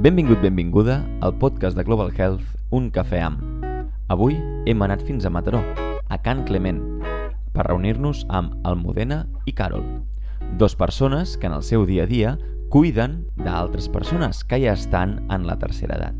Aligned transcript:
Benvingut, 0.00 0.40
benvinguda 0.40 1.02
al 1.20 1.34
podcast 1.36 1.76
de 1.76 1.82
Global 1.84 2.08
Health 2.16 2.40
Un 2.72 2.86
Cafè 2.88 3.18
Amb. 3.20 3.42
Avui 4.08 4.38
hem 4.64 4.80
anat 4.80 5.02
fins 5.04 5.26
a 5.28 5.30
Mataró, 5.30 5.58
a 6.08 6.16
Can 6.24 6.46
Clement, 6.48 6.78
per 7.52 7.66
reunir-nos 7.66 8.22
amb 8.32 8.54
Almudena 8.64 9.26
i 9.44 9.52
Carol, 9.52 9.84
dos 10.56 10.72
persones 10.72 11.34
que 11.36 11.50
en 11.50 11.56
el 11.58 11.60
seu 11.60 11.84
dia 11.84 12.06
a 12.06 12.08
dia 12.08 12.30
cuiden 12.72 13.26
d'altres 13.44 13.90
persones 13.92 14.40
que 14.40 14.62
ja 14.62 14.72
estan 14.72 15.18
en 15.28 15.44
la 15.44 15.58
tercera 15.60 15.98
edat. 16.00 16.16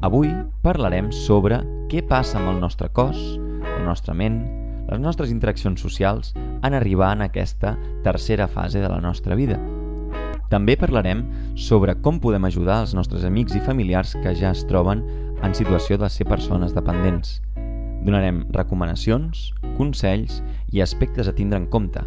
Avui 0.00 0.32
parlarem 0.64 1.10
sobre 1.12 1.58
què 1.92 2.00
passa 2.00 2.38
amb 2.40 2.54
el 2.54 2.62
nostre 2.64 2.88
cos, 2.96 3.20
el 3.60 3.84
nostre 3.84 4.16
ment, 4.16 4.40
les 4.88 5.04
nostres 5.04 5.28
interaccions 5.28 5.84
socials 5.84 6.32
en 6.64 6.72
arribar 6.72 7.12
en 7.12 7.28
aquesta 7.28 7.74
tercera 8.08 8.48
fase 8.48 8.80
de 8.80 8.88
la 8.88 9.02
nostra 9.04 9.36
vida. 9.36 9.60
També 10.50 10.74
parlarem 10.74 11.22
sobre 11.54 11.94
com 12.02 12.18
podem 12.18 12.48
ajudar 12.48 12.80
els 12.82 12.94
nostres 12.98 13.22
amics 13.26 13.54
i 13.54 13.62
familiars 13.62 14.16
que 14.18 14.32
ja 14.34 14.50
es 14.50 14.64
troben 14.66 15.04
en 15.46 15.54
situació 15.54 15.98
de 16.00 16.08
ser 16.10 16.26
persones 16.26 16.74
dependents. 16.74 17.38
Donarem 18.02 18.42
recomanacions, 18.56 19.50
consells 19.78 20.40
i 20.74 20.82
aspectes 20.82 21.30
a 21.30 21.36
tindre 21.36 21.60
en 21.62 21.68
compte. 21.70 22.02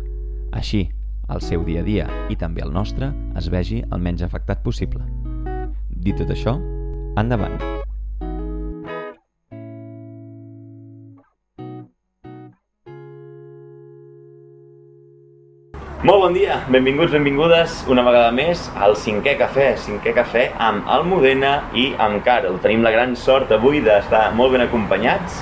Així, 0.51 0.89
el 1.31 1.39
seu 1.41 1.63
dia 1.63 1.81
a 1.81 1.87
dia 1.87 2.09
i 2.29 2.35
també 2.35 2.65
el 2.65 2.75
nostre 2.75 3.13
es 3.39 3.47
vegi 3.53 3.79
el 3.89 4.03
menys 4.03 4.25
afectat 4.27 4.59
possible. 4.65 5.07
Dit 6.03 6.19
tot 6.19 6.35
això, 6.35 6.57
endavant! 7.15 7.61
Molt 16.03 16.19
bon 16.19 16.33
dia, 16.35 16.57
benvinguts, 16.67 17.13
benvingudes 17.15 17.77
una 17.87 18.03
vegada 18.03 18.33
més 18.35 18.65
al 18.75 18.91
cinquè 18.99 19.37
cafè, 19.39 19.69
cinquè 19.79 20.11
cafè 20.17 20.41
amb 20.59 20.83
Almudena 20.91 21.53
i 21.79 21.85
amb 21.95 22.19
Carol. 22.25 22.57
Tenim 22.59 22.83
la 22.83 22.91
gran 22.91 23.13
sort 23.15 23.53
avui 23.55 23.79
d'estar 23.85 24.25
molt 24.35 24.51
ben 24.51 24.65
acompanyats 24.65 25.37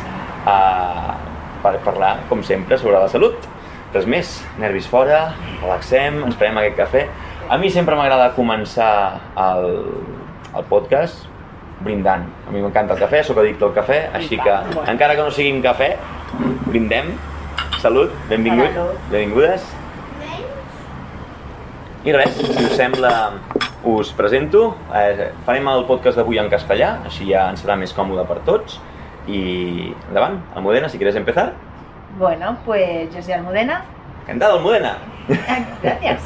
uh, 0.45 1.17
per 1.65 1.73
parlar, 1.81 2.11
com 2.29 2.45
sempre, 2.45 2.77
sobre 2.77 3.01
la 3.01 3.09
salut. 3.09 3.49
Res 3.95 4.05
més, 4.05 4.35
nervis 4.61 4.85
fora, 4.85 5.31
relaxem, 5.63 6.21
ens 6.27 6.37
farem 6.37 6.61
aquest 6.61 6.77
cafè. 6.83 7.03
A 7.49 7.57
mi 7.57 7.73
sempre 7.73 7.97
m'agrada 7.97 8.29
començar 8.37 8.93
el, 9.41 9.67
el 10.53 10.69
podcast 10.69 11.25
brindant. 11.81 12.29
A 12.45 12.53
mi 12.53 12.61
m'encanta 12.61 12.93
el 12.93 13.01
cafè, 13.01 13.25
sóc 13.25 13.41
addicte 13.41 13.65
al 13.65 13.77
cafè, 13.81 14.03
així 14.13 14.37
que 14.37 14.61
encara 14.85 15.17
que 15.17 15.25
no 15.25 15.33
sigui 15.33 15.57
un 15.57 15.65
cafè, 15.65 15.95
brindem. 16.69 17.15
Salut, 17.81 18.13
benvingut, 18.29 18.77
benvingudes. 19.09 19.80
I 22.03 22.13
res, 22.13 22.31
si 22.33 22.63
us 22.65 22.71
sembla, 22.75 23.31
us 23.85 24.09
presento. 24.17 24.75
Eh, 24.95 25.31
farem 25.45 25.67
el 25.69 25.83
podcast 25.85 26.17
d'avui 26.17 26.39
en 26.41 26.49
castellà, 26.49 26.95
així 27.05 27.27
ja 27.29 27.47
ens 27.51 27.61
serà 27.61 27.75
més 27.77 27.93
còmode 27.93 28.25
per 28.29 28.39
tots. 28.47 28.79
Y 29.27 29.93
endavant, 30.09 30.39
Almudena, 30.55 30.89
si 30.89 30.97
quieres 30.97 31.15
empezar. 31.15 31.53
Bueno, 32.17 32.57
pues 32.65 33.13
yo 33.13 33.21
soy 33.21 33.33
Almudena. 33.33 33.83
Encantado, 34.23 34.57
Almudena. 34.57 34.97
Gracias. 35.83 36.23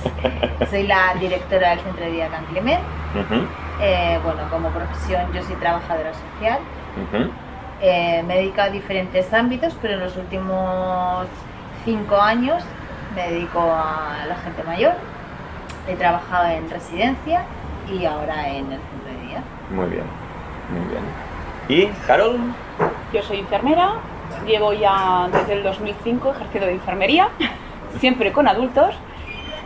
Soy 0.69 0.83
la 0.87 1.13
directora 1.19 1.71
del 1.71 1.79
Centro 1.81 2.05
de 2.05 2.11
Día 2.11 2.27
Can 2.29 2.45
Clement. 2.45 2.81
Uh 3.15 3.19
-huh, 3.33 3.45
Eh, 3.81 4.17
bueno, 4.23 4.39
como 4.49 4.69
profesión 4.69 5.21
yo 5.33 5.43
soy 5.43 5.55
trabajadora 5.57 6.11
social. 6.13 6.59
uh 6.95 7.15
-huh. 7.17 7.29
Eh, 7.81 8.23
me 8.25 8.35
he 8.35 8.37
dedicado 8.37 8.69
a 8.69 8.71
diferentes 8.71 9.33
ámbitos, 9.33 9.75
pero 9.81 9.95
en 9.95 9.99
los 9.99 10.15
últimos 10.15 11.27
cinco 11.83 12.15
años 12.15 12.63
me 13.13 13.27
dedico 13.29 13.59
a 13.59 14.25
la 14.29 14.35
gente 14.35 14.63
mayor. 14.63 14.93
He 15.87 15.95
trabajado 15.95 16.47
en 16.47 16.69
residencia 16.69 17.43
y 17.91 18.05
ahora 18.05 18.49
en 18.49 18.71
el 18.71 18.79
centro 18.79 19.11
de 19.11 19.27
día. 19.27 19.43
Muy 19.69 19.87
bien, 19.87 20.05
muy 20.69 20.87
bien. 20.89 21.03
¿Y 21.67 21.87
Carol? 22.07 22.39
Yo 23.13 23.21
soy 23.21 23.39
enfermera, 23.39 23.93
llevo 24.45 24.73
ya 24.73 25.29
desde 25.31 25.53
el 25.53 25.63
2005 25.63 26.31
ejerciendo 26.31 26.67
de 26.67 26.73
enfermería, 26.73 27.29
siempre 27.99 28.31
con 28.31 28.47
adultos. 28.47 28.95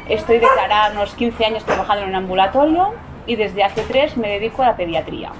Estoy 0.08 0.40
declarada 0.40 0.92
unos 0.92 1.14
15 1.16 1.46
años 1.46 1.66
trabajando 1.66 2.04
en 2.04 2.10
un 2.10 2.16
ambulatorio 2.16 2.94
y 3.26 3.36
desde 3.36 3.64
hace 3.64 3.82
3 3.84 4.18
me 4.18 4.28
dedico 4.28 4.64
a 4.64 4.68
la 4.68 4.76
pediatría. 4.76 5.32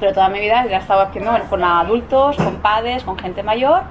Pero 0.00 0.12
toda 0.12 0.28
mi 0.28 0.40
vida 0.40 0.64
la 0.64 0.78
he 0.78 0.80
estado 0.80 1.02
haciendo 1.02 1.30
con 1.48 1.62
adultos, 1.62 2.34
con 2.36 2.56
padres, 2.56 3.04
con 3.04 3.16
gente 3.16 3.44
mayor 3.44 3.82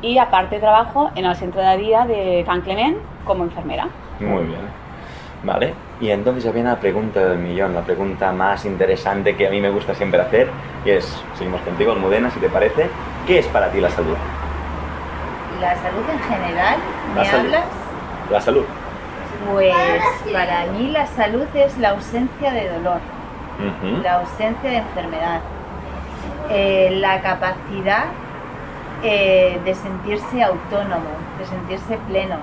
y 0.00 0.18
aparte 0.18 0.60
trabajo 0.60 1.10
en 1.16 1.24
el 1.24 1.34
centro 1.34 1.60
de 1.60 1.76
día 1.76 2.06
de 2.06 2.44
Can 2.46 2.60
Clement 2.60 2.98
como 3.24 3.42
enfermera. 3.42 3.88
Muy 4.20 4.44
bien. 4.44 4.79
Vale, 5.42 5.72
y 6.02 6.10
entonces 6.10 6.44
ya 6.44 6.52
viene 6.52 6.68
la 6.68 6.76
pregunta 6.80 7.20
del 7.20 7.38
millón, 7.38 7.74
la 7.74 7.80
pregunta 7.80 8.30
más 8.30 8.66
interesante 8.66 9.36
que 9.36 9.46
a 9.46 9.50
mí 9.50 9.58
me 9.60 9.70
gusta 9.70 9.94
siempre 9.94 10.20
hacer, 10.20 10.50
y 10.84 10.90
es, 10.90 11.22
seguimos 11.38 11.62
contigo, 11.62 11.92
Almudena, 11.92 12.30
si 12.30 12.38
te 12.40 12.50
parece, 12.50 12.90
¿qué 13.26 13.38
es 13.38 13.46
para 13.46 13.68
ti 13.70 13.80
la 13.80 13.88
salud? 13.88 14.16
La 15.60 15.74
salud 15.76 16.02
en 16.12 16.18
general, 16.20 16.76
La 17.14 17.22
¿me 17.22 17.26
salud. 17.30 17.44
hablas? 17.46 17.64
La 18.30 18.40
salud. 18.40 18.64
Pues 19.50 19.74
para 20.30 20.66
mí 20.66 20.90
la 20.90 21.06
salud 21.06 21.46
es 21.54 21.78
la 21.78 21.90
ausencia 21.90 22.52
de 22.52 22.68
dolor, 22.68 23.00
la 24.02 24.14
ausencia 24.20 24.70
de 24.70 24.76
enfermedad, 24.76 25.40
eh, 26.50 26.90
la 27.00 27.22
capacidad 27.22 28.04
eh, 29.02 29.58
de 29.64 29.74
sentirse 29.74 30.42
autónomo, 30.42 31.08
de 31.38 31.46
sentirse 31.46 31.96
pleno, 32.08 32.36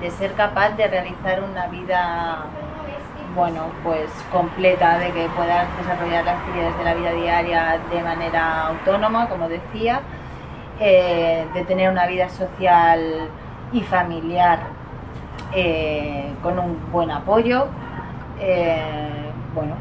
de 0.00 0.10
ser 0.10 0.34
capaz 0.34 0.70
de 0.70 0.86
realizar 0.86 1.42
una 1.42 1.66
vida, 1.66 2.44
bueno, 3.34 3.66
pues 3.82 4.08
completa, 4.30 4.98
de 4.98 5.10
que 5.10 5.26
puedas 5.36 5.66
desarrollar 5.78 6.24
las 6.24 6.36
actividades 6.36 6.78
de 6.78 6.84
la 6.84 6.94
vida 6.94 7.12
diaria 7.12 7.80
de 7.92 8.02
manera 8.02 8.68
autónoma, 8.68 9.28
como 9.28 9.48
decía, 9.48 10.02
eh, 10.78 11.44
de 11.52 11.64
tener 11.64 11.90
una 11.90 12.06
vida 12.06 12.28
social 12.28 13.28
y 13.72 13.80
familiar 13.80 14.60
eh, 15.52 16.32
con 16.42 16.58
un 16.58 16.78
buen 16.92 17.10
apoyo. 17.10 17.66
bueno, 19.54 19.74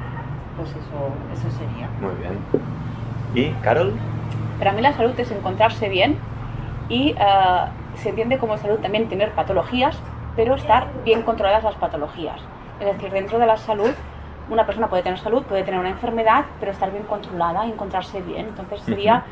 pues 0.57 0.69
eso, 0.69 1.13
eso 1.33 1.57
sería. 1.57 1.87
Muy 2.01 2.15
bien. 2.15 2.39
¿Y 3.35 3.51
Carol? 3.61 3.93
Para 4.63 4.77
mí 4.77 4.81
la 4.81 4.93
salud 4.93 5.11
es 5.19 5.29
encontrarse 5.29 5.89
bien 5.89 6.17
y 6.87 7.09
eh, 7.09 7.15
se 7.95 8.07
entiende 8.07 8.37
como 8.37 8.57
salud 8.57 8.79
también 8.79 9.09
tener 9.09 9.31
patologías, 9.31 9.99
pero 10.37 10.55
estar 10.55 10.87
bien 11.03 11.23
controladas 11.23 11.65
las 11.65 11.75
patologías. 11.75 12.39
Es 12.79 12.85
decir, 12.85 13.11
dentro 13.11 13.39
de 13.39 13.45
la 13.45 13.57
salud, 13.57 13.89
una 14.49 14.65
persona 14.65 14.87
puede 14.87 15.03
tener 15.03 15.19
salud, 15.19 15.43
puede 15.43 15.63
tener 15.63 15.81
una 15.81 15.89
enfermedad, 15.89 16.45
pero 16.61 16.71
estar 16.71 16.93
bien 16.93 17.03
controlada 17.03 17.65
y 17.65 17.71
encontrarse 17.71 18.21
bien. 18.21 18.45
Entonces 18.47 18.79
sería 18.79 19.25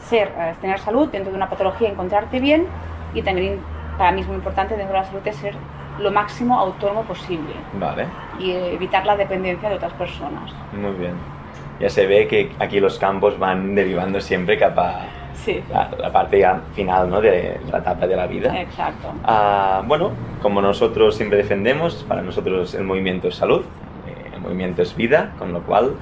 ser, 0.00 0.34
eh, 0.36 0.54
tener 0.60 0.78
salud 0.80 1.08
dentro 1.08 1.30
de 1.30 1.38
una 1.38 1.48
patología, 1.48 1.88
encontrarte 1.88 2.38
bien 2.38 2.66
y 3.14 3.22
también 3.22 3.60
para 3.96 4.12
mí 4.12 4.20
es 4.20 4.26
muy 4.26 4.36
importante 4.36 4.76
dentro 4.76 4.92
de 4.92 5.00
la 5.00 5.06
salud 5.06 5.22
es 5.24 5.36
ser 5.36 5.54
lo 5.98 6.12
máximo 6.12 6.58
autónomo 6.58 7.04
posible 7.04 7.54
Vale, 7.72 8.06
y 8.38 8.52
evitar 8.52 9.06
la 9.06 9.16
dependencia 9.16 9.70
de 9.70 9.76
otras 9.76 9.94
personas. 9.94 10.52
muy 10.74 10.92
bien. 10.92 11.37
Ya 11.80 11.88
se 11.88 12.06
ve 12.06 12.26
que 12.26 12.50
aquí 12.58 12.80
los 12.80 12.98
campos 12.98 13.38
van 13.38 13.74
derivando 13.74 14.20
siempre 14.20 14.58
capa 14.58 15.06
Sí, 15.34 15.62
la, 15.70 15.88
la 15.96 16.10
parte 16.12 16.40
ya 16.40 16.60
final 16.74 17.08
¿no? 17.08 17.20
de 17.20 17.60
la 17.70 17.78
etapa 17.78 18.06
de 18.08 18.16
la 18.16 18.26
vida. 18.26 18.60
exacto. 18.60 19.12
Ah, 19.24 19.82
bueno, 19.86 20.10
como 20.42 20.60
nosotros 20.60 21.14
siempre 21.14 21.38
defendemos, 21.38 22.04
para 22.08 22.22
nosotros 22.22 22.74
el 22.74 22.82
movimiento 22.82 23.28
es 23.28 23.36
salud, 23.36 23.60
eh, 24.06 24.30
el 24.34 24.40
movimiento 24.40 24.82
es 24.82 24.96
vida, 24.96 25.34
con 25.38 25.52
lo 25.52 25.62
cual 25.62 25.94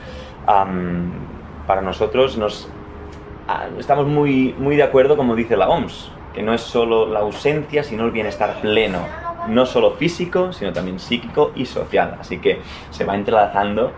am, 0.46 1.12
para 1.66 1.82
nosotros 1.82 2.38
nos, 2.38 2.68
ah, 3.46 3.66
estamos 3.78 4.06
muy, 4.06 4.54
muy 4.58 4.74
de 4.76 4.82
acuerdo, 4.84 5.16
como 5.18 5.34
dice 5.36 5.56
la 5.56 5.68
OMS, 5.68 6.10
que 6.32 6.42
no 6.42 6.54
es 6.54 6.62
solo 6.62 7.06
la 7.06 7.20
ausencia, 7.20 7.84
sino 7.84 8.06
el 8.06 8.12
bienestar 8.12 8.54
pleno, 8.62 9.00
no 9.48 9.66
solo 9.66 9.92
físico, 9.92 10.52
sino 10.54 10.72
también 10.72 10.98
psíquico 10.98 11.52
y 11.54 11.66
social. 11.66 12.16
Así 12.18 12.38
que 12.38 12.60
se 12.90 13.04
va 13.04 13.14
entrelazando 13.14 13.92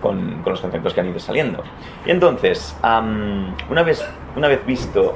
con, 0.00 0.42
los 0.44 0.60
conceptos 0.60 0.94
que 0.94 1.00
han 1.00 1.08
ido 1.08 1.18
saliendo. 1.20 1.62
Y 2.06 2.10
entonces, 2.10 2.76
una, 2.82 3.82
vez, 3.82 4.04
una 4.36 4.48
vez 4.48 4.64
visto 4.66 5.14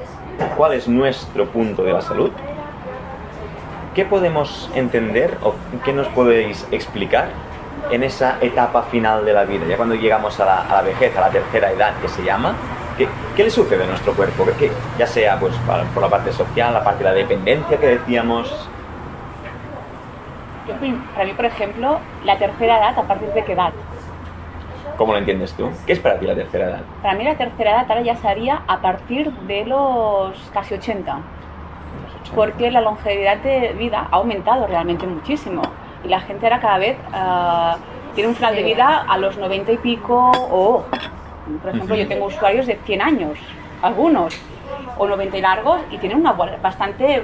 cuál 0.57 0.75
es 0.75 0.89
nuestro 0.89 1.47
punto 1.47 1.83
de 1.83 1.93
la 1.93 2.01
salud, 2.01 2.31
¿Qué 3.95 4.07
podemos 4.07 4.71
entender 4.75 5.37
o 5.43 5.55
qué 5.85 5.93
nos 5.93 6.07
podéis 6.09 6.67
explicar 6.71 7.27
en 7.91 8.03
esa 8.03 8.39
etapa 8.41 8.85
final 8.85 9.27
de 9.27 9.35
la 9.35 9.45
vida? 9.45 9.67
Ya 9.69 9.77
cuando 9.77 9.95
llegamos 9.95 10.41
a 10.41 10.47
la, 10.47 10.81
vejez, 10.81 11.15
a 11.15 11.21
la 11.21 11.29
tercera 11.29 11.71
edad 11.71 11.93
que 12.01 12.09
se 12.09 12.25
llama, 12.25 12.55
¿qué, 12.97 13.07
qué 13.37 13.45
le 13.45 13.51
sucede 13.51 13.85
a 13.85 13.87
nuestro 13.87 14.15
cuerpo? 14.15 14.47
¿Qué- 14.59 14.73
ya 14.99 15.07
sea 15.07 15.39
pues, 15.39 15.53
por 15.93 16.03
la 16.03 16.09
parte 16.09 16.33
social, 16.33 16.73
la 16.73 16.83
parte 16.83 17.05
de 17.05 17.11
la 17.11 17.15
dependencia 17.15 17.77
que 17.77 17.87
decíamos. 17.99 18.49
Yo, 20.67 20.75
para 21.13 21.27
mí, 21.27 21.33
por 21.35 21.45
ejemplo, 21.45 21.99
la 22.25 22.39
tercera 22.39 22.79
edad, 22.79 22.99
¿a 22.99 23.03
partir 23.03 23.29
de 23.29 23.45
qué 23.45 23.53
edad? 23.53 23.73
¿Cómo 25.03 25.15
lo 25.15 25.19
entiendes 25.19 25.53
tú? 25.55 25.69
¿Qué 25.85 25.95
es 25.95 25.99
para 25.99 26.17
ti 26.21 26.27
la 26.27 26.37
tercera 26.37 26.67
edad? 26.67 26.83
Para 27.03 27.15
mí 27.15 27.25
la 27.25 27.35
tercera 27.35 27.73
edad 27.73 27.87
ahora 27.89 28.03
ya 28.03 28.15
sería 28.15 28.63
a 28.69 28.81
partir 28.81 29.33
de 29.33 29.65
los 29.65 30.33
casi 30.55 30.75
80, 30.75 31.13
Los 31.13 32.15
80. 32.21 32.37
porque 32.37 32.71
la 32.71 32.81
longevidad 32.81 33.39
de 33.39 33.73
vida 33.77 34.07
ha 34.09 34.15
aumentado 34.15 34.65
realmente 34.69 35.05
muchísimo 35.09 35.61
y 36.05 36.09
la 36.09 36.21
gente 36.21 36.47
ahora 36.47 36.61
cada 36.61 36.79
vez 36.79 36.97
ah, 37.13 37.79
tiene 38.15 38.29
un 38.29 38.37
final 38.37 38.55
de 38.55 38.63
vida 38.63 39.05
a 39.09 39.19
los 39.19 39.37
90 39.37 39.73
y 39.73 39.77
pico 39.79 40.31
o, 40.31 40.85
por 41.61 41.75
ejemplo, 41.75 41.97
yo 41.97 42.07
tengo 42.07 42.27
usuarios 42.27 42.69
de 42.69 42.77
100 42.77 43.03
años, 43.03 43.39
algunos, 43.83 44.41
o 44.99 45.09
90 45.09 45.37
y 45.37 45.41
largos, 45.41 45.81
y 45.91 45.99
tienen 45.99 46.19
una 46.19 46.31
bastante 46.31 47.23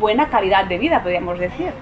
buena 0.00 0.30
calidad 0.30 0.64
de 0.64 0.78
vida, 0.78 1.02
podríamos 1.02 1.38
decir. 1.38 1.74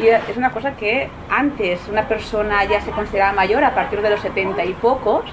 Y 0.00 0.08
es 0.08 0.36
una 0.36 0.50
cosa 0.50 0.72
que 0.72 1.10
antes 1.28 1.86
una 1.88 2.08
persona 2.08 2.64
ya 2.64 2.80
se 2.80 2.90
consideraba 2.90 3.32
mayor 3.32 3.64
a 3.64 3.74
partir 3.74 4.00
de 4.00 4.10
los 4.10 4.20
70 4.20 4.64
y 4.64 4.72
pocos, 4.72 5.24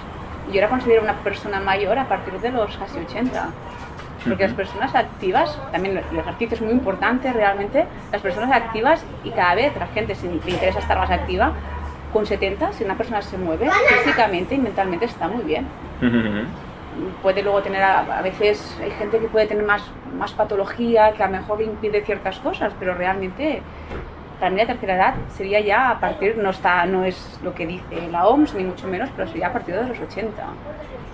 y 0.50 0.54
yo 0.54 0.62
ahora 0.62 0.70
considero 0.70 1.04
una 1.04 1.14
persona 1.20 1.60
mayor 1.60 1.98
a 1.98 2.06
partir 2.08 2.34
de 2.40 2.52
los 2.52 2.76
casi 2.78 3.00
80. 3.00 3.50
Porque 4.28 4.44
las 4.44 4.54
personas 4.54 4.94
activas, 4.94 5.58
también 5.72 6.04
el 6.12 6.20
ejercicio 6.20 6.56
es 6.56 6.62
muy 6.62 6.74
importante 6.74 7.32
realmente, 7.32 7.86
las 8.12 8.22
personas 8.22 8.52
activas 8.52 9.06
y 9.24 9.30
cada 9.30 9.56
vez 9.56 9.74
la 9.78 9.88
gente 9.88 10.16
si 10.16 10.28
le 10.28 10.34
interesa 10.34 10.80
estar 10.80 10.98
más 10.98 11.12
activa, 11.12 11.54
con 12.12 12.26
70, 12.26 12.74
si 12.74 12.84
una 12.84 12.96
persona 12.96 13.22
se 13.22 13.38
mueve 13.38 13.70
físicamente 14.04 14.56
y 14.56 14.58
mentalmente 14.58 15.06
está 15.06 15.30
muy 15.30 15.44
bien. 15.44 15.66
Puede 17.22 17.42
luego 17.44 17.62
tener, 17.62 17.84
a, 17.84 18.00
a 18.18 18.22
veces 18.22 18.78
hay 18.82 18.92
gente 18.92 19.20
que 19.20 19.28
puede 19.28 19.46
tener 19.46 19.64
más, 19.64 19.84
más 20.18 20.34
patología, 20.34 21.14
que 21.14 21.24
a 21.24 21.28
lo 21.28 21.38
mejor 21.38 21.62
impide 21.62 22.02
ciertas 22.02 22.40
cosas, 22.40 22.74
pero 22.80 22.96
realmente 22.96 23.62
para 24.40 24.52
mí 24.52 24.58
la 24.58 24.68
tercera 24.68 24.96
edad 24.96 25.16
sería 25.36 25.60
ya 25.60 25.90
a 25.90 26.00
partir, 26.00 26.38
no, 26.38 26.52
está, 26.52 26.86
no 26.86 27.04
es 27.04 27.40
lo 27.44 27.54
que 27.56 27.66
dice 27.66 28.08
la 28.12 28.28
OMS, 28.28 28.54
ni 28.54 28.64
mucho 28.64 28.88
menos, 28.88 29.10
pero 29.16 29.28
sería 29.28 29.48
a 29.48 29.54
partir 29.54 29.76
de 29.76 29.88
los 29.88 30.00
80. 30.00 30.44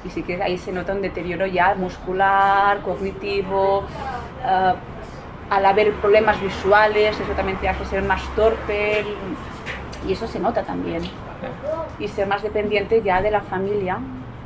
Y 0.03 0.09
sí 0.09 0.23
que 0.23 0.41
ahí 0.41 0.57
se 0.57 0.71
nota 0.71 0.93
un 0.93 1.01
deterioro 1.01 1.45
ya 1.45 1.75
muscular, 1.75 2.81
cognitivo, 2.81 3.83
eh, 4.45 4.73
al 5.49 5.65
haber 5.65 5.93
problemas 5.93 6.41
visuales, 6.41 7.19
eso 7.19 7.31
también 7.33 7.57
te 7.59 7.69
hace 7.69 7.85
ser 7.85 8.03
más 8.03 8.21
torpe, 8.35 9.05
y 10.07 10.13
eso 10.13 10.27
se 10.27 10.39
nota 10.39 10.63
también. 10.63 11.03
Y 11.99 12.07
ser 12.07 12.27
más 12.27 12.41
dependiente 12.43 13.01
ya 13.01 13.21
de 13.21 13.31
la 13.31 13.41
familia, 13.41 13.99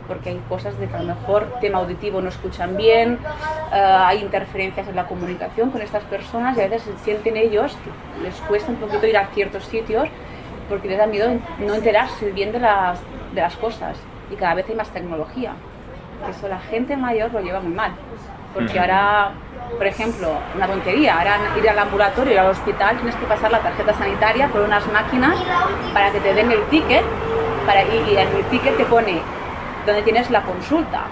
porque 0.07 0.29
hay 0.29 0.41
cosas 0.49 0.77
de 0.79 0.87
que 0.87 0.95
a 0.95 1.03
lo 1.03 1.15
mejor 1.15 1.47
tema 1.59 1.79
auditivo 1.79 2.21
no 2.21 2.29
escuchan 2.29 2.77
bien, 2.77 3.19
eh, 3.73 3.75
hay 3.75 4.21
interferencias 4.21 4.87
en 4.87 4.95
la 4.95 5.05
comunicación 5.05 5.71
con 5.71 5.81
estas 5.81 6.03
personas 6.03 6.57
y 6.57 6.61
a 6.61 6.67
veces 6.67 6.93
sienten 7.03 7.37
ellos 7.37 7.75
que 7.83 8.23
les 8.23 8.35
cuesta 8.41 8.71
un 8.71 8.77
poquito 8.77 9.05
ir 9.05 9.17
a 9.17 9.27
ciertos 9.27 9.65
sitios 9.65 10.07
porque 10.69 10.87
les 10.87 10.97
da 10.97 11.07
miedo 11.07 11.29
no 11.59 11.73
enterarse 11.73 12.31
bien 12.31 12.51
de 12.51 12.59
las, 12.59 12.99
de 13.33 13.41
las 13.41 13.55
cosas 13.55 13.97
y 14.31 14.35
cada 14.35 14.53
vez 14.55 14.67
hay 14.69 14.75
más 14.75 14.89
tecnología. 14.89 15.53
Eso 16.29 16.47
la 16.47 16.59
gente 16.59 16.97
mayor 16.97 17.31
lo 17.31 17.41
lleva 17.41 17.59
muy 17.59 17.73
mal. 17.73 17.91
Porque 18.53 18.79
ahora, 18.79 19.31
por 19.77 19.85
ejemplo, 19.85 20.31
una 20.55 20.67
tontería, 20.67 21.17
ahora 21.17 21.37
ir 21.57 21.69
al 21.69 21.77
ambulatorio, 21.77 22.33
ir 22.33 22.39
al 22.39 22.49
hospital, 22.49 22.95
tienes 22.95 23.15
que 23.15 23.25
pasar 23.25 23.51
la 23.51 23.59
tarjeta 23.59 23.93
sanitaria 23.93 24.47
por 24.47 24.61
unas 24.61 24.85
máquinas 24.91 25.37
para 25.93 26.11
que 26.11 26.19
te 26.19 26.33
den 26.33 26.51
el 26.51 26.63
ticket 26.69 27.03
para, 27.65 27.83
y, 27.83 28.05
y 28.09 28.17
en 28.17 28.27
el 28.35 28.43
ticket 28.45 28.77
te 28.77 28.85
pone 28.85 29.21
donde 29.87 30.03
tienes 30.03 30.29
la 30.29 30.43
consulta. 30.43 31.05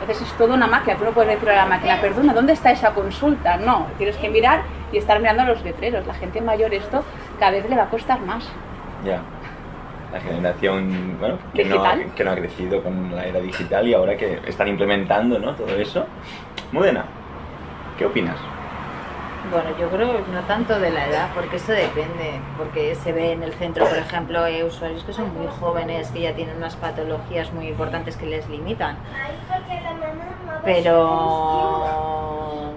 Entonces 0.00 0.26
es 0.26 0.32
toda 0.38 0.54
una 0.54 0.66
máquina, 0.66 0.96
tú 0.96 1.04
no 1.04 1.10
puedes 1.10 1.30
decir 1.34 1.50
a 1.50 1.56
la 1.56 1.66
máquina, 1.66 2.00
perdona, 2.00 2.32
¿dónde 2.32 2.54
está 2.54 2.70
esa 2.70 2.92
consulta? 2.92 3.58
No, 3.58 3.86
tienes 3.98 4.16
que 4.16 4.30
mirar 4.30 4.62
y 4.90 4.96
estar 4.96 5.20
mirando 5.20 5.44
los 5.44 5.62
letreros. 5.62 6.06
La 6.06 6.14
gente 6.14 6.40
mayor 6.40 6.72
esto 6.72 7.04
cada 7.38 7.52
vez 7.52 7.68
le 7.68 7.76
va 7.76 7.84
a 7.84 7.90
costar 7.90 8.18
más. 8.20 8.48
Ya. 9.04 9.20
La 10.10 10.20
generación 10.20 11.16
bueno, 11.20 11.38
que, 11.54 11.64
no, 11.64 11.74
Digital. 11.76 12.06
que 12.16 12.24
no 12.24 12.30
ha 12.32 12.34
crecido 12.34 12.82
con 12.82 13.14
la 13.14 13.26
era 13.26 13.40
digital 13.40 13.86
y 13.86 13.94
ahora 13.94 14.16
que 14.16 14.40
están 14.46 14.66
implementando 14.66 15.38
¿no? 15.38 15.54
todo 15.54 15.76
eso. 15.76 16.06
Mudena, 16.72 17.04
¿qué 17.96 18.06
opinas? 18.06 18.36
Bueno, 19.50 19.70
yo 19.78 19.88
creo 19.88 20.24
que 20.24 20.30
no 20.32 20.40
tanto 20.42 20.78
de 20.78 20.90
la 20.90 21.06
edad, 21.06 21.28
porque 21.34 21.56
eso 21.56 21.72
depende, 21.72 22.40
porque 22.58 22.94
se 22.94 23.12
ve 23.12 23.32
en 23.32 23.42
el 23.42 23.52
centro, 23.54 23.86
por 23.86 23.96
ejemplo, 23.96 24.42
hay 24.44 24.62
usuarios 24.62 25.02
que 25.02 25.12
son 25.12 25.32
muy 25.34 25.46
jóvenes, 25.58 26.08
que 26.10 26.20
ya 26.20 26.34
tienen 26.34 26.56
unas 26.58 26.76
patologías 26.76 27.50
muy 27.52 27.68
importantes 27.68 28.16
que 28.16 28.26
les 28.26 28.48
limitan. 28.48 28.96
Pero... 30.64 32.72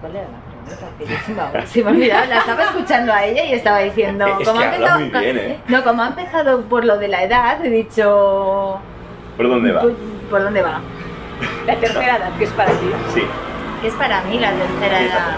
¿Cuál 0.00 0.16
era 0.16 0.26
la 0.28 0.38
pregunta? 0.44 1.52
Que 1.60 1.66
se 1.66 1.84
me 1.84 1.90
olvidado, 1.92 2.26
la 2.26 2.38
estaba 2.38 2.62
escuchando 2.64 3.12
a 3.12 3.24
ella 3.24 3.44
y 3.44 3.52
estaba 3.52 3.78
diciendo... 3.78 4.26
Es 4.40 4.48
como 4.48 4.60
que 4.60 4.66
ha 4.66 4.74
empezado- 4.74 4.98
muy 5.00 5.08
bien, 5.10 5.38
¿eh? 5.38 5.60
No, 5.68 5.84
como 5.84 6.02
ha 6.02 6.08
empezado 6.08 6.60
por 6.62 6.84
lo 6.84 6.98
de 6.98 7.08
la 7.08 7.22
edad, 7.22 7.64
he 7.64 7.70
dicho... 7.70 8.78
¿Por 9.36 9.48
dónde 9.48 9.72
va? 9.72 9.82
¿Por, 9.82 9.92
por 10.30 10.42
dónde 10.42 10.62
va? 10.62 10.80
La 11.66 11.76
tercera 11.76 12.16
edad, 12.16 12.30
que 12.36 12.44
es 12.44 12.50
para 12.50 12.72
ti. 12.72 12.90
Sí. 13.14 13.22
Es 13.84 13.94
para 13.94 14.22
mí 14.22 14.38
la 14.38 14.50
tercera 14.52 15.00
edad. 15.00 15.36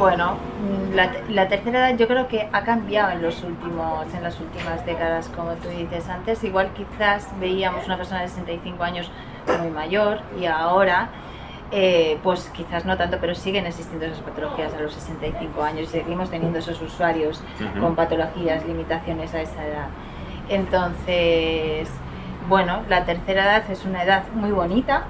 Bueno, 0.00 0.32
mm, 0.32 0.94
la, 0.94 1.12
la 1.28 1.48
tercera 1.48 1.90
edad 1.90 1.98
yo 1.98 2.08
creo 2.08 2.26
que 2.26 2.48
ha 2.50 2.64
cambiado 2.64 3.10
en 3.10 3.20
los 3.20 3.44
últimos, 3.44 4.06
en 4.14 4.22
las 4.22 4.40
últimas 4.40 4.86
décadas, 4.86 5.28
como 5.28 5.52
tú 5.56 5.68
dices 5.68 6.08
antes. 6.08 6.42
Igual 6.42 6.70
quizás 6.72 7.28
veíamos 7.38 7.84
una 7.84 7.98
persona 7.98 8.22
de 8.22 8.28
65 8.28 8.82
años 8.82 9.10
muy 9.60 9.70
mayor 9.70 10.22
y 10.40 10.46
ahora, 10.46 11.10
eh, 11.70 12.18
pues 12.22 12.50
quizás 12.54 12.86
no 12.86 12.96
tanto, 12.96 13.18
pero 13.20 13.34
siguen 13.34 13.66
existiendo 13.66 14.06
esas 14.06 14.20
patologías 14.20 14.72
a 14.72 14.80
los 14.80 14.94
65 14.94 15.62
años 15.62 15.82
y 15.82 15.86
seguimos 15.88 16.30
teniendo 16.30 16.60
esos 16.60 16.80
usuarios 16.80 17.42
con 17.78 17.94
patologías, 17.94 18.64
limitaciones 18.64 19.34
a 19.34 19.42
esa 19.42 19.66
edad. 19.66 19.88
Entonces, 20.48 21.90
bueno, 22.48 22.82
la 22.88 23.04
tercera 23.04 23.44
edad 23.44 23.70
es 23.70 23.84
una 23.84 24.02
edad 24.02 24.24
muy 24.34 24.50
bonita. 24.50 25.04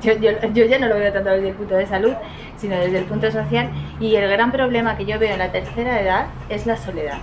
Yo, 0.00 0.12
yo, 0.14 0.32
yo 0.52 0.64
ya 0.64 0.78
no 0.78 0.88
lo 0.88 0.96
veo 0.96 1.12
tanto 1.12 1.30
desde 1.30 1.50
el 1.50 1.54
punto 1.54 1.76
de 1.76 1.86
salud, 1.86 2.14
sino 2.56 2.76
desde 2.76 2.98
el 2.98 3.04
punto 3.04 3.30
social. 3.30 3.70
Y 4.00 4.16
el 4.16 4.28
gran 4.28 4.50
problema 4.50 4.96
que 4.96 5.06
yo 5.06 5.18
veo 5.18 5.32
en 5.32 5.38
la 5.38 5.52
tercera 5.52 6.00
edad 6.00 6.26
es 6.48 6.66
la 6.66 6.76
soledad. 6.76 7.18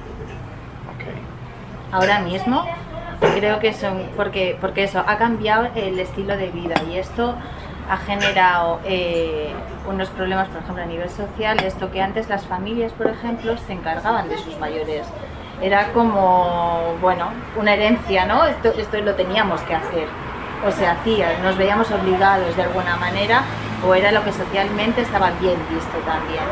Ahora 1.91 2.19
mismo 2.19 2.65
creo 3.35 3.59
que 3.59 3.73
son, 3.73 4.03
porque, 4.15 4.57
porque 4.61 4.83
eso, 4.83 5.03
ha 5.05 5.17
cambiado 5.17 5.67
el 5.75 5.99
estilo 5.99 6.37
de 6.37 6.49
vida 6.49 6.75
y 6.89 6.97
esto 6.97 7.35
ha 7.89 7.97
generado 7.97 8.79
eh, 8.85 9.51
unos 9.89 10.09
problemas, 10.09 10.47
por 10.47 10.61
ejemplo, 10.61 10.83
a 10.83 10.85
nivel 10.85 11.09
social, 11.09 11.61
esto 11.63 11.91
que 11.91 12.01
antes 12.01 12.29
las 12.29 12.45
familias, 12.45 12.93
por 12.93 13.07
ejemplo, 13.07 13.57
se 13.57 13.73
encargaban 13.73 14.29
de 14.29 14.37
sus 14.37 14.57
mayores. 14.57 15.05
Era 15.61 15.93
como, 15.93 16.95
bueno, 17.01 17.27
una 17.55 17.73
herencia, 17.73 18.25
¿no? 18.25 18.45
Esto, 18.45 18.69
esto 18.69 18.97
lo 19.01 19.13
teníamos 19.15 19.61
que 19.61 19.75
hacer, 19.75 20.07
o 20.67 20.71
se 20.71 20.87
hacía, 20.87 21.37
nos 21.43 21.57
veíamos 21.57 21.91
obligados 21.91 22.55
de 22.55 22.63
alguna 22.63 22.95
manera, 22.97 23.43
o 23.87 23.93
era 23.93 24.11
lo 24.11 24.23
que 24.23 24.31
socialmente 24.31 25.01
estaba 25.01 25.31
bien 25.39 25.57
visto 25.69 25.97
también. 26.05 26.43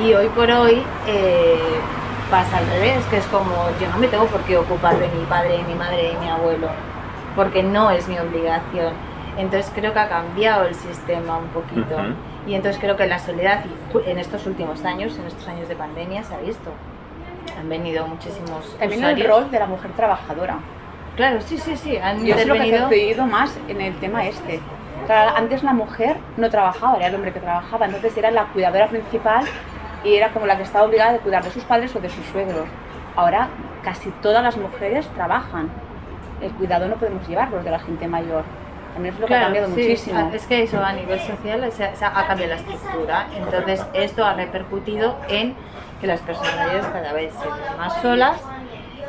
Y 0.00 0.14
hoy 0.14 0.28
por 0.28 0.50
hoy 0.50 0.82
eh, 1.06 1.58
pasa 2.30 2.58
al 2.58 2.66
revés, 2.66 3.04
que 3.10 3.18
es 3.18 3.26
como 3.26 3.68
yo 3.80 3.88
no 3.90 3.98
me 3.98 4.08
tengo 4.08 4.26
por 4.26 4.40
qué 4.42 4.56
ocupar 4.56 4.98
de 4.98 5.08
mi 5.08 5.24
padre, 5.24 5.58
de 5.58 5.62
mi 5.64 5.74
madre, 5.74 6.12
de 6.12 6.18
mi 6.18 6.28
abuelo, 6.28 6.68
porque 7.36 7.62
no 7.62 7.90
es 7.90 8.08
mi 8.08 8.18
obligación. 8.18 8.92
Entonces 9.36 9.70
creo 9.72 9.92
que 9.92 10.00
ha 10.00 10.08
cambiado 10.08 10.64
el 10.66 10.74
sistema 10.74 11.36
un 11.38 11.48
poquito. 11.48 11.94
Ujú. 11.94 12.14
Y 12.48 12.54
entonces 12.54 12.80
creo 12.80 12.96
que 12.96 13.06
la 13.06 13.18
soledad 13.20 13.64
en 14.06 14.18
estos 14.18 14.46
últimos 14.46 14.84
años, 14.84 15.16
en 15.16 15.26
estos 15.26 15.46
años 15.46 15.68
de 15.68 15.76
pandemia, 15.76 16.24
se 16.24 16.34
ha 16.34 16.38
visto. 16.38 16.70
Han 17.58 17.68
venido 17.68 18.06
muchísimos 18.06 18.76
También 18.78 19.04
el 19.04 19.14
usuarios. 19.14 19.28
rol 19.28 19.50
de 19.50 19.58
la 19.58 19.66
mujer 19.66 19.90
trabajadora. 19.92 20.58
Claro, 21.16 21.40
sí, 21.40 21.58
sí, 21.58 21.76
sí. 21.76 21.96
Han 21.96 22.24
Yo 22.24 22.34
es 22.34 22.46
lo 22.46 22.54
que 22.54 22.60
percibido 22.70 23.26
más 23.26 23.56
en 23.68 23.80
el 23.80 23.94
tema 23.98 24.24
este. 24.26 24.60
Claro, 25.06 25.36
antes 25.36 25.62
la 25.62 25.72
mujer 25.72 26.16
no 26.36 26.50
trabajaba, 26.50 26.96
era 26.96 27.06
el 27.08 27.14
hombre 27.14 27.32
que 27.32 27.40
trabajaba, 27.40 27.86
entonces 27.86 28.16
era 28.16 28.30
la 28.30 28.44
cuidadora 28.46 28.88
principal 28.88 29.44
y 30.04 30.14
era 30.14 30.28
como 30.30 30.46
la 30.46 30.56
que 30.56 30.62
estaba 30.64 30.84
obligada 30.84 31.14
a 31.14 31.18
cuidar 31.18 31.42
de 31.42 31.50
sus 31.50 31.64
padres 31.64 31.94
o 31.96 32.00
de 32.00 32.08
sus 32.10 32.24
suegros. 32.26 32.66
Ahora 33.16 33.48
casi 33.82 34.10
todas 34.22 34.42
las 34.42 34.56
mujeres 34.56 35.06
trabajan. 35.14 35.70
El 36.40 36.52
cuidado 36.52 36.86
no 36.88 36.96
podemos 36.96 37.26
llevarlo 37.26 37.62
de 37.62 37.70
la 37.70 37.78
gente 37.80 38.06
mayor. 38.06 38.44
También 38.94 39.14
es 39.14 39.20
lo 39.20 39.26
que 39.26 39.34
ha 39.34 39.38
Claro, 39.38 39.44
cambiado 39.54 39.74
sí, 39.74 39.80
muchísimo. 39.82 40.30
Es 40.32 40.46
que 40.46 40.62
eso 40.62 40.84
a 40.84 40.92
nivel 40.92 41.20
social 41.20 41.72
se 41.72 41.84
ha, 41.84 41.96
se 41.96 42.04
ha 42.04 42.12
cambiado 42.26 42.54
la 42.54 42.60
estructura. 42.60 43.26
Entonces 43.36 43.84
esto 43.94 44.24
ha 44.24 44.34
repercutido 44.34 45.16
en 45.28 45.54
que 46.00 46.06
las 46.06 46.20
personas 46.20 46.56
mayores 46.56 46.86
cada 46.86 47.12
vez 47.12 47.32
se 47.32 47.46
ven 47.46 47.76
más 47.78 48.00
solas 48.02 48.40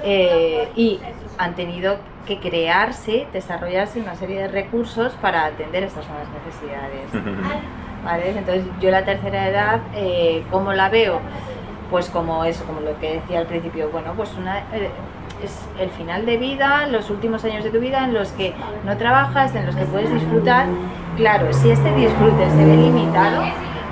eh, 0.03 0.69
y 0.75 1.00
han 1.38 1.55
tenido 1.55 1.98
que 2.25 2.39
crearse, 2.39 3.27
desarrollarse 3.34 4.00
una 4.00 4.15
serie 4.15 4.41
de 4.41 4.48
recursos 4.48 5.13
para 5.22 5.46
atender 5.46 5.84
estas 5.84 6.08
nuevas 6.08 6.27
necesidades. 6.29 7.10
¿vale? 8.03 8.29
Entonces 8.29 8.65
yo 8.79 8.91
la 8.91 9.03
tercera 9.03 9.48
edad, 9.48 9.79
eh, 9.96 10.43
¿cómo 10.51 10.74
la 10.74 10.89
veo? 10.89 11.19
Pues 11.89 12.10
como 12.10 12.46
eso, 12.46 12.63
como 12.65 12.81
lo 12.81 13.00
que 13.00 13.15
decía 13.15 13.39
al 13.39 13.48
principio, 13.48 13.89
bueno, 13.89 14.13
pues 14.15 14.34
una, 14.38 14.60
eh, 14.74 14.89
es 15.43 15.60
el 15.79 15.89
final 15.91 16.25
de 16.25 16.38
vida, 16.38 16.88
los 16.88 17.10
últimos 17.10 17.43
años 17.46 17.63
de 17.63 17.72
tu 17.72 17.79
vida 17.79 18.03
en 18.03 18.13
los 18.13 18.31
que 18.34 18.53
no 18.86 18.98
trabajas, 18.98 19.55
en 19.55 19.65
los 19.65 19.75
que 19.75 19.86
puedes 19.86 20.13
disfrutar. 20.13 20.67
Claro, 21.15 21.51
si 21.53 21.72
este 21.72 21.93
disfrute 21.96 22.50
se 22.50 22.65
ve 22.65 22.77
limitado, 22.77 23.43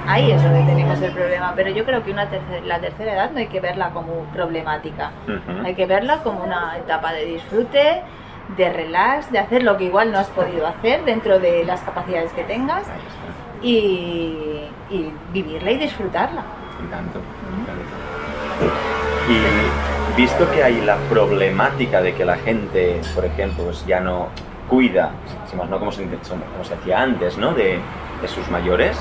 ahí 0.08 0.32
es 0.32 0.42
donde 0.42 0.64
tenemos 0.64 1.02
el 1.02 1.12
problema. 1.12 1.54
Pero 1.56 1.70
yo 1.72 1.86
creo 1.86 2.04
que 2.04 2.12
una 2.12 2.28
la 2.66 2.80
tercera 2.80 3.14
edad 3.14 3.32
no 3.32 3.40
hay 3.40 3.48
que 3.48 3.60
verla 3.60 3.90
como 3.92 4.24
problemática. 4.34 5.12
Ujú. 5.28 5.66
Hay 5.66 5.76
que 5.76 5.86
verla 5.86 6.18
como 6.24 6.44
una 6.44 6.78
etapa 6.78 7.14
de 7.14 7.26
disfrute, 7.26 8.02
de 8.56 8.74
relax, 8.74 9.32
de 9.32 9.40
hacer 9.40 9.64
lo 9.64 9.78
que 9.78 9.86
igual 9.86 10.12
no 10.12 10.20
has 10.20 10.30
podido 10.30 10.66
hacer 10.68 11.04
dentro 11.06 11.40
de 11.40 11.66
las 11.66 11.82
capacidades 11.82 12.32
que 12.34 12.44
tengas 12.44 12.84
y, 13.62 14.64
y 14.90 15.12
vivirla 15.34 15.72
y 15.72 15.78
disfrutarla. 15.78 16.44
Y 16.84 16.88
tanto. 16.90 17.20
claro. 17.66 18.88
Y 19.30 20.16
visto 20.16 20.50
que 20.52 20.64
hay 20.64 20.82
la 20.82 20.96
problemática 21.10 22.02
de 22.02 22.14
que 22.14 22.24
la 22.24 22.38
gente, 22.38 23.02
por 23.14 23.26
ejemplo, 23.26 23.66
pues 23.66 23.86
ya 23.86 24.00
no 24.00 24.30
cuida, 24.70 25.12
si 25.50 25.56
más 25.56 25.70
no 25.70 25.80
como 25.80 25.92
se, 25.92 26.06
como 26.06 26.64
se 26.64 26.74
hacía 26.74 27.02
antes, 27.02 27.38
¿no? 27.38 27.54
de, 27.54 27.80
de 28.22 28.28
sus 28.28 28.50
mayores, 28.50 28.98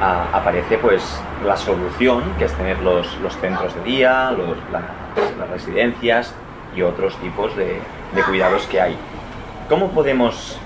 aparece 0.00 0.78
pues 0.78 1.20
la 1.44 1.56
solución, 1.56 2.22
que 2.38 2.44
es 2.44 2.52
tener 2.54 2.80
los, 2.80 3.16
los 3.20 3.36
centros 3.38 3.74
de 3.74 3.82
día, 3.82 4.30
los- 4.32 4.56
las, 4.72 4.82
las 5.38 5.48
residencias 5.50 6.34
y 6.74 6.82
otros 6.82 7.16
tipos 7.16 7.56
de, 7.56 7.80
de 8.14 8.22
cuidados 8.22 8.66
que 8.66 8.80
hay. 8.80 8.96
¿Cómo 9.68 9.88
podemos 9.90 10.58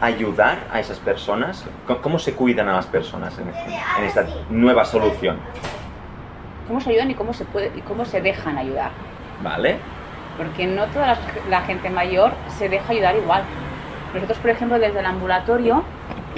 ayudar 0.00 0.58
a 0.72 0.78
esas 0.80 0.98
personas? 0.98 1.64
¿Cómo, 1.86 2.00
cómo 2.00 2.18
se 2.18 2.34
cuidan 2.34 2.68
a 2.68 2.74
las 2.74 2.86
personas 2.86 3.36
en, 3.38 3.48
en 3.48 4.04
esta 4.04 4.24
nueva 4.50 4.84
solución? 4.84 5.38
¿Cómo 6.68 6.80
se 6.80 6.90
ayudan 6.90 7.10
y 7.10 7.14
cómo 7.14 7.32
se, 7.32 7.44
puede, 7.44 7.72
y 7.76 7.80
cómo 7.80 8.04
se 8.04 8.20
dejan 8.20 8.58
ayudar? 8.58 8.90
¿Vale? 9.42 9.78
Porque 10.36 10.66
no 10.66 10.84
toda 10.86 11.06
la, 11.08 11.18
la 11.48 11.60
gente 11.62 11.90
mayor 11.90 12.32
se 12.58 12.68
deja 12.68 12.92
ayudar 12.92 13.16
igual. 13.16 13.42
Nosotros, 14.14 14.38
por 14.38 14.50
ejemplo, 14.50 14.78
desde 14.78 14.98
el 15.00 15.06
ambulatorio, 15.06 15.82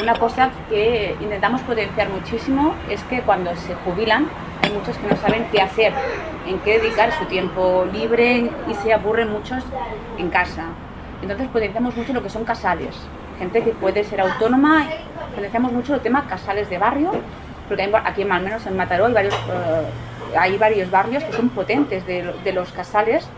una 0.00 0.14
cosa 0.14 0.50
que 0.68 1.16
intentamos 1.20 1.60
potenciar 1.62 2.08
muchísimo 2.08 2.74
es 2.88 3.02
que 3.04 3.20
cuando 3.22 3.54
se 3.56 3.74
jubilan, 3.74 4.28
hay 4.62 4.70
muchos 4.72 4.96
que 4.96 5.08
no 5.08 5.16
saben 5.16 5.46
qué 5.50 5.60
hacer, 5.60 5.92
en 6.46 6.58
qué 6.60 6.78
dedicar 6.78 7.12
su 7.12 7.24
tiempo 7.24 7.84
libre 7.92 8.50
y 8.68 8.74
se 8.74 8.92
aburren 8.92 9.30
muchos 9.30 9.64
en 10.18 10.30
casa. 10.30 10.66
Entonces 11.20 11.48
potenciamos 11.48 11.96
mucho 11.96 12.12
lo 12.12 12.22
que 12.22 12.30
son 12.30 12.44
casales, 12.44 12.94
gente 13.38 13.62
que 13.62 13.70
puede 13.70 14.04
ser 14.04 14.20
autónoma, 14.20 14.86
potenciamos 15.34 15.72
mucho 15.72 15.94
el 15.94 16.00
tema 16.00 16.26
casales 16.26 16.70
de 16.70 16.78
barrio, 16.78 17.10
porque 17.66 17.90
aquí 18.04 18.22
al 18.22 18.42
menos 18.42 18.66
en 18.66 18.76
Mataró 18.76 19.06
hay 19.06 19.12
varios, 19.12 19.34
eh, 19.34 20.36
hay 20.38 20.56
varios 20.58 20.90
barrios 20.90 21.24
que 21.24 21.32
son 21.32 21.48
potentes 21.48 22.06
de, 22.06 22.32
de 22.44 22.52
los 22.52 22.70
casales 22.72 23.28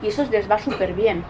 y 0.00 0.08
eso 0.08 0.24
les 0.30 0.50
va 0.50 0.58
súper 0.58 0.92
bien. 0.92 1.24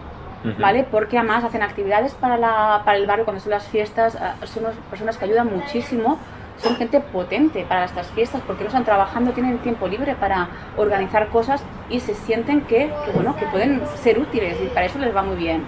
¿Vale? 0.59 0.85
Porque 0.89 1.17
además 1.17 1.43
hacen 1.43 1.63
actividades 1.63 2.13
para, 2.13 2.37
la, 2.37 2.81
para 2.85 2.97
el 2.97 3.05
barrio 3.05 3.25
cuando 3.25 3.41
son 3.41 3.51
las 3.51 3.67
fiestas, 3.67 4.15
ah, 4.15 4.35
son 4.45 4.65
unas 4.65 4.75
personas 4.89 5.17
que 5.17 5.25
ayudan 5.25 5.47
muchísimo, 5.53 6.17
son 6.57 6.75
gente 6.75 6.99
potente 6.99 7.65
para 7.67 7.85
estas 7.85 8.07
fiestas 8.07 8.41
porque 8.45 8.63
no 8.63 8.67
están 8.67 8.85
trabajando, 8.85 9.31
tienen 9.31 9.59
tiempo 9.59 9.87
libre 9.87 10.15
para 10.15 10.49
organizar 10.75 11.27
cosas 11.29 11.63
y 11.89 11.99
se 11.99 12.15
sienten 12.15 12.61
que, 12.61 12.91
que, 13.05 13.11
bueno, 13.13 13.35
que 13.35 13.45
pueden 13.47 13.81
ser 13.95 14.19
útiles 14.19 14.57
y 14.63 14.67
para 14.67 14.85
eso 14.87 14.99
les 14.99 15.15
va 15.15 15.21
muy 15.21 15.35
bien. 15.35 15.63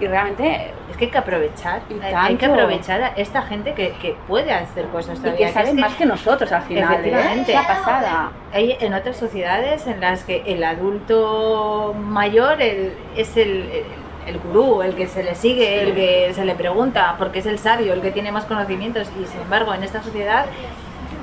Y 0.00 0.06
realmente, 0.06 0.72
Es 0.90 0.96
que 0.96 1.04
hay 1.04 1.10
que 1.10 1.18
aprovechar, 1.18 1.82
Y 1.90 1.94
hay- 2.04 2.14
hay 2.14 2.36
que 2.36 2.46
aprovechar 2.46 3.02
a 3.02 3.08
esta 3.16 3.42
gente 3.42 3.74
que, 3.74 3.92
que 4.02 4.16
puede 4.26 4.52
hacer 4.52 4.86
cosas 4.86 5.18
y 5.18 5.22
todavía. 5.22 5.46
que 5.48 5.52
saben 5.52 5.68
es 5.68 5.74
más 5.80 5.94
que 5.94 6.06
nosotros 6.06 6.50
al 6.52 6.62
final, 6.62 6.92
¿eh? 6.92 6.96
Efectivamente. 7.08 7.52
La 7.54 7.66
pasada. 7.66 8.32
Hay 8.52 8.76
en 8.80 8.94
otras 8.94 9.16
sociedades 9.16 9.86
en 9.86 10.00
las 10.00 10.24
que 10.24 10.42
el 10.46 10.64
adulto 10.64 11.94
mayor 11.98 12.60
el- 12.62 12.94
es 13.16 13.36
el, 13.36 13.50
el, 13.70 13.84
el 14.26 14.38
gurú, 14.40 14.82
el 14.82 14.94
que 14.94 15.06
se 15.06 15.22
le 15.22 15.34
sigue, 15.34 15.82
el 15.82 15.94
que 15.94 16.32
se 16.34 16.44
le 16.44 16.54
pregunta, 16.54 17.14
porque 17.18 17.38
es 17.40 17.46
el 17.46 17.58
sabio, 17.58 17.92
el 17.92 18.00
que 18.00 18.10
tiene 18.10 18.32
más 18.32 18.44
conocimientos. 18.44 19.08
Y 19.20 19.26
sin 19.26 19.40
embargo, 19.42 19.72
en 19.74 19.84
esta 19.84 20.02
sociedad 20.02 20.46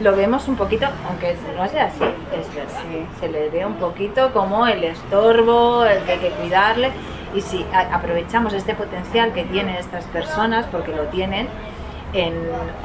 lo 0.01 0.15
vemos 0.15 0.47
un 0.47 0.55
poquito, 0.55 0.85
aunque 1.09 1.35
no 1.57 1.67
sea 1.67 1.85
así, 1.85 2.03
es 2.03 2.55
verdad. 2.55 2.81
Sí. 2.91 3.05
Se 3.19 3.29
le 3.29 3.49
ve 3.49 3.65
un 3.65 3.73
poquito 3.75 4.31
como 4.31 4.67
el 4.67 4.83
estorbo, 4.83 5.83
el 5.85 6.03
que 6.03 6.11
hay 6.13 6.19
que 6.19 6.29
cuidarle. 6.29 6.91
Y 7.35 7.41
si 7.41 7.65
aprovechamos 7.91 8.53
este 8.53 8.73
potencial 8.73 9.33
que 9.33 9.43
tienen 9.43 9.75
estas 9.75 10.05
personas, 10.05 10.65
porque 10.71 10.91
lo 10.95 11.03
tienen, 11.05 11.47
en 12.13 12.33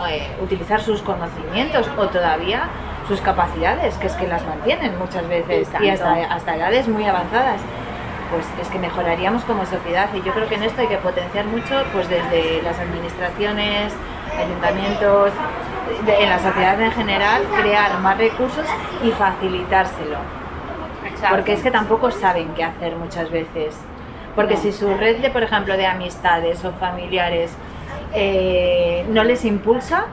eh, 0.09 0.27
utilizar 0.43 0.81
sus 0.81 1.01
conocimientos 1.03 1.89
o 1.97 2.09
todavía 2.09 2.65
sus 3.09 3.21
capacidades, 3.21 3.95
que 3.97 4.07
es 4.09 4.15
que 4.15 4.27
las 4.27 4.45
mantienen 4.47 4.99
muchas 4.99 5.27
veces 5.29 5.69
Y 5.81 5.87
y 5.87 5.91
hasta, 5.91 6.13
hasta 6.35 6.57
edades 6.57 6.89
muy 6.89 7.05
avanzadas. 7.07 7.61
Pues 8.31 8.47
es 8.61 8.69
que 8.69 8.79
mejoraríamos 8.79 9.45
como 9.45 9.65
sociedad 9.67 10.09
y 10.15 10.23
yo 10.23 10.33
creo 10.33 10.49
que 10.49 10.55
en 10.55 10.63
esto 10.63 10.81
hay 10.81 10.87
que 10.89 10.97
potenciar 10.97 11.45
mucho 11.47 11.83
pues 11.93 12.09
desde 12.09 12.63
las 12.63 12.79
administraciones, 12.79 13.93
ayuntamientos, 14.39 15.33
de- 16.07 16.23
en 16.23 16.31
la 16.31 16.39
sociedad 16.39 16.81
en 16.81 16.93
general, 16.93 17.43
crear 17.61 17.99
más 18.01 18.17
recursos 18.17 18.65
y 19.05 19.11
facilitárselo. 19.11 20.17
Porque 21.31 21.53
es 21.53 21.63
que 21.63 21.71
tampoco 21.71 22.11
saben 22.11 22.49
qué 22.55 22.65
hacer 22.65 22.97
muchas 22.97 23.31
veces. 23.31 23.77
Porque 24.35 24.57
si 24.57 24.73
su 24.73 24.95
red 24.95 25.19
de, 25.19 25.31
por 25.31 25.43
ejemplo, 25.43 25.77
de 25.77 25.87
amistades 25.87 26.65
o 26.65 26.73
familiares 26.73 27.53
eh, 28.15 29.05
no 29.11 29.25
les 29.25 29.45
impulsa, 29.45 30.07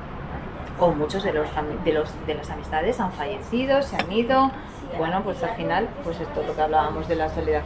o 0.79 0.91
muchos 0.91 1.23
de 1.23 1.33
los, 1.33 1.47
de 1.83 1.93
los 1.93 2.09
de 2.25 2.35
las 2.35 2.49
amistades 2.49 2.99
han 2.99 3.11
fallecido, 3.11 3.81
se 3.81 3.97
han 3.97 4.11
ido, 4.11 4.51
bueno, 4.97 5.21
pues 5.23 5.43
al 5.43 5.51
final, 5.51 5.87
pues 6.03 6.19
esto 6.19 6.41
es 6.41 6.47
lo 6.47 6.55
que 6.55 6.61
hablábamos 6.61 7.07
de 7.07 7.15
la 7.15 7.29
soledad. 7.29 7.61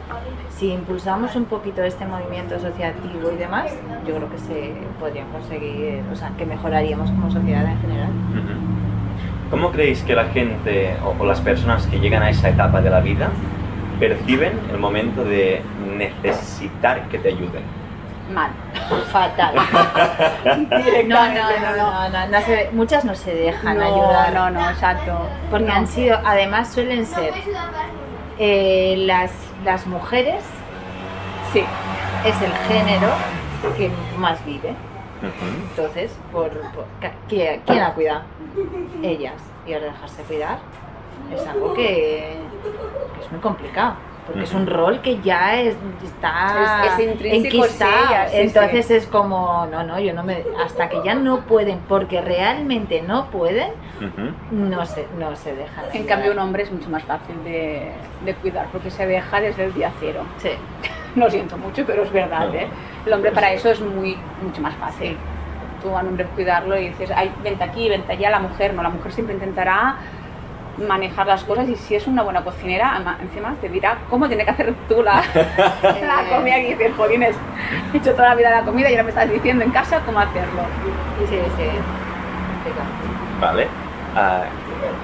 Si 0.50 0.72
impulsamos 0.72 1.34
un 1.36 1.44
poquito 1.44 1.82
este 1.82 2.04
movimiento 2.06 2.56
asociativo 2.56 3.30
y 3.32 3.36
demás, 3.36 3.72
yo 4.06 4.16
creo 4.16 4.30
que 4.30 4.38
se 4.38 4.72
podrían 4.98 5.28
conseguir, 5.28 6.02
o 6.12 6.16
sea, 6.16 6.30
que 6.36 6.46
mejoraríamos 6.46 7.10
como 7.10 7.30
sociedad 7.30 7.64
en 7.64 7.80
general. 7.80 8.10
¿Cómo 9.50 9.70
creéis 9.70 10.02
que 10.02 10.14
la 10.14 10.24
gente 10.26 10.96
o, 11.04 11.22
o 11.22 11.26
las 11.26 11.40
personas 11.40 11.86
que 11.86 12.00
llegan 12.00 12.22
a 12.22 12.30
esa 12.30 12.48
etapa 12.48 12.80
de 12.80 12.90
la 12.90 13.00
vida 13.00 13.30
perciben 14.00 14.52
el 14.72 14.78
momento 14.78 15.24
de 15.24 15.62
necesitar 15.94 17.02
que 17.08 17.18
te 17.18 17.28
ayuden? 17.28 17.62
Mal. 18.32 18.50
Fatal. 19.12 19.54
No, 21.06 21.26
no, 21.26 21.34
no, 21.34 21.60
no, 21.60 21.76
no, 21.76 22.08
no, 22.08 22.26
no 22.28 22.40
se- 22.40 22.70
muchas 22.72 23.04
no 23.04 23.14
se 23.14 23.34
dejan 23.34 23.76
no, 23.78 23.84
ayudar. 23.84 24.32
no, 24.32 24.50
no, 24.50 24.70
exacto. 24.70 25.18
Porque 25.50 25.66
No. 25.66 25.74
han 25.74 25.86
sido, 25.86 26.18
además 26.24 26.72
suelen 26.72 27.04
ser 27.06 27.34
eh, 28.38 28.94
las, 28.98 29.30
las 29.64 29.86
mujeres, 29.86 30.42
Sí, 31.52 31.62
es 32.24 32.42
el 32.42 32.52
género 32.66 33.08
que 33.76 33.88
más 34.18 34.44
vive. 34.44 34.74
Entonces, 35.70 36.10
por, 36.32 36.50
por- 36.50 36.86
¿quién, 37.28 37.60
quién 37.64 37.78
la 37.78 37.92
cuida? 37.94 38.22
Ellas. 39.02 39.34
Y 39.66 39.72
ahora 39.74 39.86
dejarse 39.86 40.22
cuidar 40.22 40.58
es 41.32 41.46
algo 41.46 41.72
que, 41.74 42.38
que 43.14 43.24
es 43.24 43.30
muy 43.30 43.40
complicado. 43.40 43.94
Porque 44.26 44.44
es 44.44 44.54
un 44.54 44.66
rol 44.66 45.00
que 45.02 45.20
ya 45.20 45.60
es- 45.60 45.76
está 46.02 46.84
Es- 46.86 46.92
es 46.98 47.08
intrínseco, 47.10 47.64
sí, 47.64 47.84
Entonces 48.32 48.90
es 48.90 49.06
como, 49.06 49.66
no, 49.70 49.82
no, 49.84 50.00
yo 50.00 50.14
no 50.14 50.22
me. 50.24 50.42
Hasta 50.64 50.88
que 50.88 51.02
ya 51.04 51.14
no 51.14 51.40
pueden, 51.40 51.78
porque 51.88 52.22
realmente 52.22 53.02
no 53.02 53.26
pueden, 53.26 53.70
no 54.50 54.86
se, 54.86 55.06
no 55.18 55.36
se 55.36 55.54
dejan. 55.54 55.84
En 55.86 55.90
ayudar. 55.90 56.06
cambio, 56.08 56.32
un 56.32 56.38
hombre 56.38 56.62
es 56.62 56.72
mucho 56.72 56.88
más 56.88 57.02
fácil 57.04 57.36
de, 57.44 57.92
de 58.24 58.34
cuidar 58.36 58.66
porque 58.72 58.90
se 58.90 59.06
deja 59.06 59.40
desde 59.40 59.64
el 59.64 59.74
día 59.74 59.92
cero. 60.00 60.22
Sí. 60.38 60.50
Lo 61.16 61.30
siento 61.30 61.56
mucho, 61.58 61.84
pero 61.86 62.02
es 62.02 62.10
verdad. 62.12 62.48
No. 62.48 62.54
¿eh? 62.54 62.66
El 63.06 63.12
hombre 63.12 63.30
para 63.30 63.52
eso 63.52 63.70
es 63.70 63.80
muy, 63.80 64.16
mucho 64.42 64.60
más 64.62 64.74
fácil. 64.76 65.16
Tú 65.82 65.94
a 65.94 66.00
un 66.00 66.08
hombre 66.08 66.24
cuidarlo 66.34 66.78
y 66.78 66.88
dices, 66.88 67.10
Ay, 67.14 67.30
vente 67.42 67.62
aquí, 67.62 67.88
vente 67.90 68.10
allá, 68.12 68.30
la 68.30 68.40
mujer 68.40 68.72
no. 68.72 68.82
La 68.82 68.88
mujer 68.88 69.12
siempre 69.12 69.34
intentará 69.34 69.96
manejar 70.78 71.26
las 71.26 71.44
cosas 71.44 71.68
y 71.68 71.76
si 71.76 71.94
es 71.94 72.06
una 72.06 72.22
buena 72.22 72.42
cocinera, 72.42 73.16
encima 73.20 73.54
te 73.60 73.68
dirá 73.68 73.98
cómo 74.10 74.26
tiene 74.28 74.44
que 74.44 74.50
hacer 74.50 74.74
tú 74.88 75.02
la, 75.02 75.22
la 75.82 76.36
comida 76.36 76.58
y 76.58 76.74
dices, 76.74 76.92
jolines, 76.96 77.36
he 77.92 77.96
hecho 77.96 78.12
toda 78.12 78.30
la 78.30 78.34
vida 78.34 78.50
la 78.50 78.62
comida 78.62 78.88
y 78.90 78.92
ahora 78.92 79.04
me 79.04 79.10
estás 79.10 79.30
diciendo 79.30 79.64
en 79.64 79.70
casa 79.70 80.00
cómo 80.04 80.20
hacerlo. 80.20 80.62
Sí, 81.28 81.36
sí. 81.36 81.64
Vale. 83.40 83.66
Ah, 84.16 84.44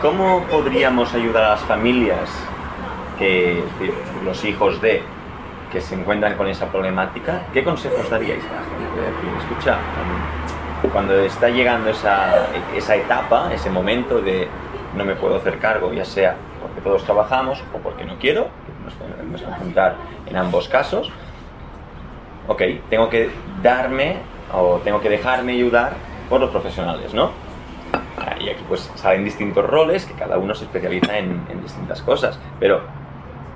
¿Cómo 0.00 0.42
podríamos 0.44 1.12
ayudar 1.14 1.44
a 1.44 1.48
las 1.50 1.60
familias, 1.60 2.30
que, 3.18 3.58
es 3.58 3.64
decir, 3.78 3.94
los 4.24 4.44
hijos 4.44 4.80
de, 4.80 5.02
que 5.72 5.80
se 5.80 5.94
encuentran 5.94 6.36
con 6.36 6.46
esa 6.48 6.66
problemática? 6.66 7.42
¿Qué 7.52 7.64
consejos 7.64 8.08
daríais 8.08 8.44
a 8.44 8.54
la 8.54 8.62
gente? 8.62 9.38
Escucha, 9.40 9.78
cuando 10.92 11.18
está 11.20 11.48
llegando 11.48 11.90
esa, 11.90 12.46
esa 12.74 12.96
etapa, 12.96 13.50
ese 13.52 13.68
momento 13.68 14.20
de 14.20 14.48
no 14.96 15.04
me 15.04 15.14
puedo 15.14 15.36
hacer 15.36 15.58
cargo, 15.58 15.92
ya 15.92 16.04
sea 16.04 16.36
porque 16.60 16.80
todos 16.80 17.04
trabajamos 17.04 17.62
o 17.74 17.78
porque 17.78 18.04
no 18.04 18.18
quiero, 18.18 18.48
nos 18.84 18.94
podemos 18.94 19.42
encontrar 19.42 19.96
en 20.26 20.36
ambos 20.36 20.68
casos, 20.68 21.10
ok, 22.48 22.62
tengo 22.88 23.08
que 23.08 23.30
darme 23.62 24.16
o 24.52 24.80
tengo 24.82 25.00
que 25.00 25.08
dejarme 25.08 25.52
ayudar 25.52 25.92
por 26.28 26.40
los 26.40 26.50
profesionales, 26.50 27.14
¿no? 27.14 27.30
Y 28.40 28.48
aquí 28.48 28.62
pues 28.68 28.90
salen 28.94 29.24
distintos 29.24 29.64
roles 29.66 30.06
que 30.06 30.14
cada 30.14 30.38
uno 30.38 30.54
se 30.54 30.64
especializa 30.64 31.18
en, 31.18 31.44
distintas 31.62 32.00
cosas. 32.02 32.38
Pero, 32.58 32.80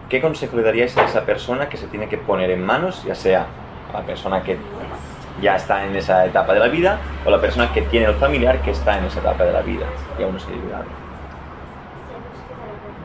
¿qué 0.09 0.21
consejo 0.21 0.57
le 0.57 0.62
daríais 0.62 0.97
a 0.99 1.05
esa 1.05 1.25
persona 1.25 1.69
que 1.69 1.76
se 1.76 1.87
tiene 1.87 2.09
que 2.09 2.19
poner 2.19 2.50
en 2.50 2.64
manos, 2.64 3.03
ya 3.05 3.14
sea 3.14 3.47
la 3.93 4.03
persona 4.03 4.43
que 4.43 4.59
ya 5.41 5.57
está 5.57 5.85
en 5.85 5.97
esa 5.97 6.26
etapa 6.26 6.53
de 6.55 6.61
la 6.61 6.69
vida 6.69 6.99
o 7.25 7.31
la 7.31 7.41
persona 7.41 7.73
que 7.73 7.83
tiene 7.83 8.07
el 8.07 8.14
familiar 8.14 8.61
que 8.61 8.71
está 8.71 8.99
en 8.99 9.05
esa 9.05 9.21
etapa 9.21 9.45
de 9.45 9.53
la 9.53 9.62
vida 9.62 9.87
y 10.19 10.23
aún 10.23 10.35
no 10.35 10.41
se 10.41 10.50
ha 10.50 10.55
ayudado? 10.55 11.03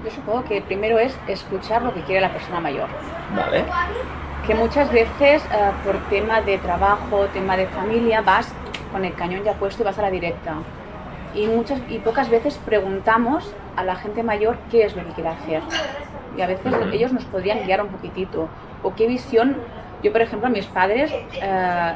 Yo 0.10 0.16
supongo 0.16 0.44
que 0.44 0.60
primero 0.62 0.98
es 0.98 1.16
escuchar 1.28 1.84
lo 1.84 1.94
que 1.94 2.02
quiere 2.02 2.22
la 2.22 2.32
persona 2.32 2.60
mayor. 2.60 2.88
¿Vale? 3.36 3.64
que 4.48 4.56
muchas 4.56 4.92
veces 4.92 5.44
eh, 5.44 5.72
por 5.86 5.96
tema 6.10 6.42
de 6.42 6.58
trabajo, 6.58 7.28
tema 7.32 7.56
de 7.56 7.68
familia, 7.68 8.22
vas 8.22 8.52
con 8.92 9.06
el 9.06 9.14
cañón 9.14 9.44
ya 9.44 9.54
puesto 9.54 9.84
y 9.84 9.86
vas 9.86 10.00
a 10.00 10.02
la 10.02 10.10
directa. 10.10 10.56
Y, 11.36 11.46
muchas, 11.46 11.80
y 11.88 12.00
pocas 12.00 12.32
veces 12.32 12.60
preguntamos 12.66 13.54
a 13.76 13.84
la 13.84 13.96
gente 13.96 14.24
mayor 14.24 14.58
qué 14.72 14.86
es 14.86 14.96
lo 14.96 15.06
que 15.06 15.12
quiere 15.12 15.30
hacer. 15.30 15.62
y 16.36 16.42
a 16.42 16.48
veces 16.48 16.74
ellos 16.92 17.14
nos 17.14 17.26
podrían 17.26 17.64
guiar 17.64 17.84
un 17.84 17.90
poquitito. 17.90 18.50
O 18.82 18.96
qué 18.96 19.06
visión, 19.06 19.58
yo 20.02 20.12
por 20.12 20.22
ejemplo 20.22 20.48
a 20.48 20.50
mis 20.50 20.66
padres, 20.66 21.14
eh, 21.40 21.94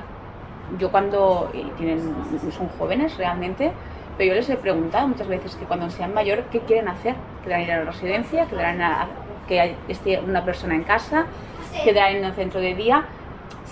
yo 0.77 0.91
cuando, 0.91 1.49
y 1.55 1.63
tienen, 1.79 2.15
son 2.55 2.69
jóvenes 2.77 3.17
realmente, 3.17 3.71
pero 4.17 4.29
yo 4.29 4.35
les 4.35 4.49
he 4.49 4.55
preguntado 4.55 5.07
muchas 5.07 5.27
veces 5.27 5.55
que 5.55 5.65
cuando 5.65 5.89
sean 5.89 6.13
mayor, 6.13 6.43
¿qué 6.51 6.59
quieren 6.59 6.87
hacer? 6.87 7.15
¿Querrán 7.43 7.61
ir 7.61 7.71
a 7.71 7.79
la 7.79 7.91
residencia? 7.91 8.45
¿Querrán 8.45 8.81
a, 8.81 9.07
que 9.47 9.75
esté 9.87 10.19
una 10.19 10.45
persona 10.45 10.75
en 10.75 10.83
casa? 10.83 11.25
¿Querrán 11.83 12.17
en 12.17 12.25
el 12.25 12.33
centro 12.33 12.59
de 12.59 12.75
día? 12.75 13.05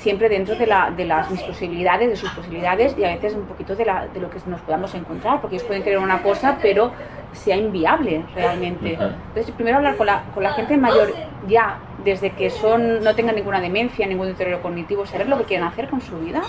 Siempre 0.01 0.29
dentro 0.29 0.55
de, 0.55 0.65
la, 0.65 0.89
de, 0.89 1.05
las 1.05 1.29
mis 1.29 1.41
posibilidades, 1.41 2.10
de 2.10 2.15
sus 2.15 2.31
posibilidades 2.31 2.96
y 2.98 3.03
a 3.03 3.10
veces 3.10 3.36
un 3.36 3.46
poquito 3.46 3.75
de, 3.75 3.86
la, 3.86 4.08
de 4.08 4.20
lo 4.20 4.31
que 4.31 4.39
nos 4.48 4.60
podamos 4.62 4.93
encontrar, 4.96 5.39
porque 5.39 5.58
ellos 5.58 5.67
pueden 5.67 5.84
querer 5.84 6.00
una 6.00 6.24
cosa, 6.24 6.58
pero 6.60 6.91
sea 7.34 7.55
inviable 7.55 8.25
realmente. 8.34 8.93
Entonces, 8.93 9.51
primero 9.55 9.77
hablar 9.77 9.98
con 9.98 10.08
la, 10.08 10.24
con 10.34 10.41
la 10.41 10.53
gente 10.53 10.75
mayor 10.75 11.13
ya, 11.48 11.77
desde 12.03 12.31
que 12.31 12.50
son, 12.50 13.03
no 13.03 13.13
tengan 13.13 13.36
ninguna 13.36 13.62
demencia, 13.62 14.08
ningún 14.08 14.27
deterioro 14.27 14.63
cognitivo, 14.63 15.05
saber 15.05 15.29
lo 15.29 15.38
que 15.38 15.43
quieren 15.43 15.67
hacer 15.67 15.88
con 15.88 16.01
su 16.01 16.17
vida 16.17 16.41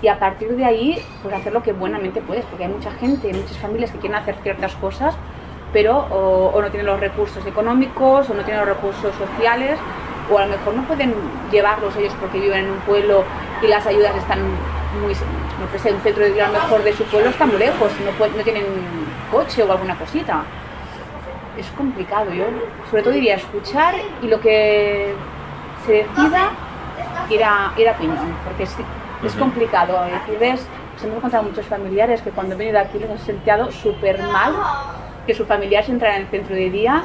y 0.00 0.08
a 0.08 0.18
partir 0.18 0.54
de 0.54 0.64
ahí, 0.64 1.02
pues 1.22 1.34
hacer 1.34 1.52
lo 1.52 1.62
que 1.62 1.72
buenamente 1.72 2.20
puedes, 2.20 2.44
porque 2.44 2.64
hay 2.64 2.70
mucha 2.70 2.92
gente, 2.92 3.32
muchas 3.32 3.58
familias 3.58 3.90
que 3.90 3.98
quieren 3.98 4.16
hacer 4.16 4.36
ciertas 4.42 4.74
cosas, 4.76 5.16
pero 5.72 5.98
o, 6.10 6.60
no 6.60 6.68
tienen 6.70 6.86
los 6.86 7.00
recursos 7.00 7.44
económicos 7.46 8.30
o 8.30 8.34
no 8.34 8.42
tienen 8.44 8.64
los 8.64 8.76
recursos 8.76 9.14
sociales 9.16 9.78
o 10.30 10.38
a 10.38 10.46
lo 10.46 10.56
mejor 10.56 10.74
no 10.74 10.82
pueden 10.82 11.14
llevarlos 11.50 11.96
ellos 11.96 12.14
porque 12.20 12.40
viven 12.40 12.66
en 12.66 12.70
un 12.70 12.78
pueblo 12.80 13.24
y 13.62 13.66
las 13.66 13.86
ayudas 13.86 14.14
están 14.16 14.40
muy, 15.02 15.12
no 15.14 15.78
sé, 15.78 15.92
un 15.92 16.00
centro 16.00 16.24
de 16.24 16.32
día 16.32 16.48
mejor 16.48 16.82
de 16.82 16.92
su 16.92 17.04
pueblo 17.04 17.30
está 17.30 17.46
muy 17.46 17.58
lejos, 17.58 17.90
no, 18.04 18.26
no 18.26 18.42
tienen 18.42 18.64
coche 19.30 19.62
o 19.62 19.70
alguna 19.70 19.96
cosita. 19.96 20.42
Es 21.56 21.66
complicado, 21.76 22.32
yo 22.32 22.44
sobre 22.88 23.02
todo 23.02 23.12
diría 23.12 23.34
escuchar 23.34 23.94
y 24.22 24.28
lo 24.28 24.40
que 24.40 25.12
se 25.84 25.92
decida 25.92 26.50
ir 27.30 27.44
a, 27.44 27.72
ir 27.76 27.88
a 27.88 27.94
piñón, 27.94 28.34
porque 28.44 28.62
es, 28.62 28.76
es 29.24 29.34
complicado. 29.34 29.98
Decir, 30.04 30.38
ves, 30.38 30.66
se 30.96 31.06
me 31.06 31.14
han 31.14 31.20
contado 31.20 31.42
muchos 31.44 31.66
familiares 31.66 32.22
que 32.22 32.30
cuando 32.30 32.52
han 32.52 32.58
venido 32.58 32.78
aquí 32.78 32.98
les 32.98 33.10
han 33.10 33.18
sentido 33.18 33.70
súper 33.72 34.22
mal 34.22 34.54
que 35.26 35.34
su 35.34 35.44
familiar 35.44 35.84
se 35.84 35.92
entrara 35.92 36.16
en 36.16 36.22
el 36.22 36.28
centro 36.28 36.54
de 36.54 36.70
día 36.70 37.02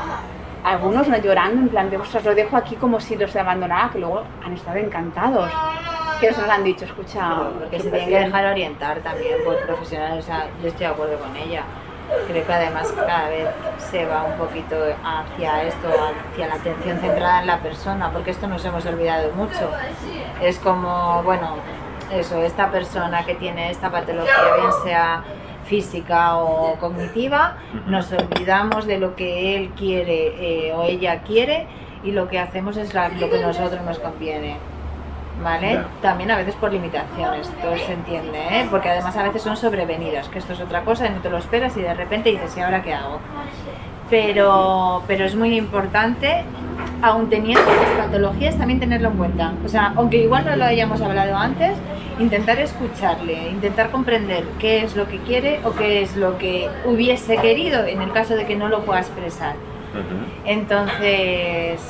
algunos 0.63 1.07
no 1.07 1.17
llorando, 1.17 1.61
en 1.61 1.69
plan 1.69 1.89
de, 1.89 1.97
ostras, 1.97 2.23
lo 2.23 2.33
dejo 2.33 2.55
aquí 2.55 2.75
como 2.75 2.99
si 2.99 3.15
los 3.15 3.35
abandonara, 3.35 3.89
que 3.91 3.99
luego 3.99 4.23
han 4.43 4.53
estado 4.53 4.77
encantados. 4.77 5.51
Que 6.19 6.31
nos 6.31 6.39
han 6.39 6.63
dicho, 6.63 6.85
escucha... 6.85 7.49
Que 7.69 7.79
se 7.79 7.89
tienen 7.89 8.09
que 8.09 8.19
dejar 8.19 8.45
orientar 8.45 8.99
también 8.99 9.37
por 9.43 9.59
profesionales, 9.65 10.23
o 10.23 10.27
sea, 10.27 10.47
yo 10.61 10.69
estoy 10.69 10.87
de 10.87 10.93
acuerdo 10.93 11.17
con 11.19 11.35
ella. 11.35 11.63
Creo 12.27 12.45
que 12.45 12.53
además 12.53 12.93
cada 12.95 13.29
vez 13.29 13.47
se 13.77 14.05
va 14.05 14.23
un 14.23 14.37
poquito 14.37 14.75
hacia 15.03 15.63
esto, 15.63 15.87
hacia 16.31 16.47
la 16.47 16.55
atención 16.55 16.99
centrada 16.99 17.41
en 17.41 17.47
la 17.47 17.57
persona, 17.57 18.11
porque 18.11 18.31
esto 18.31 18.47
nos 18.47 18.63
hemos 18.63 18.85
olvidado 18.85 19.31
mucho. 19.33 19.69
Es 20.41 20.59
como, 20.59 21.23
bueno, 21.23 21.55
eso, 22.11 22.41
esta 22.41 22.69
persona 22.69 23.25
que 23.25 23.35
tiene 23.35 23.71
esta 23.71 23.89
patología, 23.89 24.55
bien 24.57 24.71
sea 24.83 25.23
física 25.63 26.37
o 26.37 26.75
cognitiva, 26.79 27.57
nos 27.87 28.11
olvidamos 28.11 28.85
de 28.85 28.97
lo 28.97 29.15
que 29.15 29.55
él 29.55 29.71
quiere 29.77 30.67
eh, 30.67 30.73
o 30.73 30.83
ella 30.83 31.21
quiere 31.21 31.67
y 32.03 32.11
lo 32.11 32.27
que 32.27 32.39
hacemos 32.39 32.77
es 32.77 32.93
lo 32.93 33.29
que 33.29 33.37
a 33.37 33.47
nosotros 33.47 33.81
nos 33.81 33.99
conviene. 33.99 34.57
¿Vale? 35.43 35.81
También 36.01 36.29
a 36.29 36.37
veces 36.37 36.53
por 36.55 36.71
limitaciones, 36.71 37.49
todo 37.61 37.75
se 37.75 37.93
entiende, 37.93 38.39
¿eh? 38.39 38.67
porque 38.69 38.89
además 38.89 39.17
a 39.17 39.23
veces 39.23 39.41
son 39.41 39.57
sobrevenidas, 39.57 40.29
que 40.29 40.37
esto 40.37 40.53
es 40.53 40.61
otra 40.61 40.83
cosa, 40.83 41.07
y 41.07 41.09
no 41.09 41.21
te 41.21 41.29
lo 41.29 41.37
esperas 41.37 41.75
y 41.75 41.81
de 41.81 41.93
repente 41.93 42.29
dices, 42.29 42.55
¿y 42.55 42.61
ahora 42.61 42.83
qué 42.83 42.93
hago? 42.93 43.19
Pero, 44.11 45.03
pero 45.07 45.25
es 45.25 45.35
muy 45.35 45.57
importante, 45.57 46.45
aun 47.03 47.29
teniendo 47.29 47.65
las 47.65 48.05
patologías, 48.05 48.57
también 48.57 48.79
tenerlo 48.79 49.09
en 49.09 49.17
cuenta. 49.17 49.53
O 49.65 49.67
sea, 49.67 49.93
aunque 49.97 50.17
igual 50.17 50.45
no 50.45 50.55
lo 50.55 50.63
hayamos 50.63 51.01
hablado 51.01 51.35
antes, 51.35 51.73
intentar 52.17 52.57
escucharle, 52.59 53.49
intentar 53.49 53.91
comprender 53.91 54.45
qué 54.57 54.83
es 54.83 54.95
lo 54.95 55.05
que 55.09 55.17
quiere 55.17 55.59
o 55.65 55.73
qué 55.73 56.01
es 56.01 56.15
lo 56.15 56.37
que 56.37 56.69
hubiese 56.85 57.35
querido 57.37 57.85
en 57.85 58.01
el 58.01 58.13
caso 58.13 58.35
de 58.35 58.45
que 58.45 58.55
no 58.55 58.69
lo 58.69 58.85
pueda 58.85 59.01
expresar. 59.01 59.55
Entonces, 60.45 61.81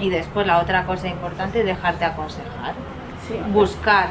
y 0.00 0.10
después 0.10 0.44
la 0.44 0.58
otra 0.58 0.86
cosa 0.86 1.06
importante 1.06 1.60
es 1.60 1.64
dejarte 1.66 2.04
aconsejar. 2.04 2.74
Buscar 3.52 4.08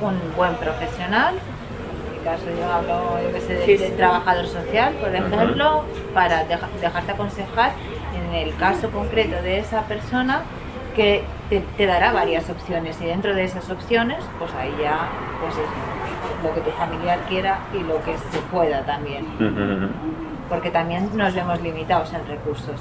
un 0.00 0.18
buen 0.36 0.54
profesional, 0.56 1.34
en 1.34 2.18
mi 2.18 2.24
caso 2.24 2.44
yo 2.58 2.70
hablo 2.70 3.18
yo 3.22 3.78
de, 3.78 3.90
trabajador 3.96 4.46
social, 4.48 4.92
por 4.94 5.14
ejemplo, 5.14 5.84
para 6.12 6.44
dejarte 6.44 7.12
aconsejar 7.12 7.72
en 8.18 8.34
el 8.34 8.56
caso 8.56 8.90
concreto 8.90 9.42
de 9.42 9.58
esa 9.58 9.82
persona 9.82 10.42
que 10.94 11.22
te, 11.48 11.86
dará 11.86 12.12
varias 12.12 12.50
opciones 12.50 13.00
y 13.00 13.06
dentro 13.06 13.34
de 13.34 13.44
esas 13.44 13.70
opciones, 13.70 14.18
pues 14.38 14.52
ahí 14.54 14.74
ya 14.80 15.08
pues 15.40 15.54
lo 16.42 16.54
que 16.54 16.60
tu 16.60 16.70
familiar 16.76 17.20
quiera 17.28 17.58
y 17.72 17.78
lo 17.78 18.02
que 18.02 18.16
se 18.30 18.38
pueda 18.50 18.82
también. 18.84 19.26
Porque 20.48 20.70
también 20.70 21.10
nos 21.14 21.34
vemos 21.34 21.60
limitados 21.60 22.12
en 22.14 22.26
recursos. 22.26 22.80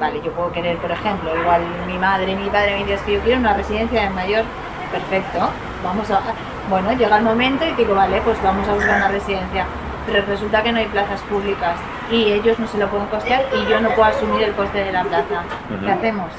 Vale, 0.00 0.20
yo 0.22 0.32
puedo 0.32 0.52
querer, 0.52 0.76
por 0.78 0.90
ejemplo, 0.90 1.30
igual 1.40 1.62
mi 1.86 1.96
madre, 1.98 2.34
mi 2.36 2.48
padre 2.50 2.78
me 2.78 2.84
dice 2.84 3.02
que 3.06 3.14
yo 3.14 3.20
quiero 3.20 3.40
una 3.40 3.54
residencia 3.54 4.02
de 4.02 4.10
mayor, 4.10 4.44
perfecto, 4.92 5.48
vamos 5.82 6.10
a... 6.10 6.20
Bueno, 6.68 6.92
llega 6.92 7.16
el 7.18 7.24
momento 7.24 7.64
y 7.64 7.72
digo, 7.74 7.94
vale, 7.94 8.20
pues 8.22 8.42
vamos 8.42 8.68
a 8.68 8.74
buscar 8.74 8.96
una 8.96 9.08
residencia 9.08 9.64
pero 10.06 10.24
resulta 10.24 10.62
que 10.62 10.72
no 10.72 10.78
hay 10.78 10.86
plazas 10.86 11.20
públicas 11.22 11.76
y 12.10 12.32
ellos 12.32 12.58
no 12.58 12.66
se 12.66 12.78
lo 12.78 12.88
pueden 12.88 13.06
costear 13.06 13.44
y 13.54 13.70
yo 13.70 13.80
no 13.80 13.90
puedo 13.90 14.04
asumir 14.04 14.42
el 14.42 14.52
coste 14.52 14.84
de 14.84 14.92
la 14.92 15.02
plaza. 15.04 15.44
¿Qué 15.84 15.90
hacemos? 15.90 16.30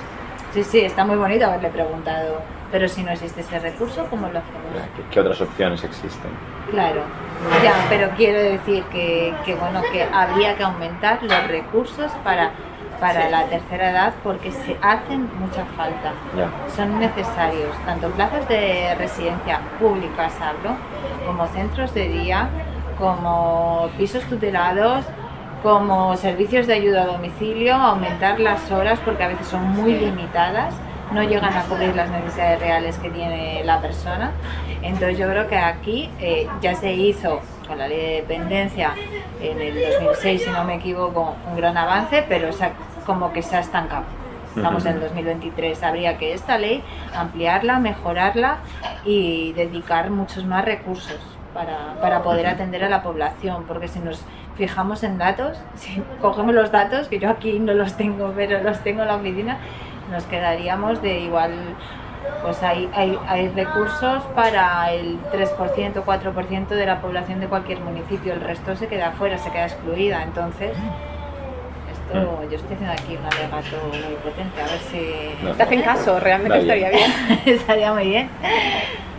Sí, 0.54 0.64
sí, 0.64 0.80
está 0.82 1.06
muy 1.06 1.18
bonito 1.18 1.46
haberle 1.46 1.70
preguntado, 1.70 2.42
pero 2.72 2.88
si 2.88 3.04
no 3.04 3.12
existe 3.12 3.42
ese 3.42 3.60
recurso, 3.60 4.08
¿cómo 4.10 4.28
lo 4.28 4.40
hacemos? 4.40 4.64
¿Qué, 5.12 5.20
otras 5.20 5.42
opciones 5.42 5.84
existen? 5.84 6.32
Claro, 6.72 7.02
ya, 7.64 7.74
pero 7.90 8.10
quiero 8.18 8.40
decir 8.40 8.84
que, 8.86 9.34
que 9.46 9.56
bueno, 9.56 9.82
que 9.92 10.04
habría 10.04 10.56
que 10.56 10.64
aumentar 10.64 11.22
los 11.22 11.48
recursos 11.48 12.12
para 12.24 12.52
para 13.00 13.30
la 13.30 13.46
tercera 13.46 13.92
edad 13.92 14.14
porque 14.24 14.52
se 14.52 14.78
hacen 14.82 15.30
mucha 15.40 15.66
falta. 15.76 16.14
Son 16.76 17.00
necesarios 17.00 17.76
tanto 17.86 18.10
plazas 18.12 18.48
de 18.48 18.96
residencia 18.96 19.60
públicas, 19.80 20.34
hablo, 20.42 20.76
como 21.26 21.48
centros 21.48 21.94
de 21.94 22.08
día, 22.08 22.50
como 22.98 23.90
pisos 23.98 24.24
tutelados, 24.24 25.06
como 25.64 26.16
servicios 26.18 26.68
de 26.68 26.74
ayuda 26.74 27.04
a 27.04 27.06
domicilio, 27.08 27.76
aumentar 27.76 28.40
las 28.40 28.72
horas 28.72 29.00
porque 29.04 29.24
a 29.24 29.28
veces 29.28 29.48
son 29.48 29.70
muy 29.72 29.94
limitadas, 29.94 30.74
no 31.12 31.24
llegan 31.24 31.54
a 31.54 31.64
cubrir 31.64 31.96
las 31.96 32.10
necesidades 32.10 32.60
reales 32.60 32.98
que 32.98 33.10
tiene 33.10 33.64
la 33.64 33.82
persona. 33.82 34.32
Entonces 34.82 35.18
yo 35.18 35.28
creo 35.28 35.48
que 35.48 35.58
aquí 35.58 36.10
eh, 36.20 36.48
ya 36.62 36.76
se 36.76 36.94
hizo 36.94 37.42
con 37.68 37.78
la 37.78 37.88
ley 37.88 38.00
de 38.00 38.16
dependencia 38.22 38.94
en 39.42 39.62
el 39.62 39.74
2006, 40.00 40.44
si 40.44 40.50
no 40.50 40.64
me 40.64 40.76
equivoco, 40.76 41.36
un 41.50 41.58
gran 41.58 41.78
avance, 41.78 42.24
pero 42.28 42.50
como 43.06 43.34
que 43.34 43.42
se 43.42 43.56
ha 43.56 43.60
estancado. 43.60 44.04
Estamos 44.56 44.86
en 44.86 44.96
el 44.96 45.02
2023, 45.02 45.84
habría 45.84 46.18
que 46.18 46.34
esta 46.34 46.58
ley 46.58 46.82
ampliarla, 47.16 47.78
mejorarla 47.78 48.58
y 49.06 49.54
dedicar 49.54 50.10
muchos 50.10 50.46
más 50.46 50.66
recursos 50.66 51.20
para, 51.54 51.96
para 52.02 52.24
poder 52.24 52.48
atender 52.48 52.84
a 52.84 52.90
la 52.90 53.04
población, 53.04 53.66
porque 53.68 53.88
si 53.88 54.00
nos 54.00 54.26
fijamos 54.58 55.04
en 55.04 55.18
datos, 55.18 55.58
si 55.76 56.02
cogemos 56.22 56.54
los 56.54 56.72
datos, 56.72 57.08
que 57.08 57.20
yo 57.20 57.30
aquí 57.30 57.60
no 57.60 57.74
los 57.74 57.96
tengo, 57.96 58.34
pero 58.36 58.62
los 58.62 58.80
tengo 58.82 59.04
en 59.04 59.08
la 59.08 59.16
oficina, 59.16 59.58
nos 60.12 60.24
quedaríamos 60.24 61.02
de 61.02 61.20
igual, 61.20 61.52
pues 62.42 62.62
hay, 62.64 62.90
hay, 62.94 63.18
hay 63.28 63.50
recursos 63.50 64.24
para 64.36 64.92
el 64.92 65.20
3%, 65.32 66.04
4% 66.04 66.68
de 66.68 66.86
la 66.86 67.02
población 67.02 67.40
de 67.40 67.48
cualquier 67.48 67.80
municipio, 67.80 68.34
el 68.34 68.42
resto 68.42 68.76
se 68.76 68.88
queda 68.88 69.12
fuera, 69.12 69.38
se 69.38 69.52
queda 69.52 69.66
excluida, 69.66 70.24
entonces... 70.24 70.76
Esto, 71.92 72.42
yo 72.50 72.56
estoy 72.56 72.76
haciendo 72.76 72.94
aquí 72.94 73.18
un 73.18 73.26
alegato 73.26 73.86
muy 73.90 74.16
potente, 74.24 74.62
a 74.62 74.66
ver 74.66 74.80
si... 74.80 75.58
Te 75.58 75.64
hacen 75.64 75.82
caso, 75.82 76.20
realmente 76.22 76.60
estaría 76.60 76.90
bien. 76.90 77.12
estaría 77.46 77.94
muy 77.94 78.08
bien. 78.08 78.30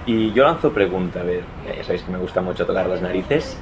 Y 0.07 0.33
yo 0.33 0.45
lanzo 0.45 0.73
pregunta, 0.73 1.21
a 1.21 1.23
ver, 1.23 1.43
ya 1.67 1.85
sabéis 1.85 2.03
que 2.03 2.11
me 2.11 2.17
gusta 2.17 2.41
mucho 2.41 2.65
tocar 2.65 2.87
las 2.87 3.03
narices. 3.03 3.61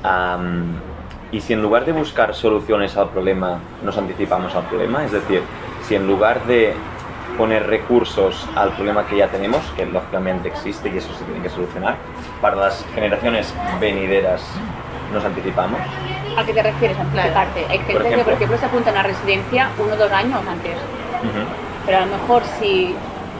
Y 1.32 1.40
si 1.40 1.52
en 1.52 1.62
lugar 1.62 1.84
de 1.84 1.92
buscar 1.92 2.34
soluciones 2.34 2.96
al 2.96 3.10
problema, 3.10 3.58
nos 3.82 3.96
anticipamos 3.98 4.54
al 4.54 4.64
problema, 4.64 5.04
es 5.04 5.12
decir, 5.12 5.42
si 5.82 5.94
en 5.94 6.06
lugar 6.06 6.44
de 6.46 6.74
poner 7.36 7.66
recursos 7.66 8.48
al 8.54 8.70
problema 8.70 9.06
que 9.06 9.16
ya 9.16 9.28
tenemos, 9.28 9.60
que 9.76 9.84
lógicamente 9.86 10.48
existe 10.48 10.88
y 10.88 10.98
eso 10.98 11.12
se 11.14 11.24
tiene 11.24 11.42
que 11.42 11.50
solucionar, 11.50 11.96
para 12.40 12.56
las 12.56 12.84
generaciones 12.94 13.52
venideras 13.80 14.42
nos 15.12 15.24
anticipamos. 15.24 15.80
¿A 16.36 16.44
qué 16.44 16.52
te 16.52 16.62
refieres 16.62 16.98
anticiparte? 16.98 17.66
Hay 17.68 17.78
gente 17.78 17.92
por 17.92 18.02
ejemplo, 18.02 18.18
que, 18.18 18.24
por 18.24 18.32
ejemplo, 18.34 18.58
se 18.58 18.66
apunta 18.66 18.90
a 18.90 18.92
una 18.92 19.02
residencia 19.02 19.70
uno 19.78 19.94
o 19.94 19.96
dos 19.96 20.12
años 20.12 20.40
antes. 20.46 20.76
Pero 21.84 21.98
a 21.98 22.00
lo 22.02 22.06
mejor 22.06 22.42
si 22.58 22.94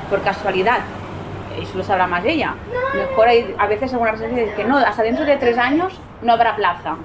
por 0.09 0.23
casualidad 0.23 0.81
eso 1.61 1.79
lo 1.79 1.85
sabrá 1.85 2.07
más 2.07 2.25
ella. 2.25 2.55
Mejor 2.95 3.29
hay 3.29 3.55
a 3.59 3.67
veces 3.67 3.93
algunas 3.93 4.19
residencias 4.19 4.57
que 4.57 4.65
no, 4.65 4.79
hasta 4.79 5.03
dentro 5.03 5.25
de 5.25 5.37
tres 5.37 5.59
años 5.59 5.99
no 6.23 6.33
habrá 6.33 6.57
plaza. 6.57 6.97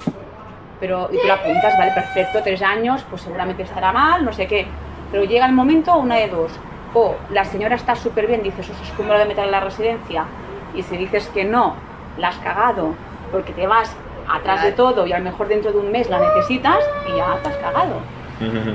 Pero, 0.81 1.07
y 1.13 1.17
tú 1.17 1.27
la 1.27 1.35
apuntas, 1.35 1.77
vale, 1.77 1.91
perfecto, 1.91 2.39
tres 2.43 2.61
años, 2.61 3.05
pues 3.09 3.21
seguramente 3.21 3.63
estará 3.63 3.93
mal, 3.93 4.25
no 4.25 4.33
sé 4.33 4.47
qué. 4.47 4.67
Pero 5.11 5.23
llega 5.23 5.45
el 5.45 5.53
momento, 5.53 5.95
una 5.95 6.15
de 6.15 6.27
dos. 6.27 6.51
O 6.93 7.15
la 7.29 7.45
señora 7.45 7.75
está 7.75 7.95
súper 7.95 8.27
bien, 8.27 8.43
dices, 8.43 8.67
eso 8.67 8.83
es 8.83 8.89
como 8.97 9.13
lo 9.13 9.19
de 9.19 9.25
meter 9.25 9.45
en 9.45 9.51
la 9.51 9.59
residencia. 9.61 10.25
Y 10.75 10.83
si 10.83 10.97
dices 10.97 11.29
que 11.33 11.45
no, 11.45 11.75
la 12.17 12.29
has 12.29 12.37
cagado 12.37 12.95
porque 13.31 13.53
te 13.53 13.65
vas 13.67 13.95
atrás 14.29 14.63
de 14.63 14.71
todo 14.73 15.05
y 15.07 15.13
a 15.13 15.17
lo 15.19 15.23
mejor 15.23 15.47
dentro 15.47 15.71
de 15.71 15.77
un 15.77 15.91
mes 15.91 16.09
la 16.09 16.19
necesitas 16.19 16.79
y 17.07 17.15
ya 17.15 17.37
te 17.41 17.49
has 17.49 17.55
cagado. 17.57 17.95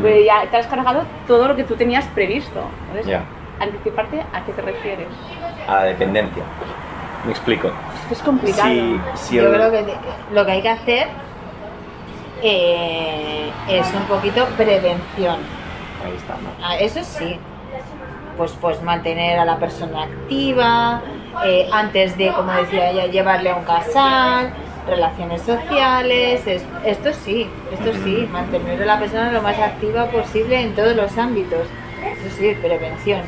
Pues 0.01 0.25
ya 0.25 0.49
te 0.51 0.57
has 0.59 0.67
cargado 0.69 1.03
todo 1.27 1.49
lo 1.49 1.57
que 1.57 1.65
tú 1.65 1.75
tenías 1.75 2.07
previsto. 2.15 2.61
Entonces, 2.89 3.19
anticiparte, 3.61 4.21
¿a 4.33 4.45
qué 4.45 4.53
te 4.53 4.63
refieres? 4.63 5.09
A 5.67 5.77
la 5.77 5.83
dependencia. 5.85 6.45
Me 7.25 7.33
explico. 7.33 7.71
Es 8.11 8.23
complicado. 8.23 8.69
Si, 8.69 9.01
si 9.17 9.37
Yo 9.37 9.49
el- 9.49 9.55
creo 9.55 9.71
que 9.73 9.95
lo 10.33 10.47
que 10.47 10.53
hay 10.53 10.63
que 10.63 10.69
hacer 10.69 11.09
eh, 12.43 13.51
es 13.69 13.87
un 13.95 14.03
poquito 14.05 14.45
prevención. 14.57 15.37
Ahí 16.05 16.15
está, 16.17 16.35
¿no? 16.35 16.51
Ah, 16.63 16.77
Eso 16.77 17.03
sí, 17.03 17.39
pues, 18.37 18.53
pues 18.61 18.83
mantener 18.83 19.39
a 19.39 19.45
la 19.45 19.57
persona 19.59 20.05
activa, 20.05 21.01
eh, 21.45 21.69
antes 21.73 22.17
de, 22.19 22.33
como 22.33 22.53
decía 22.53 22.91
ella, 22.91 23.07
llevarle 23.07 23.51
a 23.51 23.57
un 23.57 23.65
casal, 23.65 24.53
relaciones 24.87 25.43
sociales, 25.43 26.47
es- 26.47 26.65
esto 26.85 27.13
sí, 27.13 27.49
esto 27.73 27.93
sí, 28.05 28.29
mantener 28.31 28.83
a 28.83 28.87
la 28.87 28.99
persona 29.01 29.33
lo 29.33 29.43
más 29.43 29.59
activa 29.59 30.07
posible 30.07 30.61
en 30.61 30.75
todos 30.75 30.95
los 30.95 31.17
ámbitos. 31.19 31.67
Eso 32.05 32.37
sí, 32.39 32.57
prevención. 32.63 33.23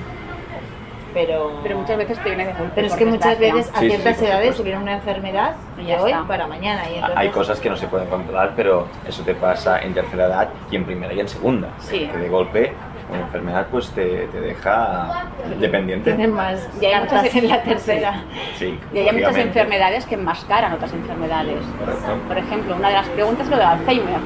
Pero, 1.26 1.50
Pero 1.64 1.78
muchas 1.78 1.96
veces 1.98 2.16
te 2.22 2.28
viene 2.28 2.46
de 2.46 2.52
golpe. 2.52 2.72
pero 2.76 2.87
es 2.87 2.94
que 2.94 3.04
muchas 3.04 3.38
veces 3.40 3.70
a 3.74 3.81
Sí, 3.81 3.88
ciertas 3.88 4.16
sí, 4.18 4.24
edades 4.24 4.57
se 4.57 4.62
viene 4.62 4.78
una 4.81 4.92
enfermedad 4.94 5.57
Y 5.76 5.81
de 5.83 5.87
ya 5.88 6.00
hoy 6.02 6.12
está. 6.12 6.24
para 6.28 6.46
mañana. 6.46 6.83
Y 6.88 6.94
entonces, 6.94 7.16
Hay 7.18 7.28
cosas 7.31 7.59
que 7.59 7.68
no 7.68 7.76
se 7.76 7.88
pueden 7.88 8.09
controlar, 8.09 8.52
pero 8.54 8.87
eso 9.04 9.24
te 9.24 9.35
pasa 9.35 9.81
en 9.83 9.94
tercera 9.94 10.26
edad 10.26 10.48
y 10.70 10.76
en 10.76 10.85
primera 10.85 11.12
y 11.12 11.18
en 11.18 11.26
segunda. 11.28 11.70
Sí. 11.81 12.07
Que 12.12 12.16
de 12.18 12.28
golpe 12.28 12.72
una 13.11 13.20
enfermedad 13.22 13.66
pues 13.70 13.90
te, 13.90 14.26
te 14.28 14.40
deja 14.40 15.24
dependiente. 15.59 16.12
tienen 16.12 16.33
más 16.35 16.68
Y 16.81 16.85
hay 16.85 16.92
cartas 16.92 17.22
muchas- 17.22 17.35
en 17.37 17.48
la 17.48 17.62
tercera. 17.62 18.22
Sí, 18.57 18.78
Y 18.94 18.98
hay 18.98 19.12
muchas 19.12 19.37
enfermedades 19.38 20.07
que 20.07 20.14
enmascaran 20.14 20.72
otras 20.74 20.92
enfermedades. 20.92 21.59
Correcto. 21.81 22.16
Por 22.28 22.38
ejemplo, 22.38 22.76
una 22.76 22.88
de 22.88 22.94
las 22.94 23.09
preguntas 23.09 23.44
es 23.46 23.50
lo 23.50 23.57
del 23.57 23.66
Alzheimer. 23.66 24.18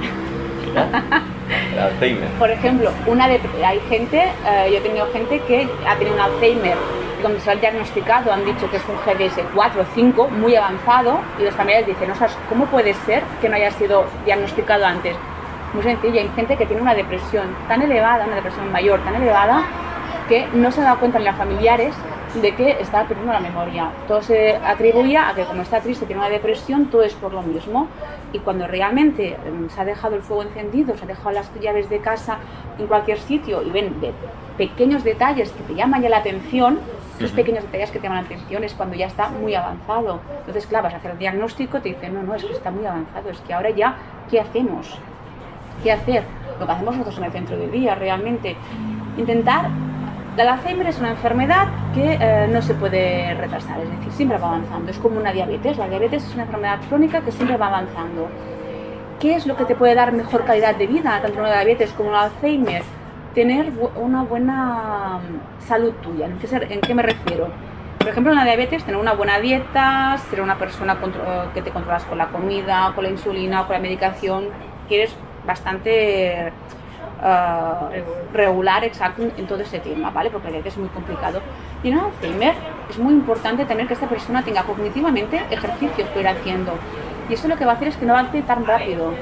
El 1.72 1.78
Alzheimer. 1.78 2.28
Por 2.38 2.50
ejemplo, 2.50 2.90
una 3.06 3.28
de, 3.28 3.40
hay 3.64 3.80
gente, 3.88 4.20
eh, 4.20 4.68
yo 4.70 4.78
he 4.78 4.80
tenido 4.80 5.06
gente 5.12 5.40
que 5.40 5.68
ha 5.87 5.96
tenido 5.96 6.16
un 6.16 6.20
Alzheimer 6.22 6.76
y 7.18 7.22
cuando 7.22 7.40
se 7.40 7.46
lo 7.46 7.52
han 7.52 7.61
diagnosticado 7.61 8.32
han 8.32 8.44
dicho 8.44 8.70
que 8.70 8.76
es 8.76 8.82
un 8.88 8.96
GDS 8.96 9.40
4 9.54 9.82
o 9.82 9.85
5 9.94 10.28
muy 10.28 10.56
avanzado 10.56 11.20
y 11.38 11.44
los 11.44 11.54
familiares 11.54 11.87
dicen, 11.87 12.08
no 12.08 12.14
sabes, 12.14 12.37
¿cómo 12.48 12.66
puede 12.66 12.94
ser 12.94 13.22
que 13.40 13.48
no 13.48 13.56
haya 13.56 13.70
sido 13.70 14.04
diagnosticado 14.24 14.87
antes? 14.87 15.16
Muy 15.74 15.82
sencillo, 15.82 16.20
hay 16.20 16.30
gente 16.37 16.56
que 16.56 16.66
tiene 16.66 16.82
una 16.82 16.94
depresión 16.94 17.46
tan 17.68 17.82
elevada, 17.82 18.26
una 18.26 18.37
depresión 18.37 18.70
mayor 18.72 19.00
tan 19.04 19.14
elevada, 19.14 19.64
que 20.28 20.46
no 20.52 20.70
se 20.70 20.80
ha 20.80 20.85
dado 20.85 20.98
cuenta 20.98 21.18
ni 21.18 21.24
los 21.24 21.37
familiares 21.37 21.94
de 22.34 22.54
que 22.54 22.70
estaba 22.80 23.06
perdiendo 23.06 23.32
la 23.32 23.40
memoria. 23.40 23.90
Todo 24.08 24.22
se 24.22 24.56
atribuía 24.56 25.28
a 25.28 25.34
que 25.34 25.44
como 25.44 25.62
está 25.62 25.80
triste, 25.80 26.06
tiene 26.06 26.20
una 26.20 26.30
depresión, 26.30 26.86
todo 26.86 27.02
es 27.02 27.14
por 27.14 27.32
lo 27.32 27.42
mismo. 27.42 27.88
Y 28.32 28.38
cuando 28.38 28.66
realmente 28.66 29.36
em, 29.46 29.68
se 29.68 29.80
ha 29.80 29.84
dejado 29.84 30.16
el 30.16 30.22
fuego 30.22 30.42
encendido, 30.42 30.96
se 30.96 31.04
ha 31.04 31.06
dejado 31.06 31.32
las 31.32 31.50
llaves 31.60 31.90
de 31.90 31.98
casa 32.00 32.38
en 32.78 32.86
cualquier 32.86 33.18
sitio 33.18 33.62
y 33.62 33.70
ven 33.70 34.00
de 34.00 34.12
pequeños 34.56 35.04
detalles 35.04 35.50
que 35.52 35.62
te 35.62 35.74
llaman 35.74 36.02
ya 36.02 36.08
la 36.08 36.18
atención, 36.18 36.78
esos 37.18 37.32
pequeños 37.32 37.62
detalles 37.64 37.90
que 37.90 37.98
te 37.98 38.04
llaman 38.04 38.24
la 38.24 38.34
atención 38.34 38.64
es 38.64 38.72
cuando 38.74 38.96
ya 38.96 39.06
está 39.06 39.28
muy 39.28 39.54
avanzado. 39.54 40.20
Entonces, 40.40 40.66
claro, 40.66 40.84
vas 40.84 40.94
a 40.94 40.96
hacer 40.96 41.12
el 41.12 41.18
diagnóstico, 41.18 41.80
te 41.80 41.90
dicen, 41.90 42.14
no, 42.14 42.22
no, 42.22 42.34
es 42.34 42.44
que 42.44 42.52
está 42.52 42.70
muy 42.70 42.86
avanzado, 42.86 43.30
es 43.30 43.40
que 43.42 43.52
ahora 43.52 43.70
ya, 43.70 43.96
¿qué 44.30 44.40
hacemos? 44.40 44.98
qué 45.82 45.92
hacer. 45.92 46.22
Lo 46.58 46.66
que 46.66 46.72
hacemos 46.72 46.94
nosotros 46.94 47.18
en 47.18 47.24
el 47.24 47.32
centro 47.32 47.56
de 47.56 47.68
día, 47.68 47.94
realmente. 47.94 48.56
Intentar. 49.16 49.68
El 50.36 50.48
Alzheimer 50.48 50.86
es 50.86 50.98
una 50.98 51.10
enfermedad 51.10 51.68
que 51.94 52.16
eh, 52.18 52.48
no 52.50 52.62
se 52.62 52.72
puede 52.72 53.34
retrasar, 53.34 53.78
es 53.80 53.90
decir, 53.90 54.12
siempre 54.12 54.38
va 54.38 54.48
avanzando. 54.48 54.90
Es 54.90 54.96
como 54.96 55.18
una 55.18 55.30
diabetes. 55.30 55.76
La 55.76 55.88
diabetes 55.88 56.24
es 56.24 56.32
una 56.32 56.44
enfermedad 56.44 56.78
crónica 56.88 57.20
que 57.20 57.30
siempre 57.32 57.58
va 57.58 57.66
avanzando. 57.66 58.28
¿Qué 59.20 59.34
es 59.34 59.46
lo 59.46 59.56
que 59.56 59.66
te 59.66 59.74
puede 59.74 59.94
dar 59.94 60.12
mejor 60.12 60.46
calidad 60.46 60.74
de 60.74 60.86
vida, 60.86 61.20
tanto 61.20 61.38
una 61.38 61.52
diabetes 61.52 61.92
como 61.92 62.10
el 62.10 62.16
Alzheimer? 62.16 62.82
Tener 63.34 63.72
una 63.96 64.22
buena 64.22 65.18
mm, 65.18 65.66
salud 65.66 65.92
tuya. 66.02 66.26
¿En 66.26 66.38
qué, 66.38 66.48
¿En 66.74 66.80
qué 66.80 66.94
me 66.94 67.02
refiero? 67.02 67.48
Por 67.98 68.08
ejemplo, 68.08 68.32
en 68.32 68.38
la 68.38 68.44
diabetes, 68.44 68.84
tener 68.84 68.98
una 68.98 69.12
buena 69.12 69.38
dieta, 69.38 70.16
ser 70.30 70.40
una 70.40 70.56
persona 70.56 70.96
que 71.52 71.60
te 71.60 71.70
controlas 71.70 72.04
con 72.04 72.16
la 72.16 72.28
comida, 72.28 72.92
con 72.94 73.04
la 73.04 73.10
insulina, 73.10 73.66
con 73.66 73.74
la 73.74 73.80
medicación, 73.80 74.46
que 74.88 75.02
eres 75.02 75.14
bastante 75.46 76.52
eh, 77.24 78.04
regular, 78.32 78.82
exacto, 78.85 79.22
en 79.22 79.46
todo 79.46 79.61
ese 79.61 79.78
tema, 79.78 80.11
¿vale? 80.11 80.30
Porque 80.30 80.50
la 80.50 80.58
es 80.58 80.76
muy 80.76 80.88
complicado. 80.88 81.40
Y 81.82 81.90
en 81.90 81.98
Alzheimer 81.98 82.54
es 82.90 82.98
muy 82.98 83.14
importante 83.14 83.64
tener 83.64 83.87
que 83.87 83.94
esta 83.94 84.08
persona 84.08 84.42
tenga 84.42 84.62
cognitivamente 84.64 85.40
ejercicios 85.50 86.08
que 86.08 86.20
ir 86.20 86.26
haciendo. 86.26 86.72
Y 87.28 87.35
eso 87.35 87.46
lo 87.46 87.56
que 87.56 87.64
va 87.64 87.72
a 87.72 87.74
hacer 87.76 87.88
es 87.88 87.96
que 87.96 88.06
no 88.06 88.14
avance 88.14 88.42
tan 88.42 88.66
rápido. 88.66 89.12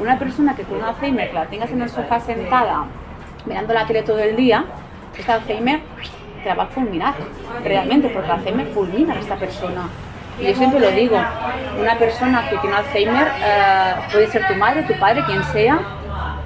Una 0.00 0.18
persona 0.18 0.56
que 0.56 0.64
con 0.64 0.82
Alzheimer, 0.82 1.28
que 1.28 1.34
la 1.34 1.46
tengas 1.46 1.70
en 1.70 1.82
el 1.82 1.88
sofá 1.88 2.18
sentada, 2.18 2.86
mirando 3.46 3.72
la 3.72 3.86
tele 3.86 4.02
todo 4.02 4.18
el 4.18 4.34
día, 4.34 4.64
este 5.16 5.30
Alzheimer 5.30 5.80
te 6.42 6.48
la 6.48 6.56
va 6.56 6.64
a 6.64 6.66
fulminar, 6.66 7.14
realmente, 7.62 8.08
porque 8.08 8.26
el 8.26 8.32
Alzheimer 8.32 8.66
fulmina 8.68 9.14
a 9.14 9.20
esta 9.20 9.36
persona. 9.36 9.88
Y 10.40 10.48
yo 10.48 10.54
siempre 10.56 10.80
lo 10.80 10.90
digo, 10.90 11.16
una 11.80 11.96
persona 11.96 12.48
que 12.50 12.56
tiene 12.58 12.74
Alzheimer 12.74 13.28
eh, 13.28 13.94
puede 14.10 14.26
ser 14.26 14.44
tu 14.48 14.54
madre, 14.56 14.82
tu 14.82 14.94
padre, 14.98 15.22
quien 15.24 15.44
sea, 15.44 15.78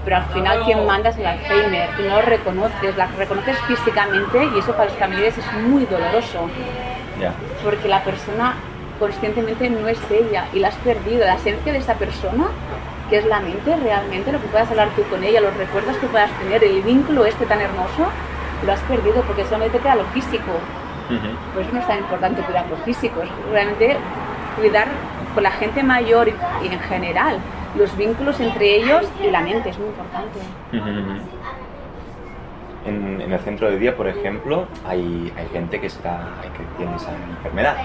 pero 0.05 0.17
al 0.17 0.25
final 0.27 0.65
quien 0.65 0.87
manda 0.87 1.11
es 1.11 1.19
el 1.19 1.27
Alzheimer. 1.27 1.91
Y 1.99 2.03
no 2.09 2.17
lo 2.17 2.23
reconoces, 2.23 2.97
la 2.97 3.07
reconoces 3.07 3.59
físicamente 3.67 4.49
y 4.55 4.59
eso 4.59 4.73
para 4.73 4.87
los 4.87 4.95
familiares 4.95 5.37
es 5.37 5.53
muy 5.63 5.85
doloroso, 5.87 6.49
porque 7.63 7.89
la 7.89 8.03
persona 8.03 8.55
conscientemente 8.99 9.71
no 9.71 9.87
es 9.87 9.99
ella 10.11 10.47
y 10.53 10.59
la 10.61 10.69
has 10.69 10.77
perdido, 10.77 11.25
la 11.25 11.35
esencia 11.35 11.73
de 11.73 11.79
esa 11.79 11.95
persona, 11.95 12.49
que 13.11 13.19
es 13.19 13.27
la 13.27 13.41
mente 13.41 13.77
realmente, 13.77 14.33
lo 14.33 14.41
que 14.41 14.49
puedas 14.49 14.71
hablar 14.71 14.89
tú 14.97 15.03
con 15.05 15.23
ella, 15.23 15.41
los 15.41 15.57
recuerdos 15.57 15.97
que 15.99 16.07
puedas 16.07 16.31
tener, 16.39 16.65
el 16.65 16.83
vínculo 16.83 17.25
este 17.25 17.47
tan 17.47 17.61
hermoso, 17.61 18.09
lo 18.65 18.73
has 18.73 18.81
perdido 18.81 19.23
porque 19.23 19.45
solamente 19.45 19.79
te 19.79 19.83
queda 19.83 19.97
lo 19.97 20.05
físico. 20.07 20.53
Por 21.55 21.63
eso 21.63 21.73
no 21.73 21.81
es 21.81 21.87
tan 21.87 21.99
importante 21.99 22.43
cuidar 22.43 22.67
lo 22.69 22.77
físico, 22.79 23.23
es 23.23 23.31
realmente 23.51 23.97
cuidar 24.59 24.89
con 25.35 25.43
la 25.43 25.51
gente 25.53 25.83
mayor 25.83 26.29
y 26.29 26.67
en 26.67 26.81
general 26.81 27.39
los 27.79 27.97
vínculos 27.97 28.39
entre 28.41 28.77
ellos 28.77 29.07
y 29.25 29.31
la 29.31 29.41
mente, 29.41 29.71
es 29.71 29.79
muy 29.79 29.89
importante. 29.89 30.41
En, 32.85 33.21
en 33.21 33.33
el 33.33 33.39
centro 33.41 33.71
de 33.71 33.79
día, 33.79 33.97
por 33.97 34.09
ejemplo, 34.09 34.67
hay, 34.87 35.33
hay 35.37 35.47
gente 35.53 35.81
que, 35.81 35.87
está, 35.87 36.21
que 36.43 36.65
tiene 36.77 36.97
esa 36.97 37.13
enfermedad 37.37 37.77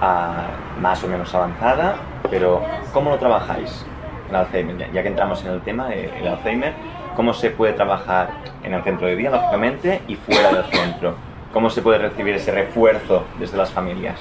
ah, 0.00 0.46
más 0.80 1.02
o 1.04 1.08
menos 1.08 1.34
avanzada, 1.34 1.96
pero 2.30 2.62
¿cómo 2.92 3.10
lo 3.10 3.18
trabajáis? 3.18 3.84
El 4.28 4.36
Alzheimer, 4.36 4.78
ya, 4.78 4.90
ya 4.92 5.02
que 5.02 5.08
entramos 5.08 5.44
en 5.44 5.52
el 5.52 5.60
tema, 5.62 5.92
eh, 5.92 6.10
el 6.20 6.28
Alzheimer, 6.28 6.72
¿cómo 7.16 7.34
se 7.34 7.50
puede 7.50 7.72
trabajar 7.72 8.30
en 8.62 8.74
el 8.74 8.82
centro 8.84 9.06
de 9.06 9.16
día, 9.16 9.30
lógicamente, 9.30 10.02
y 10.06 10.14
fuera 10.16 10.52
del 10.52 10.64
centro? 10.66 11.14
¿Cómo 11.52 11.68
se 11.68 11.82
puede 11.82 11.98
recibir 11.98 12.34
ese 12.36 12.52
refuerzo 12.52 13.24
desde 13.40 13.56
las 13.56 13.72
familias? 13.72 14.20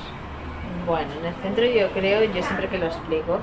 Bueno, 0.88 1.08
en 1.20 1.26
el 1.28 1.34
centro 1.44 1.66
yo 1.66 1.92
creo, 1.92 2.24
yo 2.24 2.42
siempre 2.42 2.68
que 2.68 2.80
lo 2.80 2.88
explico, 2.88 3.40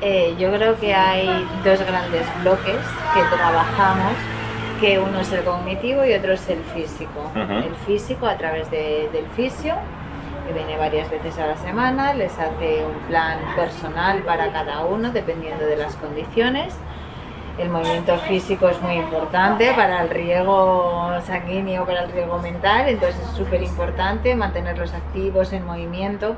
eh, 0.00 0.34
yo 0.38 0.52
creo 0.52 0.78
que 0.78 0.94
hay 0.94 1.26
dos 1.64 1.80
grandes 1.80 2.26
bloques 2.42 2.76
que 3.14 3.36
trabajamos, 3.36 4.12
que 4.80 4.98
uno 4.98 5.20
es 5.20 5.32
el 5.32 5.42
cognitivo 5.44 6.04
y 6.04 6.12
otro 6.14 6.32
es 6.34 6.48
el 6.48 6.62
físico. 6.74 7.20
Ujú. 7.34 7.52
El 7.52 7.74
físico 7.86 8.26
a 8.26 8.36
través 8.36 8.70
de- 8.70 9.08
del 9.12 9.26
fisio, 9.34 9.74
que 10.46 10.52
viene 10.52 10.76
varias 10.76 11.10
veces 11.10 11.38
a 11.38 11.46
la 11.46 11.56
semana, 11.56 12.12
les 12.14 12.32
hace 12.38 12.84
un 12.84 13.08
plan 13.08 13.38
personal 13.56 14.20
para 14.20 14.52
cada 14.52 14.84
uno, 14.84 15.10
dependiendo 15.10 15.64
de 15.66 15.76
las 15.76 15.96
condiciones. 15.96 16.74
El 17.58 17.70
movimiento 17.70 18.18
físico 18.18 18.68
es 18.68 18.80
muy 18.82 18.96
importante 18.96 19.72
para 19.72 20.02
el 20.02 20.10
riego 20.10 21.10
sanguíneo, 21.26 21.86
para 21.86 22.02
el 22.04 22.12
riego 22.12 22.38
mental, 22.38 22.86
entonces 22.86 23.18
es 23.18 23.30
súper 23.34 23.62
importante 23.62 24.34
mantenerlos 24.36 24.92
activos 24.92 25.54
en 25.54 25.64
movimiento. 25.64 26.36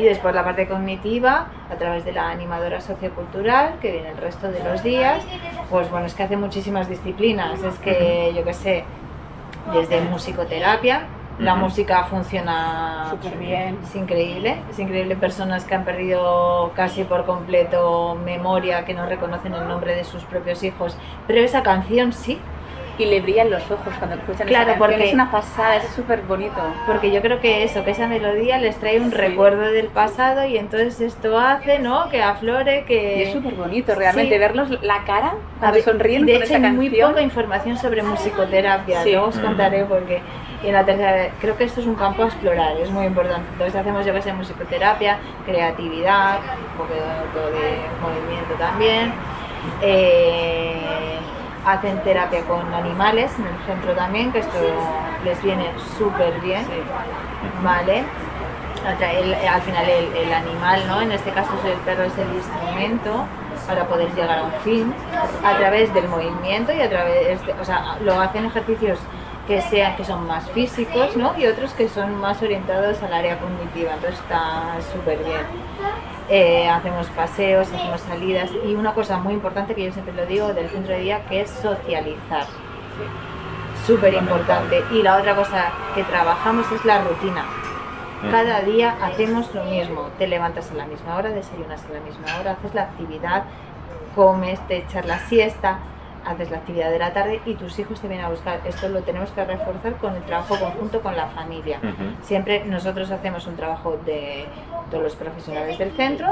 Y 0.00 0.04
después 0.04 0.34
la 0.34 0.42
parte 0.42 0.66
cognitiva, 0.66 1.48
a 1.70 1.74
través 1.76 2.06
de 2.06 2.12
la 2.12 2.30
animadora 2.30 2.80
sociocultural, 2.80 3.74
que 3.82 3.92
viene 3.92 4.08
el 4.08 4.16
resto 4.16 4.50
de 4.50 4.64
los 4.64 4.82
días, 4.82 5.22
pues 5.68 5.90
bueno, 5.90 6.06
es 6.06 6.14
que 6.14 6.22
hace 6.22 6.38
muchísimas 6.38 6.88
disciplinas, 6.88 7.62
es 7.62 7.78
que 7.80 8.32
yo 8.34 8.42
qué 8.42 8.54
sé, 8.54 8.84
desde 9.74 10.00
musicoterapia, 10.00 11.02
la 11.38 11.54
música 11.54 12.04
funciona 12.04 13.08
Súper 13.10 13.36
bien. 13.36 13.78
es 13.82 13.94
increíble, 13.94 14.62
es 14.70 14.78
increíble. 14.78 15.16
Personas 15.16 15.64
que 15.64 15.74
han 15.74 15.84
perdido 15.84 16.72
casi 16.74 17.04
por 17.04 17.26
completo 17.26 18.14
memoria, 18.24 18.86
que 18.86 18.94
no 18.94 19.04
reconocen 19.04 19.52
el 19.52 19.68
nombre 19.68 19.94
de 19.94 20.04
sus 20.04 20.22
propios 20.24 20.62
hijos, 20.62 20.96
pero 21.26 21.40
esa 21.40 21.62
canción 21.62 22.14
sí. 22.14 22.38
Y 23.00 23.06
le 23.06 23.20
brillan 23.20 23.50
los 23.50 23.62
ojos 23.70 23.92
cuando 23.98 24.16
escuchan 24.16 24.46
Claro, 24.46 24.70
esa 24.70 24.78
canción. 24.78 24.90
porque- 24.90 25.08
es 25.08 25.14
una 25.14 25.30
pasada, 25.30 25.76
es 25.76 25.88
súper 25.94 26.22
bonito. 26.22 26.60
Porque 26.86 27.10
yo 27.10 27.20
creo 27.22 27.40
que 27.40 27.64
eso, 27.64 27.84
que 27.84 27.92
esa 27.92 28.06
melodía 28.06 28.58
les 28.58 28.76
trae 28.76 29.00
un 29.00 29.10
Sí. 29.10 29.16
recuerdo 29.16 29.62
del 29.62 29.86
pasado 29.86 30.44
y 30.46 30.58
entonces 30.58 31.00
esto 31.00 31.38
hace, 31.38 31.78
¿no? 31.78 32.08
Que 32.10 32.22
aflore, 32.22 32.80
Y 32.80 32.84
que... 32.84 33.22
es 33.24 33.32
súper 33.32 33.54
bonito 33.54 33.94
realmente 33.94 34.34
Sí. 34.34 34.38
verlos 34.38 34.70
la 34.82 35.04
cara 35.04 35.34
cuando 35.58 35.74
ver, 35.76 35.84
sonríen 35.84 36.26
de 36.26 36.32
con 36.34 36.42
hecho, 36.42 36.54
esa 36.54 36.66
hay 36.66 36.72
muy 36.72 36.90
poca 36.90 37.22
información 37.22 37.76
sobre 37.76 38.02
musicoterapia. 38.02 39.02
Sí. 39.02 39.12
Luego 39.12 39.28
os 39.28 39.36
Mm. 39.36 39.42
contaré 39.42 39.84
porque 39.84 40.20
y 40.62 40.66
en 40.66 40.74
la 40.74 40.84
tercera 40.84 41.30
creo 41.40 41.56
que 41.56 41.64
esto 41.64 41.80
es 41.80 41.86
un 41.86 41.94
campo 41.94 42.22
a 42.22 42.26
explorar, 42.26 42.76
es 42.76 42.90
muy 42.90 43.06
importante. 43.06 43.46
Entonces 43.52 43.74
hacemos 43.80 44.04
yo 44.04 44.12
que 44.12 44.20
sé 44.20 44.30
musicoterapia, 44.34 45.16
creatividad, 45.46 46.38
un 46.38 46.76
poco 46.76 46.92
de, 46.92 47.00
de 47.00 47.78
movimiento 48.02 48.54
también. 48.58 49.12
Eh, 49.80 50.76
hacen 51.66 52.02
terapia 52.02 52.42
con 52.44 52.72
animales 52.74 53.30
en 53.38 53.46
el 53.46 53.66
centro 53.66 53.92
también, 53.94 54.32
que 54.32 54.38
esto 54.40 54.58
les 55.24 55.42
viene 55.42 55.66
súper 55.98 56.40
bien. 56.40 56.64
¿vale? 57.62 58.04
El- 59.12 59.34
al 59.34 59.60
final 59.62 59.84
el, 59.88 60.16
el 60.16 60.32
animal, 60.32 60.82
¿no? 60.88 61.00
En 61.02 61.12
este 61.12 61.30
caso 61.32 61.50
el 61.66 61.76
perro 61.80 62.04
es 62.04 62.16
el 62.16 62.32
instrumento 62.34 63.24
para 63.66 63.84
poder 63.84 64.10
llegar 64.14 64.38
a 64.38 64.42
un 64.44 64.52
fin 64.64 64.94
a 65.44 65.56
través 65.58 65.92
del 65.92 66.08
movimiento 66.08 66.72
y 66.72 66.80
a 66.80 66.88
través, 66.88 67.44
de, 67.46 67.52
o 67.60 67.64
sea, 67.64 67.96
lo 68.02 68.18
hacen 68.18 68.46
ejercicios 68.46 68.98
que 69.46 69.60
sean 69.62 69.96
que 69.96 70.04
son 70.04 70.26
más 70.26 70.48
físicos, 70.50 71.16
¿no? 71.16 71.36
Y 71.38 71.46
otros 71.46 71.72
que 71.72 71.88
son 71.88 72.20
más 72.20 72.42
orientados 72.42 73.02
al 73.02 73.12
área 73.12 73.38
cognitiva, 73.38 73.94
entonces 73.94 74.20
está 74.20 74.76
súper 74.92 75.18
bien. 75.18 75.42
Eh, 76.28 76.68
hacemos 76.68 77.08
paseos, 77.08 77.68
hacemos 77.72 78.00
salidas 78.02 78.50
y 78.64 78.74
una 78.74 78.94
cosa 78.94 79.18
muy 79.18 79.34
importante 79.34 79.74
que 79.74 79.84
yo 79.84 79.92
siempre 79.92 80.14
lo 80.14 80.26
digo 80.26 80.54
del 80.54 80.68
centro 80.68 80.94
de 80.94 81.00
día 81.00 81.24
que 81.26 81.40
es 81.40 81.50
socializar. 81.50 82.46
Súper 83.86 84.14
importante. 84.14 84.84
Y 84.92 85.02
la 85.02 85.16
otra 85.16 85.34
cosa 85.34 85.72
que 85.94 86.04
trabajamos 86.04 86.70
es 86.70 86.84
la 86.84 87.02
rutina. 87.02 87.44
Mm. 88.22 88.30
Cada 88.30 88.60
día 88.60 88.96
hacemos 89.02 89.52
lo 89.54 89.64
mismo. 89.64 90.08
Te 90.18 90.28
levantas 90.28 90.70
a 90.70 90.74
la 90.74 90.84
misma 90.84 91.16
hora, 91.16 91.30
desayunas 91.30 91.84
a 91.84 91.94
la 91.94 92.00
misma 92.00 92.38
hora, 92.38 92.52
haces 92.52 92.74
la 92.74 92.82
actividad, 92.82 93.44
comes, 94.14 94.60
te 94.68 94.78
echas 94.78 95.04
la 95.06 95.18
siesta, 95.26 95.78
haces 96.26 96.50
la 96.50 96.58
actividad 96.58 96.90
de 96.90 96.98
la 96.98 97.12
tarde 97.12 97.40
y 97.46 97.54
tus 97.54 97.78
hijos 97.78 98.00
te 98.00 98.08
vienen 98.08 98.26
a 98.26 98.30
buscar. 98.30 98.60
Esto 98.64 98.88
lo 98.88 99.02
tenemos 99.02 99.30
que 99.30 99.44
reforzar 99.44 99.94
con 99.94 100.14
el 100.16 100.22
trabajo 100.22 100.56
conjunto 100.58 101.00
con 101.00 101.16
la 101.16 101.26
familia. 101.28 101.80
Siempre 102.22 102.64
nosotros 102.64 103.10
hacemos 103.10 103.46
un 103.46 103.56
trabajo 103.56 103.98
de 104.04 104.46
todos 104.90 105.02
los 105.02 105.14
profesionales 105.14 105.78
del 105.78 105.92
centro, 105.92 106.28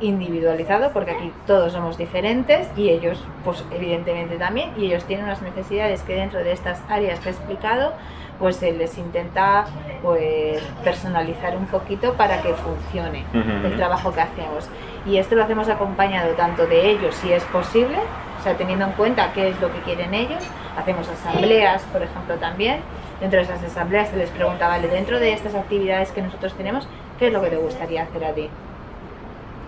individualizado, 0.00 0.90
porque 0.92 1.12
aquí 1.12 1.32
todos 1.46 1.72
somos 1.72 1.96
diferentes 1.96 2.68
y 2.76 2.90
ellos, 2.90 3.22
pues 3.44 3.64
evidentemente 3.70 4.36
también, 4.36 4.72
y 4.76 4.86
ellos 4.86 5.04
tienen 5.04 5.26
unas 5.26 5.42
necesidades 5.42 6.02
que 6.02 6.14
dentro 6.14 6.40
de 6.40 6.52
estas 6.52 6.82
áreas 6.88 7.20
que 7.20 7.28
he 7.28 7.32
explicado, 7.32 7.92
pues 8.38 8.56
se 8.56 8.72
les 8.72 8.96
intenta 8.96 9.66
pues 10.02 10.62
personalizar 10.82 11.56
un 11.56 11.66
poquito 11.66 12.14
para 12.14 12.40
que 12.40 12.54
funcione 12.54 13.24
el 13.34 13.76
trabajo 13.76 14.12
que 14.12 14.22
hacemos. 14.22 14.68
Y 15.06 15.18
esto 15.18 15.34
lo 15.34 15.44
hacemos 15.44 15.68
acompañado 15.68 16.32
tanto 16.34 16.66
de 16.66 16.90
ellos, 16.90 17.14
si 17.14 17.32
es 17.32 17.44
posible, 17.44 17.98
o 18.40 18.42
sea, 18.42 18.56
teniendo 18.56 18.86
en 18.86 18.92
cuenta 18.92 19.32
qué 19.34 19.50
es 19.50 19.60
lo 19.60 19.70
que 19.70 19.80
quieren 19.80 20.14
ellos. 20.14 20.42
Hacemos 20.76 21.06
asambleas, 21.08 21.82
por 21.92 22.02
ejemplo, 22.02 22.36
también. 22.36 22.80
Dentro 23.20 23.38
de 23.38 23.44
esas 23.44 23.62
asambleas 23.62 24.08
se 24.08 24.16
les 24.16 24.30
pregunta, 24.30 24.66
vale, 24.66 24.88
dentro 24.88 25.20
de 25.20 25.34
estas 25.34 25.54
actividades 25.54 26.10
que 26.10 26.22
nosotros 26.22 26.54
tenemos, 26.54 26.88
¿qué 27.18 27.26
es 27.26 27.32
lo 27.32 27.42
que 27.42 27.50
te 27.50 27.56
gustaría 27.56 28.02
hacer 28.02 28.24
a 28.24 28.32
ti? 28.32 28.48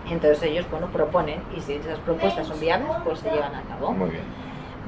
Entonces 0.09 0.41
ellos, 0.43 0.65
bueno, 0.71 0.87
proponen 0.87 1.39
y 1.55 1.61
si 1.61 1.73
esas 1.73 1.99
propuestas 1.99 2.47
son 2.47 2.59
viables, 2.59 2.89
pues 3.03 3.19
se 3.19 3.29
llevan 3.29 3.53
a 3.53 3.61
cabo. 3.61 3.91
Muy 3.91 4.09
bien. 4.09 4.23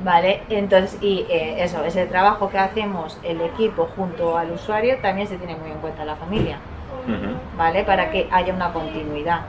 Vale, 0.03 0.41
entonces, 0.49 0.97
y 1.01 1.25
eh, 1.29 1.63
eso, 1.63 1.83
ese 1.85 2.05
trabajo 2.07 2.49
que 2.49 2.57
hacemos 2.57 3.19
el 3.23 3.39
equipo 3.41 3.87
junto 3.95 4.35
al 4.37 4.51
usuario, 4.51 4.97
también 4.97 5.27
se 5.27 5.37
tiene 5.37 5.55
muy 5.55 5.71
en 5.71 5.77
cuenta 5.77 6.03
la 6.03 6.15
familia. 6.15 6.57
¿vale? 7.57 7.83
Para 7.83 8.09
que 8.09 8.27
haya 8.31 8.53
una 8.53 8.73
continuidad. 8.73 9.41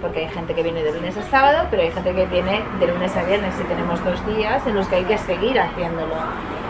Porque 0.00 0.20
hay 0.20 0.28
gente 0.28 0.54
que 0.54 0.62
viene 0.62 0.82
de 0.82 0.92
lunes 0.92 1.16
a 1.16 1.22
sábado, 1.22 1.66
pero 1.70 1.82
hay 1.82 1.90
gente 1.90 2.14
que 2.14 2.26
viene 2.26 2.62
de 2.80 2.86
lunes 2.86 3.16
a 3.16 3.22
viernes 3.24 3.54
y 3.60 3.64
tenemos 3.64 4.04
dos 4.04 4.24
días 4.26 4.66
en 4.66 4.74
los 4.74 4.86
que 4.88 4.96
hay 4.96 5.04
que 5.04 5.18
seguir 5.18 5.58
haciéndolo. 5.58 6.14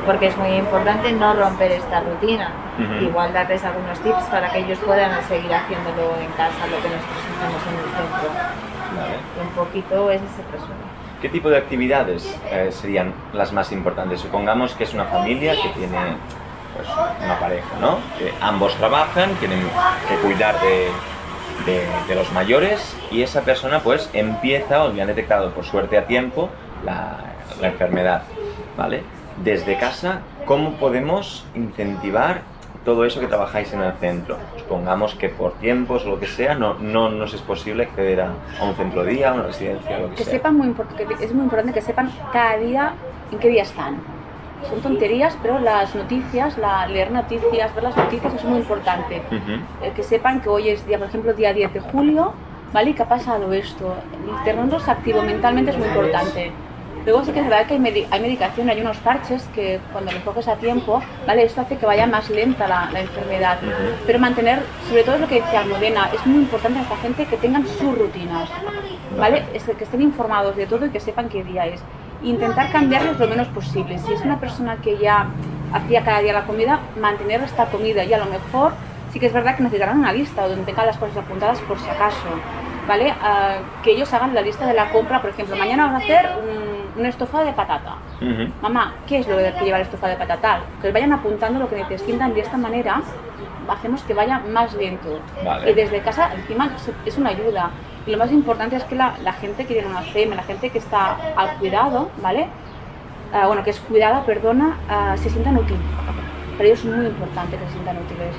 Porque 0.07 0.27
es 0.27 0.37
muy 0.37 0.53
importante 0.55 1.13
no 1.13 1.35
romper 1.35 1.73
esta 1.73 2.01
rutina. 2.01 2.51
Ujú. 2.79 3.05
Igual 3.05 3.33
darles 3.33 3.65
algunos 3.65 3.99
tips 4.01 4.25
para 4.25 4.51
que 4.51 4.59
ellos 4.59 4.79
puedan 4.85 5.23
seguir 5.25 5.53
haciéndolo 5.53 6.17
en 6.21 6.31
casa, 6.33 6.67
lo 6.67 6.77
que 6.83 6.89
nosotros 6.89 7.25
hacemos 7.37 7.63
en 7.67 7.75
el 7.75 7.91
centro. 7.97 8.29
Vale. 8.97 9.17
Un 9.43 9.49
poquito 9.55 10.11
es 10.11 10.21
ese 10.21 10.43
resumen. 10.53 10.95
¿Qué 11.21 11.29
tipo 11.31 11.49
de 11.49 11.57
actividades 11.57 12.39
eh, 12.51 12.69
serían 12.71 13.15
las 13.33 13.53
más 13.53 13.73
importantes? 13.73 14.21
Supongamos 14.21 14.75
que 14.75 14.85
es 14.85 14.93
una 14.93 15.07
familia 15.07 15.55
que 15.55 15.69
tiene 15.71 15.99
pues, 16.77 16.89
una 17.25 17.39
pareja, 17.39 17.69
¿no? 17.81 17.99
Que 18.19 18.33
ambos 18.43 18.75
trabajan, 18.77 19.35
tienen 19.37 19.61
que 20.07 20.17
cuidar 20.17 20.61
de, 20.61 20.89
de- 21.67 21.87
de 22.09 22.15
los 22.15 22.31
mayores 22.33 22.97
y 23.11 23.23
esa 23.23 23.43
persona 23.43 23.81
pues 23.81 24.11
empieza 24.13 24.85
o 24.85 24.93
le 24.93 25.01
han 25.03 25.09
detectado 25.09 25.51
por 25.53 25.65
suerte 25.65 25.97
a 25.99 26.07
tiempo 26.07 26.51
la, 26.85 27.17
la 27.61 27.69
enfermedad, 27.69 28.23
¿vale? 28.77 29.03
Desde 29.43 29.77
casa, 29.79 30.21
¿cómo 30.47 30.73
podemos 30.75 31.45
incentivar 31.55 32.43
todo 32.85 33.05
eso 33.07 33.19
que 33.21 33.27
trabajáis 33.27 33.73
en 33.73 33.83
el 33.83 33.93
centro? 33.95 34.37
Supongamos 34.59 35.15
que 35.15 35.29
por 35.29 35.55
tiempos 35.55 36.05
o 36.05 36.11
lo 36.11 36.21
que 36.21 36.27
sea 36.27 36.55
no, 36.55 36.75
no 36.75 37.09
nos 37.09 37.33
es 37.35 37.41
posible 37.41 37.85
acceder 37.85 38.21
a, 38.21 38.31
a 38.61 38.65
un 38.65 38.75
centro 38.77 39.03
día, 39.05 39.31
a 39.31 39.35
una 39.35 39.45
residencia, 39.45 39.99
lo 39.99 40.11
que, 40.11 40.17
Que 40.17 40.25
sea. 40.25 40.33
sepan 40.35 40.57
muy 40.57 40.73
que 40.97 41.25
es 41.25 41.33
muy 41.33 41.45
importante 41.45 41.73
que 41.73 41.81
sepan 41.83 42.11
cada 42.33 42.57
día 42.59 42.93
en 43.33 43.39
qué 43.39 43.49
día 43.49 43.63
están. 43.63 43.97
Son 44.69 44.81
tonterías, 44.81 45.37
pero 45.43 45.59
las 45.59 45.95
noticias, 45.95 46.57
la, 46.59 46.87
leer 46.87 47.11
noticias, 47.11 47.75
ver 47.75 47.85
las 47.85 47.97
noticias 47.97 48.35
es 48.35 48.45
muy 48.45 48.59
importante. 48.59 49.23
Ujú. 49.27 49.53
Eh, 49.83 49.93
que 49.95 50.03
sepan 50.03 50.41
que 50.41 50.49
hoy 50.49 50.69
es 50.71 50.87
día, 50.87 50.99
por 50.99 51.09
ejemplo, 51.09 51.35
día 51.35 51.53
10 51.53 51.75
de 51.75 51.81
julio, 51.81 52.33
¿vale? 52.73 52.91
Y 52.91 52.95
que 52.95 53.03
ha 53.03 53.09
pasado 53.09 53.53
esto. 53.53 53.95
Tenernos 54.45 54.89
activo 54.89 55.23
mentalmente 55.23 55.71
es 55.71 55.79
muy 55.79 55.89
importante. 55.89 56.53
Luego 57.05 57.23
sí 57.23 57.33
que 57.33 57.41
es 57.41 57.49
verdad 57.49 57.67
que 57.67 57.75
hay, 57.75 58.07
hay 58.11 58.21
medicación, 58.21 58.71
hay 58.71 58.81
unos 58.81 58.97
parches 58.99 59.47
que 59.55 59.79
cuando 59.93 60.11
los 60.11 60.23
coges 60.23 60.49
a 60.49 60.57
tiempo, 60.57 61.03
¿vale? 61.27 61.45
Esto 61.45 61.61
hace 61.61 61.77
que 61.77 61.85
vaya 61.85 62.07
más 62.07 62.31
lenta 62.31 62.67
la, 62.67 62.89
la 62.91 63.01
enfermedad. 63.01 63.59
Ujú. 63.63 63.73
Pero 64.07 64.19
mantener, 64.19 64.63
sobre 64.89 65.03
todo 65.03 65.17
es 65.17 65.21
lo 65.21 65.29
que 65.29 65.43
decía 65.43 65.61
Almudena, 65.61 66.09
es 66.15 66.27
muy 66.27 66.39
importante 66.39 66.79
a 66.79 66.83
esta 66.83 66.97
gente 66.97 67.27
que 67.27 67.37
tengan 67.37 67.67
sus 67.67 67.99
rutinas, 67.99 68.49
¿vale? 69.19 69.45
Es 69.53 69.65
que 69.65 69.85
estén 69.85 70.01
informados 70.01 70.57
de 70.57 70.67
todo 70.67 70.87
y 70.87 70.91
que 70.91 71.01
sepan 71.01 71.29
qué 71.29 71.45
día 71.45 71.67
es. 71.67 71.83
Intentar 72.25 72.73
cambiarles 72.73 73.19
lo 73.19 73.29
menos 73.29 73.49
posible. 73.49 73.99
Si 73.99 74.13
es 74.13 74.21
una 74.23 74.41
persona 74.41 74.77
que 74.77 74.99
ya 74.99 75.27
hacía 75.73 76.05
cada 76.05 76.21
día 76.21 76.33
la 76.33 76.45
comida, 76.45 76.81
mantener 77.01 77.43
esta 77.43 77.67
comida 77.67 78.05
y 78.05 78.13
a 78.13 78.19
lo 78.19 78.27
mejor 78.27 78.73
sí 79.13 79.21
que 79.21 79.27
es 79.27 79.33
verdad 79.33 79.57
que 79.57 79.63
necesitarán 79.63 79.99
una 79.99 80.13
lista 80.13 80.47
donde 80.49 80.65
tengan 80.65 80.87
las 80.87 80.99
cosas 80.99 81.19
apuntadas 81.19 81.61
por 81.61 81.79
si 81.79 81.89
acaso, 81.89 82.29
¿vale? 82.89 83.15
Ah, 83.23 83.59
que 83.83 83.93
ellos 83.93 84.13
hagan 84.13 84.35
la 84.35 84.41
lista 84.41 84.67
de 84.67 84.75
la 84.75 84.91
compra, 84.91 85.21
por 85.21 85.31
ejemplo, 85.31 85.55
mañana 85.57 85.87
vamos 85.87 86.03
a 86.03 86.05
hacer 86.05 86.31
un, 86.43 87.01
un 87.01 87.07
estofado 87.07 87.45
de 87.45 87.53
patata. 87.53 87.97
Mamá, 88.63 88.95
¿qué 89.07 89.19
es 89.19 89.29
lo 89.29 89.37
que 89.37 89.65
lleva 89.65 89.77
el 89.77 89.83
estofado 89.83 90.13
de 90.13 90.19
patata? 90.19 90.61
Que 90.81 90.91
vayan 90.91 91.13
apuntando 91.13 91.59
lo 91.59 91.69
que 91.69 91.77
necesitan 91.77 92.33
de 92.35 92.41
esta 92.41 92.57
manera 92.57 93.03
hacemos 93.69 94.03
que 94.03 94.15
vaya 94.15 94.41
más 94.41 94.75
lento. 94.75 95.21
Vale. 95.45 95.71
Y 95.71 95.75
desde 95.75 96.01
casa, 96.01 96.33
encima, 96.35 96.71
es 97.05 97.17
una 97.17 97.31
ayuda. 97.31 97.71
Y 98.07 98.11
lo 98.11 98.19
más 98.19 98.31
importante 98.33 98.77
es 98.77 98.85
que 98.85 98.95
la, 98.95 99.15
la 99.23 99.33
gente 99.33 99.65
que 99.67 99.75
tiene 99.75 99.89
una 99.89 100.03
FEM, 100.03 100.31
la 100.35 100.43
gente 100.43 100.71
que 100.71 100.79
está 100.79 101.17
al 101.37 101.57
cuidado, 101.59 102.11
¿vale? 102.23 102.47
Ah, 103.33 103.47
bueno, 103.47 103.65
que 103.65 103.71
es 103.71 103.81
cuidada, 103.81 104.23
perdona, 104.25 104.77
ah, 104.89 105.15
se 105.17 105.31
sientan 105.31 105.57
útiles. 105.57 105.81
Para 106.57 106.65
ellos 106.69 106.81
es 106.81 106.85
muy 106.85 107.07
importante 107.07 107.57
que 107.57 107.65
se 107.67 107.73
sientan 107.73 107.97
útiles. 107.99 108.35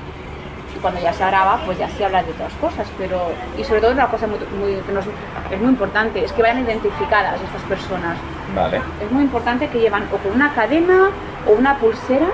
Y 0.74 0.78
cuando 0.78 1.00
ya 1.00 1.12
se 1.12 1.24
graba, 1.26 1.58
pues 1.66 1.78
ya 1.78 1.88
se 1.88 2.04
habla 2.04 2.22
de 2.22 2.30
otras 2.32 2.52
cosas, 2.60 2.86
pero... 2.98 3.20
Y 3.58 3.64
sobre 3.64 3.80
todo 3.80 3.92
una 3.92 4.06
cosa 4.08 4.26
muy, 4.26 4.38
muy- 4.58 4.80
que 4.82 4.92
nos- 4.92 5.06
es 5.50 5.58
muy 5.60 5.70
importante, 5.70 6.24
es 6.24 6.32
que 6.32 6.42
vayan 6.42 6.64
identificadas 6.64 7.40
estas 7.42 7.62
personas 7.62 8.16
Vale. 8.54 8.80
es 9.04 9.10
muy 9.10 9.24
importante 9.24 9.68
que 9.68 9.80
llevan 9.80 10.04
o 10.12 10.16
con 10.18 10.32
una 10.32 10.52
cadena 10.54 11.10
o 11.46 11.52
una 11.52 11.76
pulsera 11.78 12.26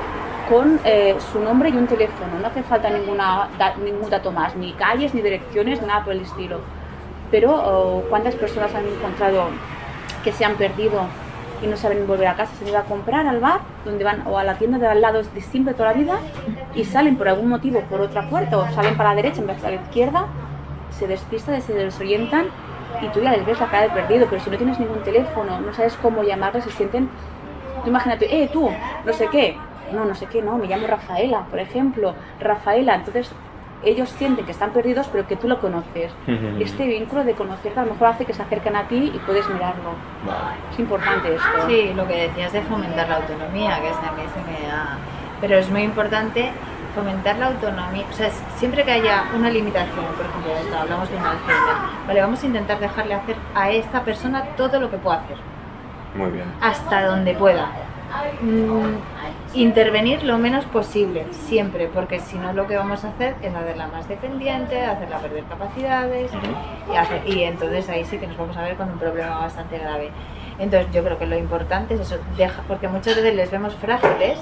con 0.51 0.81
eh, 0.85 1.17
su 1.33 1.39
nombre 1.41 1.71
y 1.71 1.77
un 1.77 1.87
teléfono. 1.87 2.39
No 2.41 2.47
hace 2.49 2.63
falta 2.65 2.91
ninguna, 2.91 3.49
da- 3.59 3.75
ningún 3.77 4.11
dato 4.11 4.33
más, 4.33 4.55
ni 4.57 4.73
calles, 4.73 5.15
ni 5.15 5.23
direcciones, 5.23 5.81
nada 5.83 6.05
por 6.05 6.13
el 6.13 6.23
estilo. 6.23 6.61
Pero 7.33 8.05
¿cuántas 8.11 8.37
personas 8.37 8.73
han 8.75 8.87
encontrado 8.87 9.47
que 10.23 10.31
se 10.31 10.45
han 10.45 10.55
perdido 10.55 11.01
y 11.63 11.67
no 11.67 11.77
saben 11.77 12.07
volver 12.07 12.29
a 12.29 12.37
casa? 12.37 12.53
Se 12.55 12.69
ido 12.69 12.79
a 12.79 12.83
comprar 12.83 13.27
al 13.27 13.41
bar 13.41 13.61
donde 13.85 14.05
van, 14.05 14.25
o 14.27 14.39
a 14.39 14.45
la 14.45 14.59
tienda 14.59 14.79
de 14.79 14.87
al 14.87 15.01
lado 15.01 15.23
de 15.23 15.41
siempre 15.41 15.75
toda 15.75 15.93
la 15.93 15.99
vida 15.99 16.19
y 16.75 16.85
salen 16.85 17.17
por 17.17 17.29
algún 17.29 17.49
motivo 17.49 17.81
por 17.91 18.03
otra 18.03 18.29
puerta 18.29 18.59
o 18.59 18.71
salen 18.73 18.97
para 18.97 19.11
la 19.11 19.17
derecha 19.17 19.41
en 19.41 19.47
vez 19.47 19.61
de 19.63 19.71
la 19.71 19.83
izquierda, 19.83 20.27
se 20.91 21.09
despistan, 21.09 21.61
se 21.63 21.73
desorientan 21.73 22.47
y 23.01 23.09
tú 23.09 23.21
ya 23.21 23.33
les 23.33 23.47
ves 23.47 23.59
la 23.59 23.67
cara 23.67 23.85
de 23.85 23.91
perdido, 23.91 24.27
pero 24.29 24.43
si 24.43 24.51
no 24.51 24.59
tienes 24.59 24.79
ningún 24.79 25.03
teléfono, 25.03 25.59
no 25.59 25.73
sabes 25.73 25.97
cómo 26.01 26.23
llamarles, 26.23 26.65
se 26.65 26.71
sienten... 26.71 27.09
Tú 27.83 27.89
imagínate, 27.89 28.43
eh, 28.43 28.49
tú, 28.53 28.71
no 29.05 29.13
sé 29.13 29.27
qué, 29.33 29.57
no, 29.93 30.05
no 30.05 30.15
sé 30.15 30.27
qué, 30.27 30.43
no, 30.43 30.57
me 30.59 30.67
llamo 30.67 30.87
Rafaela, 30.87 31.47
por 31.51 31.59
ejemplo, 31.59 32.15
Rafaela, 32.39 32.95
entonces 32.95 33.33
ellos 33.85 34.09
sienten 34.11 34.45
que 34.45 34.53
están 34.53 34.71
perdidos, 34.73 35.09
pero 35.11 35.27
que 35.27 35.37
tú 35.37 35.49
lo 35.49 35.61
conoces. 35.61 36.13
Este 36.61 36.87
vínculo 36.87 37.25
de 37.25 37.35
conocerte 37.35 37.79
a 37.81 37.85
lo 37.85 37.93
mejor 37.93 38.09
hace 38.09 38.25
que 38.25 38.33
se 38.35 38.43
acerquen 38.43 38.77
a 38.77 38.89
ti 38.89 39.13
y 39.15 39.19
puedes 39.21 39.49
mirarlo. 39.49 39.91
Vale. 40.27 40.57
Es 40.73 40.79
importante 40.79 41.35
esto. 41.35 41.67
Sí, 41.69 41.93
lo 41.95 42.07
que 42.07 42.29
decías 42.29 42.53
de 42.53 42.63
fomentar 42.63 43.09
la 43.09 43.17
autonomía, 43.17 43.81
que 43.81 43.89
es 43.89 43.97
a 43.97 44.13
mí 44.13 44.23
se 44.33 44.41
me 44.51 44.67
da... 44.67 44.97
Pero 45.41 45.57
es 45.57 45.69
muy 45.71 45.83
importante 45.83 46.51
fomentar 46.95 47.39
la 47.39 47.47
autonomía, 47.47 48.05
o 48.11 48.13
sea, 48.13 48.31
siempre 48.57 48.85
que 48.85 48.93
haya 48.93 49.25
una 49.35 49.49
limitación, 49.51 50.05
por 50.15 50.27
ejemplo, 50.27 50.53
esto, 50.61 50.79
hablamos 50.79 51.09
de 51.11 51.17
un 51.17 51.25
Alzheimer, 51.25 51.75
vale, 52.07 52.21
vamos 52.21 52.43
a 52.43 52.47
intentar 52.47 52.79
dejarle 52.79 53.15
hacer 53.15 53.37
a 53.55 53.71
esta 53.71 54.05
persona 54.05 54.43
todo 54.59 54.79
lo 54.79 54.91
que 54.91 54.99
pueda 54.99 55.17
hacer, 55.21 55.39
Muy 56.15 56.31
bien. 56.31 56.45
hasta 56.61 57.07
donde 57.07 57.33
pueda. 57.33 57.67
Mm, 58.41 58.97
intervenir 59.55 60.25
lo 60.25 60.39
menos 60.39 60.65
posible, 60.67 61.27
siempre, 61.31 61.89
porque 61.89 62.21
si 62.21 62.37
no 62.39 62.53
lo 62.53 62.67
que 62.67 62.77
vamos 62.77 63.05
a 63.05 63.09
hacer 63.09 63.37
es 63.43 63.55
hacerla 63.55 63.89
más 63.89 64.09
dependiente, 64.09 64.81
hacerla 64.83 65.19
perder 65.19 65.45
capacidades 65.45 66.31
y, 67.27 67.43
entonces 67.43 67.89
ahí 67.89 68.05
sí 68.05 68.19
que 68.19 68.27
nos 68.27 68.37
vamos 68.37 68.57
a 68.57 68.63
ver 68.63 68.77
con 68.77 68.91
un 68.91 68.99
problema 68.99 69.39
bastante 69.39 69.79
grave. 69.79 70.11
Entonces 70.59 70.93
yo 70.93 71.03
creo 71.03 71.19
que 71.19 71.27
lo 71.27 71.37
importante 71.37 71.95
es 71.95 72.01
eso, 72.01 72.17
porque 72.69 72.89
muchas 72.89 73.17
veces 73.17 73.35
les 73.35 73.51
vemos 73.51 73.75
frágiles, 73.77 74.39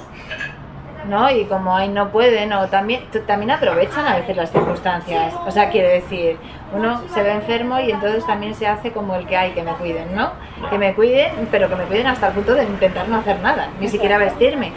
¿no? 1.09 1.31
Y 1.31 1.45
como 1.45 1.75
ahí 1.77 1.89
no 1.89 2.09
pueden, 2.11 2.53
o 2.53 2.67
también, 2.69 3.05
también 3.27 3.51
aprovechan 3.53 4.07
a 4.07 4.17
veces 4.17 4.37
las 4.37 4.51
circunstancias. 4.51 5.35
O 5.47 5.51
sea, 5.51 5.71
quiere 5.71 5.89
decir, 5.89 6.37
uno 6.75 7.01
se 7.13 7.23
ve 7.23 7.33
enfermo 7.33 7.81
y 7.81 7.91
entonces 7.91 8.27
también 8.27 8.55
se 8.55 8.67
hace 8.67 8.93
como 8.93 9.15
el 9.15 9.27
que 9.27 9.37
hay, 9.37 9.53
que 9.53 9.63
me 9.63 9.73
cuiden, 9.73 10.15
¿no? 10.15 10.31
Que 10.69 10.79
me 10.79 10.95
cuiden, 10.95 11.49
pero 11.51 11.69
que 11.69 11.77
me 11.77 11.85
cuiden 11.85 12.07
hasta 12.07 12.29
el 12.29 12.35
punto 12.35 12.55
de 12.55 12.65
intentar 12.65 13.09
no 13.09 13.19
hacer 13.19 13.41
nada, 13.41 13.69
ni 13.81 13.89
siquiera 13.89 14.19
vestirme. 14.19 14.73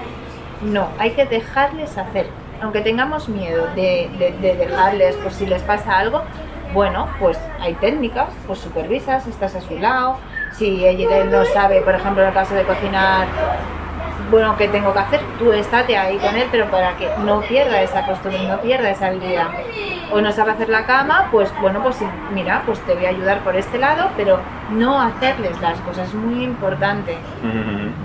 No, 0.61 0.87
hay 0.97 1.11
que 1.11 1.25
dejarles 1.25 1.97
hacer. 1.97 2.27
Aunque 2.61 2.79
tengamos 2.81 3.27
miedo 3.27 3.67
de, 3.75 4.09
de- 4.17 4.31
de 4.41 4.55
dejarles 4.55 5.15
por 5.17 5.33
si 5.33 5.45
les 5.45 5.61
pasa 5.63 5.97
algo, 5.97 6.21
bueno, 6.73 7.07
pues 7.19 7.37
hay 7.59 7.73
técnicas, 7.75 8.29
pues 8.47 8.59
supervisas, 8.59 9.27
estás 9.27 9.53
a 9.55 9.61
su 9.61 9.77
lado. 9.77 10.17
Si 10.53 10.85
ella 10.85 11.23
no 11.25 11.43
sabe, 11.45 11.81
por 11.81 11.93
ejemplo, 11.95 12.21
en 12.23 12.29
el 12.29 12.33
caso 12.33 12.55
de 12.55 12.63
cocinar, 12.63 13.27
bueno, 14.33 14.57
¿qué 14.57 14.67
tengo 14.67 14.91
que 14.93 14.99
hacer? 14.99 15.21
Tú 15.37 15.53
estate 15.53 15.95
ahí 15.95 16.17
con 16.17 16.35
él, 16.35 16.47
pero 16.51 16.65
para 16.71 16.97
que 16.97 17.07
no 17.23 17.41
pierda 17.41 17.83
esa 17.83 18.03
costumbre, 18.03 18.41
no 18.47 18.59
pierda 18.61 18.89
esa 18.89 19.07
habilidad. 19.07 19.45
O 20.11 20.21
no 20.21 20.31
sabe 20.31 20.53
hacer 20.53 20.69
la 20.69 20.87
cama, 20.87 21.27
pues 21.31 21.53
bueno, 21.61 21.83
pues 21.83 21.97
sí, 21.97 22.05
mira, 22.33 22.63
pues 22.65 22.79
te 22.79 22.95
voy 22.95 23.05
a 23.05 23.09
ayudar 23.09 23.41
por 23.41 23.55
este 23.55 23.77
lado, 23.77 24.09
pero 24.17 24.39
no 24.71 24.99
hacerles 24.99 25.61
las 25.61 25.79
cosas, 25.81 26.07
es 26.07 26.15
muy 26.15 26.43
importante. 26.43 27.15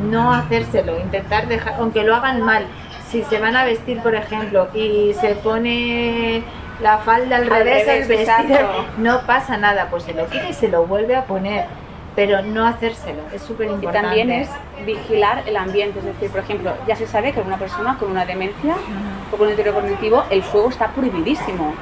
No 0.03 0.35
hacérselo, 0.35 0.99
intentar 0.99 1.49
dejar, 1.49 1.77
aunque 1.79 2.05
lo 2.05 2.15
hagan 2.15 2.43
mal. 2.43 2.67
Si 3.09 3.23
se 3.23 3.41
van 3.41 3.57
a 3.57 3.65
vestir, 3.65 4.01
por 4.03 4.15
ejemplo, 4.15 4.69
y 4.75 5.15
se 5.19 5.35
pone 5.37 6.43
la 6.83 6.99
falda 6.99 7.37
al, 7.37 7.45
Al 7.45 7.49
revés, 7.49 7.87
revés, 7.87 8.03
el 8.03 8.09
vestido, 8.09 8.59
exacto. 8.59 8.85
no 8.99 9.21
pasa 9.21 9.57
nada, 9.57 9.89
pues 9.91 10.03
se 10.03 10.13
lo 10.13 10.27
quita 10.27 10.51
y 10.51 10.53
se 10.53 10.69
lo 10.69 10.87
vuelve 10.87 11.17
a 11.17 11.25
poner. 11.25 11.88
Pero 12.17 12.43
no 12.43 12.67
hacérselo, 12.67 13.23
es 13.33 13.43
súper 13.43 13.69
Y 13.69 13.71
importante. 13.75 14.07
también 14.09 14.31
es 14.31 14.49
vigilar 14.85 15.45
el 15.47 15.57
ambiente, 15.57 16.01
es 16.01 16.05
decir, 16.05 16.31
por 16.31 16.41
ejemplo, 16.41 16.73
ya 16.87 16.97
se 16.97 17.07
sabe 17.07 17.33
que 17.33 17.41
una 17.41 17.59
persona 17.59 17.97
con 17.99 18.11
una 18.11 18.25
demencia 18.27 18.75
o 19.33 19.37
con 19.37 19.43
un 19.47 19.51
deterioro 19.51 19.81
cognitivo, 19.81 20.25
el 20.31 20.43
fuego 20.43 20.69
está 20.71 20.89
prohibidísimo. 20.89 21.75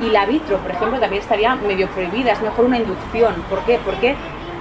Y 0.00 0.10
la 0.10 0.24
vitro, 0.24 0.56
por 0.58 0.70
ejemplo, 0.70 0.98
también 0.98 1.22
estaría 1.22 1.54
medio 1.56 1.88
prohibida, 1.88 2.32
es 2.32 2.40
mejor 2.40 2.64
una 2.64 2.78
inducción. 2.78 3.34
¿Por 3.50 3.60
qué? 3.64 3.78
Porque 3.84 4.10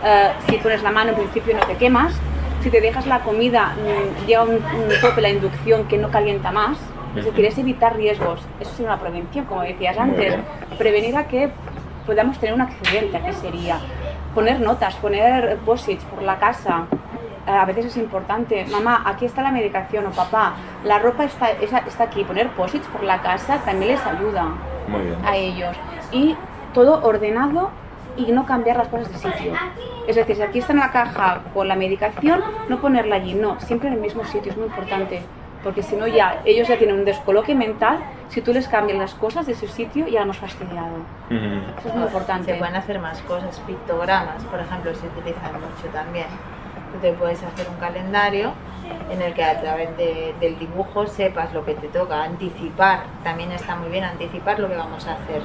eh, 0.04 0.32
si 0.50 0.58
pones 0.58 0.84
la 0.84 0.92
mano 0.92 1.12
en 1.12 1.16
principio 1.16 1.56
no 1.56 1.66
te 1.66 1.76
quemas, 1.78 2.14
si 2.62 2.70
te 2.70 2.82
dejas 2.82 3.08
la 3.08 3.22
comida 3.22 3.74
mm, 3.76 4.26
llega 4.28 4.44
un, 4.44 4.56
un 4.56 5.02
tope 5.02 5.22
la 5.22 5.30
inducción 5.30 5.88
que 5.88 5.98
no 5.98 6.10
calienta 6.12 6.52
más, 6.52 6.78
es 7.16 7.26
decir, 7.26 7.46
es 7.46 7.58
evitar 7.58 7.96
riesgos. 7.96 8.42
Eso 8.60 8.72
es 8.74 8.80
una 8.82 8.98
prevención, 9.00 9.46
como 9.46 9.62
decías 9.64 9.98
antes. 9.98 10.36
Prevenir 10.78 11.16
a 11.18 11.28
que 11.28 11.50
podamos 12.06 12.38
tener 12.40 12.54
un 12.56 12.62
accidente, 12.62 13.20
¿qué 13.26 13.34
sería? 13.34 13.80
Poner 14.34 14.62
notas, 14.62 14.96
poner 14.96 15.58
posits 15.66 16.04
por 16.06 16.22
la 16.24 16.38
casa. 16.38 16.86
Eh, 17.48 17.52
A 17.52 17.66
veces 17.66 17.86
es 17.86 17.98
importante, 17.98 18.66
mamá, 18.72 19.02
aquí 19.06 19.26
está 19.26 19.42
la 19.42 19.52
medicación, 19.52 20.06
o 20.06 20.12
papá, 20.12 20.54
la 20.86 21.00
ropa 21.00 21.24
está, 21.26 21.52
está 21.52 22.04
aquí. 22.04 22.24
Poner 22.24 22.50
posits 22.50 22.88
por 22.88 23.04
la 23.04 23.22
casa 23.22 23.58
también 23.66 23.92
les 23.94 24.06
ayuda 24.06 24.46
Muy 24.88 25.02
bien. 25.02 25.18
a 25.26 25.36
ellos. 25.36 25.76
Y 26.12 26.36
todo 26.74 27.04
ordenado 27.04 27.70
y 28.18 28.32
no 28.32 28.46
cambiar 28.46 28.78
las 28.78 28.88
cosas 28.90 29.12
de 29.12 29.18
sitio. 29.18 29.54
Es 30.08 30.16
decir, 30.16 30.36
si 30.36 30.42
aquí 30.42 30.60
está 30.60 30.74
en 30.74 30.80
la 30.80 30.92
caja 30.92 31.42
con 31.54 31.68
la 31.68 31.76
medicación, 31.76 32.42
no 32.70 32.80
ponerla 32.80 33.16
allí, 33.16 33.34
no, 33.34 33.60
siempre 33.60 33.88
en 33.90 33.96
el 33.96 34.02
mismo 34.02 34.24
sitio, 34.26 34.52
es 34.52 34.58
muy 34.58 34.68
importante. 34.68 35.22
Porque 35.64 35.84
si 35.84 35.96
no 35.96 36.08
ya, 36.08 36.42
ellos 36.44 36.68
ya 36.68 36.78
tienen 36.78 36.98
un 36.98 37.06
descoloque 37.06 37.54
mental, 37.54 38.00
si 38.30 38.42
tú 38.42 38.52
les 38.52 38.68
cambias 38.68 38.98
las 38.98 39.14
cosas 39.14 39.46
de 39.46 39.54
su 39.54 39.68
sitio, 39.68 40.08
ya 40.08 40.22
hemos 40.24 40.38
fastidiado. 40.38 40.88
Eso 41.80 41.90
es 41.90 41.94
muy 41.96 42.04
importante. 42.06 42.54
Se 42.54 42.58
pueden 42.58 42.76
hacer 42.76 42.98
más 43.00 43.22
cosas, 43.22 43.60
pictogramas, 43.68 44.44
por 44.46 44.60
ejemplo, 44.60 44.94
se 44.96 45.06
utilizan 45.08 45.54
mucho 45.54 45.88
también. 45.94 46.26
Tú 46.94 47.00
te 47.00 47.14
puedes 47.14 47.42
hacer 47.44 47.68
un 47.70 47.76
calendario 47.76 48.54
en 49.12 49.22
el 49.22 49.34
que 49.34 49.44
a 49.44 49.62
través 49.62 49.96
de- 49.98 50.34
del 50.40 50.58
dibujo 50.58 51.06
sepas 51.08 51.54
lo 51.54 51.64
que 51.64 51.76
te 51.76 51.88
toca, 51.90 52.24
anticipar, 52.24 53.04
también 53.24 53.52
está 53.52 53.76
muy 53.76 53.90
bien 53.90 54.04
anticipar 54.04 54.60
lo 54.60 54.68
que 54.68 54.76
vamos 54.76 55.06
a 55.08 55.14
hacer, 55.14 55.42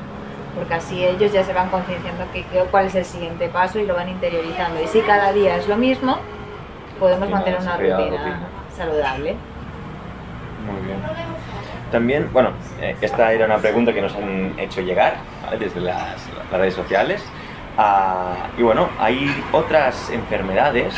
porque 0.56 0.74
así 0.74 1.04
ellos 1.04 1.30
ya 1.32 1.44
se 1.44 1.52
van 1.52 1.68
concienciando 1.68 2.24
que, 2.32 2.42
que- 2.46 2.60
cuál 2.70 2.86
es 2.86 2.94
el 2.94 3.04
siguiente 3.04 3.48
paso 3.48 3.78
y 3.78 3.86
lo 3.86 3.94
van 3.94 4.08
interiorizando. 4.08 4.82
Y 4.82 4.86
si 4.88 5.00
cada 5.02 5.32
día 5.32 5.56
es 5.56 5.68
lo 5.68 5.76
mismo, 5.76 6.16
podemos 6.98 7.28
mantener 7.28 7.60
una 7.60 7.76
rutina, 7.76 7.96
rutina. 7.98 8.40
saludable. 8.74 9.36
Muy 10.70 10.84
bien. 10.86 10.98
También, 11.92 12.28
bueno, 12.32 12.50
eh, 12.80 12.96
esta 13.00 13.32
era 13.32 13.46
una 13.46 13.58
pregunta 13.58 13.92
que 13.92 14.02
nos 14.02 14.14
han 14.14 14.58
hecho 14.58 14.80
llegar 14.80 15.16
desde 15.58 15.80
las, 15.80 16.26
redes 16.50 16.74
sociales. 16.74 17.22
Ah, 17.78 18.34
y 18.56 18.62
bueno, 18.62 18.88
hay 18.98 19.30
otras 19.52 20.10
enfermedades, 20.10 20.94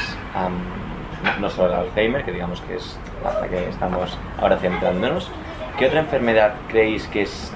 no- 1.41 1.51
solo 1.51 1.69
el 1.73 1.81
Alzheimer, 1.81 2.25
que 2.25 2.33
digamos 2.33 2.61
que 2.63 2.77
es 2.77 2.99
la 3.23 3.49
que 3.49 3.69
estamos 3.69 4.17
ahora 4.41 4.57
centrándonos. 4.59 5.31
¿Qué 5.79 5.87
otra 5.87 6.01
enfermedad 6.01 6.55
creéis 6.69 7.07
que 7.09 7.23
es 7.23 7.53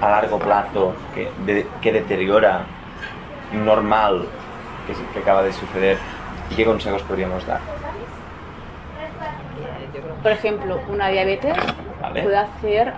a 0.00 0.08
largo 0.10 0.38
plazo, 0.38 0.94
que, 1.14 1.30
de- 1.46 1.66
que 1.80 1.92
deteriora 1.92 2.62
normal, 3.52 4.26
que, 4.86 4.94
que 5.12 5.18
acaba 5.20 5.42
de 5.42 5.52
suceder? 5.52 5.98
¿Y 6.50 6.54
qué 6.54 6.64
consejos 6.64 7.02
podríamos 7.02 7.46
dar? 7.46 7.77
Por 10.22 10.32
ejemplo, 10.32 10.80
una 10.88 11.08
diabetes 11.08 11.56
Vale. 12.00 12.22
puede 12.22 12.36
hacer 12.36 12.92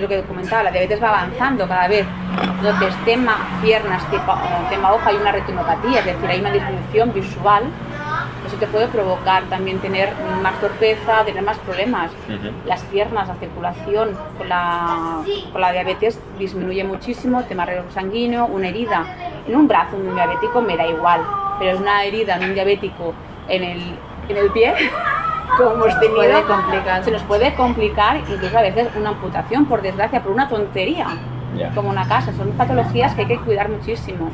lo 0.00 0.08
que 0.08 0.22
comentaba, 0.22 0.64
la 0.64 0.70
diabetes 0.70 1.02
va 1.02 1.08
avanzando 1.10 1.66
cada 1.68 1.88
vez. 1.88 2.06
Entonces, 2.58 2.94
tema 3.04 3.36
piernas, 3.62 4.08
tema, 4.10 4.38
tema 4.68 4.92
hoja, 4.92 5.10
hay 5.10 5.16
una 5.16 5.32
retinopatía, 5.32 6.00
es 6.00 6.06
decir, 6.06 6.26
hay 6.28 6.40
una 6.40 6.52
disminución 6.52 7.12
visual. 7.12 7.64
Eso 8.46 8.56
te 8.56 8.66
puede 8.66 8.88
provocar 8.88 9.44
también 9.44 9.78
tener 9.78 10.12
más 10.42 10.58
torpeza, 10.60 11.24
tener 11.24 11.42
más 11.42 11.58
problemas. 11.58 12.10
Las 12.66 12.82
piernas, 12.84 13.28
la 13.28 13.36
circulación 13.36 14.16
con 14.36 14.48
la, 14.48 15.22
con 15.52 15.60
la 15.60 15.72
diabetes 15.72 16.20
disminuye 16.38 16.82
muchísimo, 16.84 17.44
tema 17.44 17.64
renal 17.64 17.84
sanguíneo, 17.92 18.46
una 18.46 18.68
herida 18.68 19.06
en 19.46 19.56
un 19.56 19.68
brazo 19.68 19.96
de 19.96 20.08
un 20.08 20.14
diabético 20.14 20.60
me 20.60 20.76
da 20.76 20.86
igual, 20.86 21.20
pero 21.58 21.72
es 21.72 21.80
una 21.80 22.04
herida 22.04 22.36
en 22.36 22.44
un 22.44 22.54
diabético 22.54 23.14
en 23.48 23.64
el, 23.64 23.98
en 24.32 24.38
el 24.38 24.50
pie, 24.50 24.74
como 25.56 25.70
hemos 25.84 26.00
tenido, 26.00 26.16
puede 26.16 26.42
complicar. 26.42 27.04
se 27.04 27.10
nos 27.10 27.22
puede 27.22 27.54
complicar 27.54 28.16
incluso 28.16 28.58
a 28.58 28.62
veces 28.62 28.88
una 28.96 29.10
amputación, 29.10 29.66
por 29.66 29.80
desgracia, 29.82 30.20
por 30.22 30.32
una 30.32 30.48
tontería, 30.48 31.06
como 31.74 31.90
una 31.90 32.06
casa. 32.08 32.32
Son 32.32 32.50
patologías 32.52 33.14
que 33.14 33.22
hay 33.22 33.28
que 33.28 33.38
cuidar 33.38 33.68
muchísimo. 33.68 34.30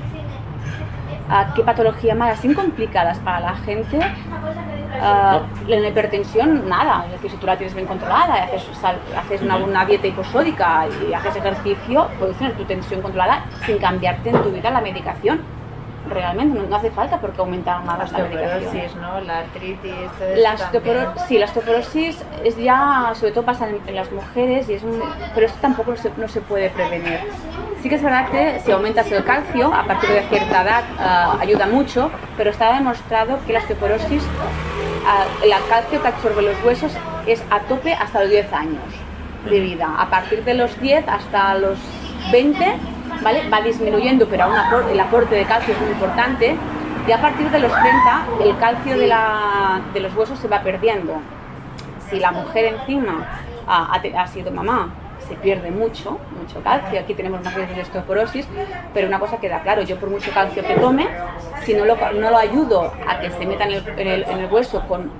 Ah, 1.31 1.53
¿Qué 1.55 1.63
patología 1.63 2.15
más? 2.15 2.39
Así 2.39 2.55
complicadas 2.55 3.19
para 3.19 3.41
la 3.41 3.55
gente. 3.57 3.99
Ah, 5.01 5.41
la 5.67 5.89
hipertensión, 5.89 6.69
nada. 6.69 7.05
Es 7.07 7.13
decir, 7.13 7.31
si 7.33 7.37
tú 7.37 7.47
la 7.47 7.57
tienes 7.57 7.75
bien 7.75 7.87
controlada 7.87 8.39
y 8.39 8.41
haces, 8.57 8.65
sal- 8.81 8.99
haces 9.17 9.43
una, 9.43 9.57
una 9.57 9.85
dieta 9.85 10.07
hiposódica 10.07 10.87
y 11.09 11.13
haces 11.13 11.37
ejercicio, 11.37 12.09
puedes 12.19 12.37
tener 12.39 12.55
tu 12.55 12.65
tensión 12.65 13.03
controlada 13.03 13.45
sin 13.67 13.79
cambiarte 13.79 14.31
en 14.31 14.43
tu 14.43 14.51
vida 14.51 14.71
la 14.71 14.81
medicación. 14.81 15.41
Realmente, 16.09 16.59
no, 16.59 16.67
no 16.67 16.77
hace 16.77 16.91
falta 16.91 17.21
porque 17.21 17.41
aumentar 17.41 17.83
más 17.85 18.11
la 18.13 18.19
medicación. 18.19 18.57
osteoporosis, 18.67 18.97
¿no? 18.97 19.21
La 19.21 19.39
artritis, 19.41 19.95
La 20.37 20.55
eso 20.55 20.65
también. 20.73 20.97
osteoporo- 20.97 21.27
sí, 21.27 21.39
la 21.39 21.45
osteoporosis 21.47 22.25
es 22.45 22.57
ya, 22.57 23.13
sobre 23.15 23.33
todo 23.33 23.45
pasa 23.45 23.69
en, 23.69 23.79
en 23.87 23.95
las 23.95 24.11
mujeres, 24.11 24.69
y 24.71 24.75
es 24.75 24.83
un, 24.83 25.03
pero 25.35 25.47
esto 25.47 25.59
tampoco 25.61 25.91
no 25.91 25.97
se, 25.99 26.11
no 26.17 26.29
se 26.29 26.41
puede 26.41 26.71
prevenir. 26.71 27.19
Sí 27.83 27.89
que 27.89 27.95
es 27.97 28.03
verdad 28.03 28.29
que 28.31 28.59
si 28.65 28.73
aumentas 28.73 29.11
el 29.13 29.23
calcio, 29.25 29.73
a 29.73 29.85
partir 29.85 30.11
de 30.11 30.23
cierta 30.23 30.63
edad 30.63 30.83
ah, 30.99 31.37
ayuda 31.41 31.67
mucho, 31.67 32.11
pero 32.37 32.51
está 32.51 32.73
demostrado 32.75 33.39
que 33.47 33.53
la 33.53 33.59
osteoporosis, 33.61 34.23
ah, 35.07 35.25
el 35.45 35.51
calcio 35.69 36.01
que 36.01 36.09
absorbe 36.09 36.43
los 36.43 36.65
huesos 36.65 36.93
es 37.27 37.43
a 37.51 37.61
tope 37.61 37.93
hasta 37.93 38.21
los 38.23 38.31
10 38.31 38.53
años 38.53 38.83
de 39.49 39.61
vida. 39.61 39.89
A 39.99 40.09
partir 40.11 40.43
de 40.45 40.55
los 40.55 40.81
10 40.81 41.07
hasta 41.07 41.55
los 41.55 41.79
20, 42.33 42.65
¿vale? 43.23 43.49
Va 43.49 43.61
disminuyendo, 43.61 44.27
pero 44.29 44.45
aún 44.45 44.55
el 44.91 45.01
aporte 45.01 45.35
de 45.35 45.45
calcio 45.45 45.75
es 45.75 45.81
muy 45.81 45.91
importante. 45.91 46.57
Y 47.07 47.13
a 47.13 47.21
partir 47.21 47.51
de 47.51 47.59
los 47.59 47.73
30, 47.73 48.27
el 48.45 48.59
calcio 48.59 48.99
de, 48.99 49.07
la- 49.07 49.81
de 49.95 50.01
los 50.01 50.15
huesos 50.15 50.39
se 50.39 50.49
va 50.49 50.61
perdiendo. 50.63 51.15
Si 52.11 52.19
la 52.21 52.33
mujer 52.33 52.67
encima 52.67 53.27
ha 53.67 54.27
sido 54.27 54.51
mamá 54.51 54.89
se 55.27 55.35
pierde 55.35 55.71
mucho, 55.71 56.19
mucho 56.41 56.63
calcio. 56.63 56.99
Aquí 57.01 57.13
tenemos 57.13 57.43
más 57.45 57.55
veces 57.55 57.77
de 57.77 57.83
osteoporosis, 57.83 58.47
pero 58.95 59.09
una 59.09 59.19
cosa 59.19 59.37
queda 59.39 59.61
claro, 59.61 59.83
yo 59.83 59.97
por 59.97 60.09
mucho 60.09 60.31
calcio 60.33 60.63
que 60.65 60.75
tome, 60.75 61.07
si 61.65 61.75
no 61.75 61.85
lo, 61.85 61.97
no 62.13 62.31
lo 62.31 62.39
ayudo 62.39 62.93
a 63.07 63.19
que 63.21 63.31
se 63.33 63.45
meta 63.45 63.65
en 63.65 63.73
el, 63.73 63.89
en 63.99 64.07
el, 64.09 64.23
en 64.25 64.39
el 64.39 64.51
hueso 64.53 64.81
con 64.89 65.11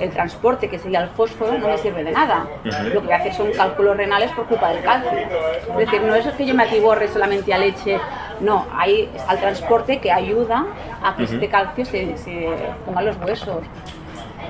el 0.00 0.10
transporte, 0.10 0.68
que 0.68 0.78
sería 0.78 1.00
el 1.00 1.08
fósforo, 1.08 1.56
no 1.58 1.68
me 1.68 1.78
sirve 1.78 2.02
de 2.02 2.12
nada. 2.12 2.46
Lo 2.64 3.00
que 3.00 3.06
voy 3.06 3.12
a 3.12 3.16
hacer 3.16 3.34
son 3.34 3.52
cálculos 3.52 3.96
renales 3.96 4.30
por 4.32 4.46
culpa 4.46 4.70
del 4.70 4.82
calcio. 4.82 5.10
Es 5.12 5.76
decir, 5.76 6.02
no 6.02 6.14
es 6.14 6.26
que 6.34 6.46
yo 6.46 6.54
me 6.54 6.64
atiborre 6.64 7.08
solamente 7.08 7.52
a 7.54 7.58
leche, 7.58 8.00
no, 8.40 8.66
ahí 8.76 9.08
está 9.14 9.34
el 9.34 9.40
transporte 9.40 10.00
que 10.00 10.10
ayuda 10.10 10.66
a 11.02 11.14
que 11.16 11.24
este 11.24 11.48
calcio 11.48 11.84
se, 11.84 12.16
se 12.16 12.48
ponga 12.84 13.00
en 13.00 13.06
los 13.06 13.16
huesos. 13.18 13.62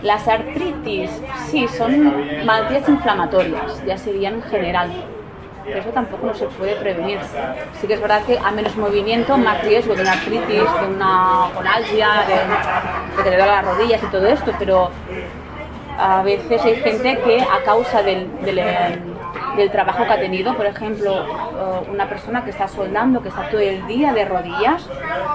Las 0.02 0.26
artritis, 0.26 1.10
sí, 1.48 1.68
son 1.68 2.44
malaltías 2.46 2.88
inflamatorias, 2.88 3.84
ya 3.84 3.98
serían 3.98 4.34
en 4.34 4.42
general. 4.42 4.90
Pero 5.64 5.78
eso 5.78 5.90
tampoco 5.90 6.26
no 6.26 6.34
se 6.34 6.46
puede 6.46 6.76
prevenir. 6.76 7.18
Sí 7.80 7.86
que 7.86 7.94
es 7.94 8.00
verdad 8.00 8.22
que 8.24 8.38
a 8.38 8.50
menos 8.50 8.76
movimiento, 8.76 9.36
más 9.36 9.62
riesgo 9.62 9.94
de 9.94 10.02
una 10.02 10.12
artritis, 10.12 10.62
de 10.80 10.86
una 10.94 11.48
conalgia, 11.54 12.08
de, 12.26 12.34
de 13.16 13.22
que 13.22 13.30
te 13.30 13.38
las 13.38 13.64
rodillas 13.64 14.02
y 14.02 14.06
todo 14.06 14.26
esto, 14.26 14.52
pero 14.58 14.90
a 15.98 16.22
veces 16.22 16.62
hay 16.64 16.76
gente 16.76 17.18
que 17.20 17.40
a 17.40 17.62
causa 17.64 18.02
del, 18.02 18.28
del, 18.42 18.60
del 19.56 19.70
trabajo 19.70 20.04
que 20.04 20.12
ha 20.12 20.20
tenido, 20.20 20.56
por 20.56 20.66
ejemplo, 20.66 21.24
eh, 21.24 21.90
una 21.90 22.08
persona 22.08 22.44
que 22.44 22.50
está 22.50 22.66
soldando, 22.68 23.22
que 23.22 23.28
está 23.28 23.48
todo 23.50 23.60
el 23.60 23.86
día 23.86 24.12
de 24.12 24.24
rodillas, 24.24 24.88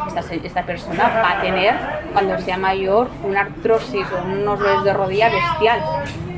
esta, 0.07 0.33
esta 0.33 0.63
persona 0.63 1.03
va 1.23 1.37
a 1.37 1.41
tener, 1.41 1.75
cuando 2.13 2.37
sea 2.39 2.57
mayor, 2.57 3.09
una 3.23 3.41
artrosis 3.41 4.05
o 4.11 4.25
unos 4.25 4.59
dolores 4.59 4.83
de 4.83 4.93
rodilla 4.93 5.29
bestial. 5.29 5.81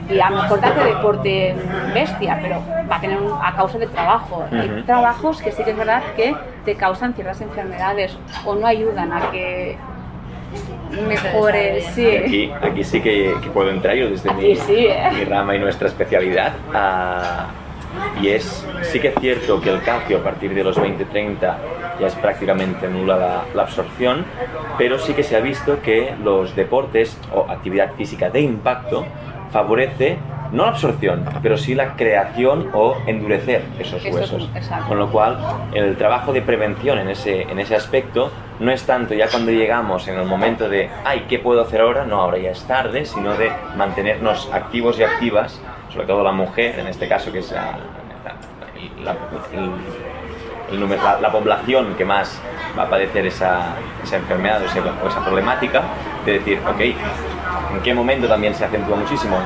Y 0.10 0.20
a 0.20 0.30
lo 0.30 0.42
mejor 0.42 0.60
hace 0.64 0.84
deporte 0.86 1.56
bestia, 1.94 2.40
pero 2.42 2.62
va 2.90 2.96
a 2.96 3.02
tener 3.02 3.18
un- 3.22 3.34
a 3.42 3.56
causa 3.56 3.78
del 3.78 3.90
trabajo. 3.90 4.44
Hay 4.52 4.84
trabajos 4.86 5.42
que 5.42 5.52
sí 5.52 5.64
que 5.64 5.72
es 5.72 5.78
verdad 5.78 6.02
que 6.16 6.36
te 6.66 6.76
causan 6.76 7.14
ciertas 7.14 7.40
enfermedades 7.42 8.18
o 8.46 8.56
no 8.56 8.66
ayudan 8.66 9.14
a 9.14 9.30
que 9.32 9.78
mejores. 11.08 11.86
Sí. 11.94 12.08
Aquí, 12.18 12.52
aquí 12.62 12.84
sí 12.84 13.02
que, 13.02 13.36
que 13.42 13.50
puedo 13.50 13.70
entrar 13.70 13.96
yo 13.96 14.10
desde 14.10 14.34
mi, 14.34 14.56
sí, 14.56 14.88
¿eh? 14.88 15.10
mi 15.14 15.24
rama 15.26 15.56
y 15.56 15.60
nuestra 15.60 15.88
especialidad. 15.88 16.54
Ah, 16.74 17.48
y 18.22 18.30
es, 18.30 18.66
sí 18.84 19.00
que 19.00 19.10
es 19.10 19.16
cierto 19.20 19.60
que 19.62 19.70
el 19.70 19.82
calcio 19.82 20.18
a 20.20 20.24
partir 20.24 20.54
de 20.54 20.64
los 20.64 20.78
20-30 20.78 21.58
ya 22.00 22.08
es 22.08 22.16
prácticamente 22.16 22.88
nula 22.88 23.18
la, 23.18 23.44
la 23.54 23.64
absorción, 23.64 24.26
pero 24.78 24.98
sí 25.00 25.14
que 25.14 25.24
se 25.24 25.36
ha 25.36 25.40
visto 25.40 25.82
que 25.82 26.14
los 26.24 26.56
deportes 26.56 27.18
o 27.34 27.46
actividad 27.50 27.92
física 27.94 28.30
de 28.30 28.42
impacto 28.42 29.06
favorece 29.52 30.18
no 30.52 30.64
la 30.64 30.70
absorción, 30.70 31.26
pero 31.44 31.58
sí 31.60 31.76
la 31.76 31.94
creación 31.96 32.70
o 32.74 32.98
endurecer 33.06 33.64
esos 33.78 34.04
Eso 34.04 34.08
es- 34.20 34.32
huesos. 34.32 34.50
exacto. 34.56 34.88
Con 34.88 34.98
lo 34.98 35.12
cual, 35.12 35.38
el 35.74 35.96
trabajo 35.96 36.34
de 36.34 36.42
prevención 36.42 36.98
en 36.98 37.10
ese, 37.10 37.44
en 37.44 37.60
ese 37.60 37.76
aspecto 37.76 38.32
no 38.60 38.72
es 38.72 38.84
tanto 38.84 39.14
ya 39.14 39.28
cuando 39.30 39.52
llegamos 39.52 40.08
en 40.08 40.18
el 40.20 40.26
momento 40.26 40.68
de, 40.68 40.90
ay, 41.06 41.26
¿qué 41.30 41.38
puedo 41.38 41.62
hacer 41.62 41.82
ahora? 41.82 42.06
No, 42.06 42.20
ahora 42.22 42.40
ya 42.40 42.50
es 42.50 42.64
tarde, 42.66 43.06
sino 43.06 43.36
de 43.36 43.52
mantenernos 43.78 44.50
activos 44.52 44.98
y 45.00 45.04
activas, 45.04 45.62
sobre 45.94 46.08
todo 46.08 46.24
la 46.24 46.32
mujer, 46.32 46.80
en 46.80 46.88
este 46.88 47.08
caso, 47.08 47.32
que 47.32 47.40
es 47.40 47.52
la, 47.52 47.78
la- 49.04 49.16
el- 49.54 49.72
el 50.72 50.90
la- 50.90 51.20
la 51.20 51.32
población 51.32 51.96
que 51.96 52.06
más 52.06 52.40
va 52.78 52.84
a 52.84 52.90
padecer 52.90 53.26
esa, 53.26 53.76
esa 54.04 54.18
enfermedad 54.18 54.62
o 54.62 54.66
esa, 54.66 54.80
o 55.04 55.08
esa 55.08 55.24
problemática, 55.24 55.82
de 56.30 56.40
decir, 56.40 56.62
ok, 56.68 56.80
¿en 56.80 57.82
qué 57.84 57.94
momento 57.94 58.28
también 58.28 58.54
se 58.54 58.66
acentúa 58.66 58.96
muchísimo? 58.96 59.38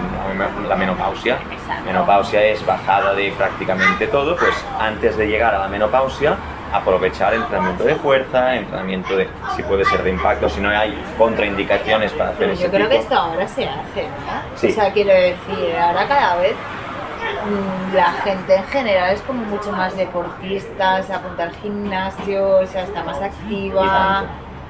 La 0.68 0.76
menopausia. 0.76 1.38
Menopausia 1.86 2.44
es 2.44 2.66
bajada 2.66 3.14
de 3.14 3.32
prácticamente 3.32 4.08
todo, 4.08 4.36
pues 4.36 4.54
antes 4.80 5.18
de 5.18 5.28
llegar 5.28 5.54
a 5.56 5.60
la 5.60 5.68
menopausia, 5.68 6.38
aprovechar 6.74 7.34
entrenamiento 7.34 7.84
de 7.84 7.96
fuerza, 7.96 8.56
entrenamiento 8.56 9.16
de, 9.16 9.30
si 9.56 9.64
puede 9.64 9.86
ser 9.86 10.04
de 10.04 10.10
impacto, 10.10 10.50
si 10.50 10.60
no 10.60 10.70
hay 10.70 10.98
contraindicaciones 11.18 12.12
para 12.14 12.32
hacer 12.32 12.40
Pero 12.40 12.54
ese 12.54 12.64
yo 12.64 12.72
creo 12.72 12.90
que 12.90 12.98
esto 12.98 13.16
ahora 13.16 13.48
se 13.48 13.68
hace, 13.68 14.04
¿no? 14.04 14.58
Sí. 14.58 14.68
O 14.68 14.72
sea, 14.72 14.92
quiero 14.92 15.14
decir, 15.14 15.76
ahora 15.80 16.08
cada 16.08 16.38
vez 16.38 16.54
mm, 16.54 17.96
la 17.96 18.12
gente 18.24 18.56
en 18.56 18.64
general 18.66 19.14
es 19.14 19.22
como 19.22 19.44
mucho 19.46 19.72
más 19.72 19.96
deportista, 19.96 21.04
se 21.04 21.14
apunta 21.14 21.44
al 21.44 21.56
gimnasio, 21.58 22.58
o 22.58 22.66
sea, 22.66 22.84
está 22.84 23.04
más 23.04 23.22
activa. 23.22 24.26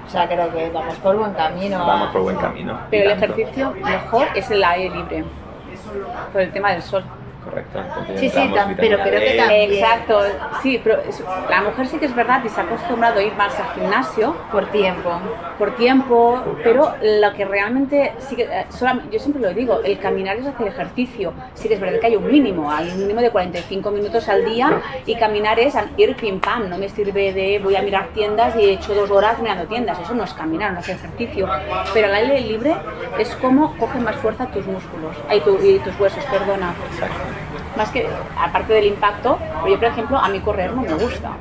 O 0.05 0.09
sea, 0.09 0.27
creo 0.27 0.51
que 0.51 0.69
vamos 0.69 0.95
por 0.97 1.17
buen 1.17 1.33
camino. 1.33 1.85
Vamos 1.85 2.09
por 2.11 2.21
buen 2.21 2.37
camino. 2.37 2.77
Pero 2.89 3.11
el 3.11 3.17
ejercicio 3.17 3.71
mejor 3.83 4.27
es 4.35 4.49
el 4.51 4.63
aire 4.63 4.95
libre, 4.95 5.23
por 6.31 6.41
el 6.41 6.51
tema 6.51 6.71
del 6.71 6.81
sol. 6.81 7.03
Correcto. 7.43 7.79
Sí, 8.17 8.29
sí, 8.29 8.37
tam- 8.37 8.75
pero 8.77 8.97
creo 9.01 9.19
que 9.19 9.33
también. 9.37 9.73
Exacto, 9.73 10.21
sí, 10.61 10.79
pero 10.83 10.99
es- 11.01 11.23
la 11.49 11.61
mujer 11.61 11.87
sí 11.87 11.97
que 11.97 12.05
es 12.05 12.15
verdad 12.15 12.41
y 12.45 12.49
se 12.49 12.61
ha 12.61 12.63
acostumbrado 12.63 13.19
a 13.19 13.23
ir 13.23 13.33
más 13.35 13.57
al 13.59 13.73
gimnasio 13.73 14.35
Por 14.51 14.65
tiempo. 14.67 15.11
por 15.57 15.75
tiempo, 15.75 16.41
pero 16.63 16.93
lo 17.01 17.33
que 17.33 17.45
realmente 17.45 18.13
sí 18.19 18.35
que, 18.35 18.43
eh, 18.43 18.65
yo 19.11 19.19
siempre 19.19 19.41
lo 19.41 19.53
digo, 19.53 19.81
el 19.83 19.99
caminar 19.99 20.37
es 20.37 20.47
hacer 20.47 20.67
ejercicio. 20.67 21.33
Sí 21.53 21.67
que 21.67 21.73
es 21.75 21.79
verdad 21.81 21.99
que 21.99 22.07
hay 22.07 22.15
un 22.15 22.25
mínimo, 22.29 22.71
hay 22.71 22.89
un 22.89 22.99
mínimo 22.99 23.21
de 23.21 23.29
45 23.29 23.91
minutos 23.91 24.27
al 24.29 24.45
día 24.45 24.81
y 25.05 25.15
caminar 25.15 25.59
es 25.59 25.75
ir 25.97 26.15
pim 26.15 26.39
pam, 26.39 26.69
no 26.69 26.77
me 26.77 26.89
sirve 26.89 27.33
de 27.33 27.59
voy 27.63 27.75
a 27.75 27.81
mirar 27.81 28.07
tiendas 28.13 28.55
y 28.55 28.61
he 28.65 28.71
hecho 28.73 28.93
dos 28.93 29.09
horas 29.11 29.39
mirando 29.39 29.65
tiendas, 29.65 29.99
eso 29.99 30.13
no 30.13 30.23
es 30.23 30.33
caminar, 30.33 30.73
no 30.73 30.79
es 30.79 30.89
ejercicio. 30.89 31.47
Pero 31.93 32.07
al 32.07 32.15
aire 32.15 32.39
libre 32.41 32.75
es 33.19 33.35
como 33.35 33.75
cogen 33.77 34.03
más 34.03 34.15
fuerza 34.17 34.45
tus 34.47 34.65
músculos, 34.65 35.15
ay, 35.29 35.41
tu- 35.41 35.59
y 35.63 35.79
tus 35.79 35.99
huesos, 35.99 36.23
perdona. 36.25 36.73
Exacto. 36.93 37.32
Más 37.77 37.89
que, 37.89 38.07
aparte 38.39 38.73
del 38.73 38.85
impacto, 38.85 39.37
yo 39.67 39.75
por 39.75 39.85
ejemplo, 39.85 40.17
a 40.17 40.27
mí 40.29 40.39
correr 40.39 40.71
no 40.73 40.81
me 40.83 40.93
gusta. 40.93 41.31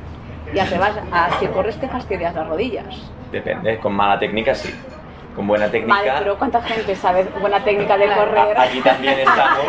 Y 0.53 0.59
te 0.59 0.77
vas, 0.77 0.91
a, 1.11 1.39
si 1.39 1.47
corres 1.47 1.77
te 1.79 1.87
fastidias 1.87 2.33
las 2.35 2.47
rodillas. 2.47 2.85
Depende, 3.31 3.79
con 3.79 3.93
mala 3.93 4.19
técnica 4.19 4.53
sí. 4.53 4.73
Con 5.35 5.47
buena 5.47 5.67
técnica. 5.67 5.95
Vale, 5.95 6.11
pero 6.19 6.37
¿cuánta 6.37 6.61
gente 6.61 6.95
sabe 6.95 7.23
buena 7.41 7.59
técnica 7.63 7.97
de 7.97 8.05
correr? 8.13 8.55
a- 8.55 8.61
Aquí 8.61 8.81
también 8.81 9.19
estamos, 9.27 9.65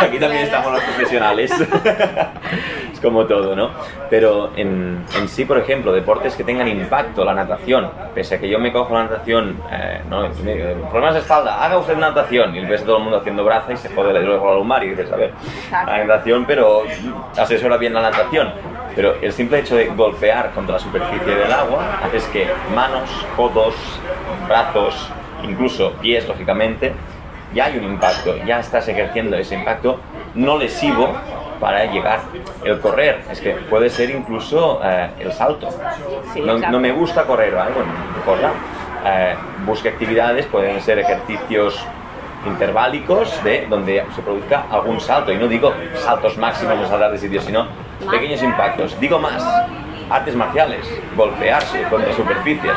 aquí 0.00 0.18
también 0.18 0.42
estamos 0.44 0.72
los 0.72 0.82
profesionales. 0.82 1.52
como 3.02 3.26
todo, 3.26 3.54
¿no? 3.56 3.70
Pero 4.08 4.50
en, 4.56 5.04
en 5.18 5.28
sí, 5.28 5.44
por 5.44 5.58
ejemplo, 5.58 5.92
deportes 5.92 6.36
que 6.36 6.44
tengan 6.44 6.68
impacto, 6.68 7.24
la 7.24 7.34
natación, 7.34 7.90
pese 8.14 8.36
a 8.36 8.40
que 8.40 8.48
yo 8.48 8.58
me 8.58 8.72
cojo 8.72 8.94
la 8.94 9.04
natación, 9.04 9.60
eh, 9.70 10.00
no, 10.08 10.28
digo, 10.28 10.88
problemas 10.90 11.14
de 11.14 11.20
espalda, 11.20 11.62
haga 11.62 11.78
usted 11.78 11.96
natación, 11.96 12.54
y 12.56 12.64
ves 12.64 12.82
a 12.82 12.84
todo 12.84 12.98
el 12.98 13.02
mundo 13.02 13.18
haciendo 13.18 13.44
braza 13.44 13.72
y 13.72 13.76
se 13.76 13.88
jode 13.94 14.16
el 14.16 14.24
luego 14.24 14.54
lumbar 14.54 14.84
y 14.84 14.90
dices, 14.90 15.10
a 15.12 15.16
ver, 15.16 15.32
la 15.70 16.04
natación, 16.04 16.44
pero 16.46 16.84
asesora 17.36 17.76
bien 17.76 17.92
la 17.94 18.02
natación. 18.02 18.50
Pero 18.94 19.14
el 19.22 19.32
simple 19.32 19.58
hecho 19.60 19.74
de 19.74 19.86
golpear 19.86 20.50
contra 20.52 20.74
la 20.74 20.78
superficie 20.78 21.34
del 21.34 21.50
agua 21.50 21.98
haces 22.04 22.24
que 22.24 22.46
manos, 22.74 23.08
codos, 23.36 23.74
brazos, 24.46 25.08
incluso 25.42 25.92
pies, 25.94 26.28
lógicamente, 26.28 26.92
ya 27.54 27.66
hay 27.66 27.78
un 27.78 27.84
impacto, 27.84 28.36
ya 28.44 28.60
estás 28.60 28.88
ejerciendo 28.88 29.36
ese 29.36 29.54
impacto 29.54 29.98
no 30.34 30.58
lesivo 30.58 31.14
para 31.62 31.84
llegar. 31.84 32.18
El 32.64 32.80
correr, 32.80 33.22
es 33.30 33.40
que 33.40 33.52
puede 33.52 33.88
ser 33.88 34.10
incluso 34.10 34.80
eh, 34.82 35.10
el 35.20 35.32
salto. 35.32 35.68
Sí, 36.34 36.40
no, 36.40 36.58
no 36.58 36.80
me 36.80 36.90
gusta 36.90 37.22
correr, 37.22 37.54
¿vale? 37.54 37.70
Bueno, 37.70 37.92
corra. 38.26 38.50
Eh, 39.06 39.36
busque 39.64 39.90
actividades, 39.90 40.46
pueden 40.46 40.80
ser 40.80 40.98
ejercicios 40.98 41.86
interválicos 42.44 43.42
de 43.44 43.66
donde 43.70 44.04
se 44.12 44.22
produzca 44.22 44.64
algún 44.72 45.00
salto. 45.00 45.32
Y 45.32 45.36
no 45.36 45.46
digo 45.46 45.72
saltos 45.94 46.36
máximos 46.36 46.80
de 46.80 46.88
saltar 46.88 47.12
de 47.12 47.18
sitio, 47.18 47.40
sino 47.40 47.68
pequeños 48.10 48.42
impactos. 48.42 48.98
Digo 48.98 49.20
más, 49.20 49.40
artes 50.10 50.34
marciales, 50.34 50.84
golpearse 51.16 51.84
contra 51.84 52.12
superficies. 52.12 52.76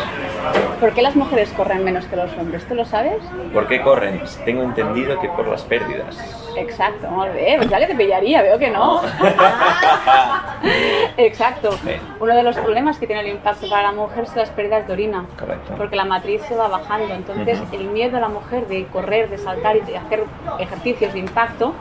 ¿Por 0.79 0.93
qué 0.93 1.01
las 1.01 1.15
mujeres 1.15 1.49
corren 1.51 1.83
menos 1.83 2.05
que 2.05 2.15
los 2.15 2.31
hombres? 2.37 2.67
¿Tú 2.67 2.75
lo 2.75 2.85
sabes? 2.85 3.21
¿Por 3.53 3.67
qué 3.67 3.81
corren? 3.81 4.21
Tengo 4.43 4.63
entendido 4.63 5.19
que 5.19 5.29
por 5.29 5.47
las 5.47 5.63
pérdidas. 5.63 6.17
Exacto, 6.57 7.09
molt 7.09 7.33
bé, 7.33 7.55
pues 7.57 7.69
ya 7.69 7.79
que 7.79 7.87
te 7.87 7.95
pillaría, 7.95 8.41
veo 8.41 8.57
que 8.57 8.69
no. 8.69 9.01
Exacto. 11.17 11.71
Sí. 11.73 11.91
Uno 12.19 12.35
de 12.35 12.43
los 12.43 12.55
problemas 12.57 12.97
que 12.97 13.07
tiene 13.07 13.21
el 13.21 13.27
impacto 13.29 13.69
para 13.69 13.83
la 13.83 13.91
mujer 13.91 14.25
son 14.27 14.37
las 14.37 14.49
pérdidas 14.49 14.87
de 14.87 14.93
orina. 14.93 15.25
Correcto. 15.37 15.73
Porque 15.77 15.95
la 15.95 16.05
matriz 16.05 16.41
se 16.47 16.55
va 16.55 16.67
bajando. 16.67 17.13
Entonces, 17.13 17.59
Ujú. 17.59 17.75
el 17.75 17.85
miedo 17.89 18.17
a 18.17 18.21
la 18.21 18.29
mujer 18.29 18.67
de 18.67 18.85
correr, 18.87 19.29
de 19.29 19.37
saltar 19.37 19.77
y 19.77 19.81
de 19.81 19.97
hacer 19.97 20.23
ejercicios 20.59 21.13
de 21.13 21.19
impacto 21.19 21.73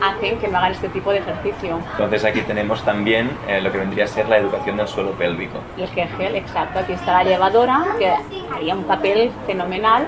hacen 0.00 0.38
que 0.38 0.48
no 0.48 0.58
hagan 0.58 0.72
este 0.72 0.88
tipo 0.90 1.10
de 1.10 1.18
ejercicio. 1.18 1.78
Entonces 1.92 2.24
aquí 2.24 2.42
tenemos 2.42 2.82
también 2.84 3.30
eh, 3.48 3.60
lo 3.60 3.72
que 3.72 3.78
vendría 3.78 4.04
a 4.04 4.08
ser 4.08 4.28
la 4.28 4.36
educación 4.36 4.76
del 4.76 4.86
suelo 4.86 5.12
pélvico. 5.12 5.58
El 5.78 5.88
Kegel, 5.88 6.36
exacto. 6.36 6.78
Aquí 6.80 6.92
está 6.92 7.14
la 7.14 7.24
llevadora, 7.24 7.84
que 7.98 8.12
haría 8.54 8.74
un 8.74 8.84
papel 8.84 9.30
fenomenal 9.46 10.06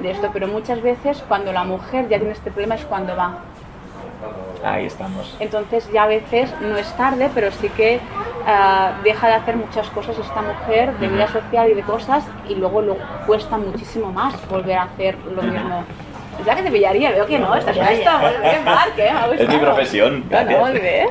de 0.00 0.10
esto, 0.10 0.30
pero 0.32 0.48
muchas 0.48 0.82
veces 0.82 1.22
cuando 1.28 1.52
la 1.52 1.64
mujer 1.64 2.08
ya 2.08 2.18
tiene 2.18 2.32
este 2.32 2.50
problema 2.50 2.74
es 2.74 2.84
cuando 2.84 3.16
va. 3.16 3.38
Ahí 4.64 4.86
estamos. 4.86 5.36
Entonces 5.40 5.90
ya 5.92 6.04
a 6.04 6.06
veces 6.06 6.50
no 6.60 6.76
es 6.76 6.90
tarde, 6.96 7.30
pero 7.34 7.50
sí 7.52 7.68
que 7.68 8.00
ah, 8.46 8.92
deja 9.04 9.28
de 9.28 9.34
hacer 9.34 9.56
muchas 9.56 9.88
cosas 9.90 10.18
esta 10.18 10.40
mujer 10.40 10.96
de 10.98 11.08
vida 11.08 11.28
social 11.28 11.70
y 11.70 11.74
de 11.74 11.82
cosas 11.82 12.24
y 12.48 12.54
luego 12.54 12.80
lo 12.80 12.96
cuesta 13.26 13.58
muchísimo 13.58 14.10
más 14.10 14.34
volver 14.48 14.78
a 14.78 14.82
hacer 14.84 15.16
lo 15.18 15.42
mismo. 15.42 15.84
Es 16.40 16.46
la 16.46 16.56
que 16.56 16.62
te 16.62 16.70
pillaría, 16.70 17.10
veo 17.10 17.26
que 17.26 17.38
no, 17.38 17.54
estás 17.54 17.76
lista, 17.76 18.18
me 18.18 19.08
ha 19.08 19.26
Es 19.38 19.48
mi 19.48 19.58
profesión, 19.58 20.20
No, 20.20 20.28
gracias. 20.30 20.60
no, 20.60 20.72
bien. 20.72 21.08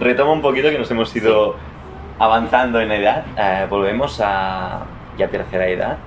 Retomo 0.00 0.32
un 0.32 0.42
poquito 0.42 0.70
que 0.70 0.78
nos 0.78 0.90
hemos 0.90 1.14
ido 1.14 1.56
avanzando 2.18 2.80
en 2.80 2.90
edad. 2.90 3.24
Eh, 3.36 3.66
volvemos 3.68 4.20
a 4.24 4.80
ya 5.18 5.28
tercera 5.28 5.66
edad 5.66 5.98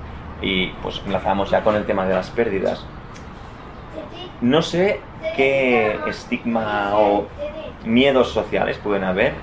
y 0.42 0.68
pues 0.82 1.02
enlazamos 1.06 1.52
ya 1.52 1.64
con 1.64 1.76
el 1.76 1.86
tema 1.86 2.06
de 2.06 2.16
las 2.16 2.30
pérdidas. 2.32 2.86
No 4.42 4.62
sé 4.62 5.00
qué 5.36 6.00
estigma 6.08 6.92
o 6.96 7.28
miedos 7.86 8.32
sociales 8.32 8.78
pueden 8.78 9.04
haber 9.04 9.34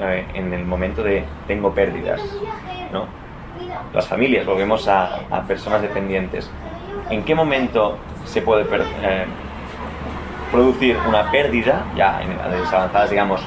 eh, 0.00 0.26
en 0.34 0.52
el 0.52 0.64
momento 0.64 1.02
de 1.02 1.24
tengo 1.46 1.74
pérdidas, 1.74 2.20
¿no? 2.92 3.06
Las 3.92 4.06
familias, 4.06 4.46
volvemos 4.46 4.88
a, 4.88 5.20
a 5.30 5.42
personas 5.42 5.82
dependientes. 5.82 6.50
¿En 7.10 7.24
qué 7.24 7.34
momento 7.34 7.98
se 8.24 8.40
puede 8.40 8.62
eh, 8.62 9.24
producir 10.50 10.96
una 11.08 11.30
pérdida, 11.30 11.84
ya 11.96 12.22
en 12.22 12.32
edades 12.32 12.72
avanzadas, 12.72 13.10
digamos, 13.10 13.40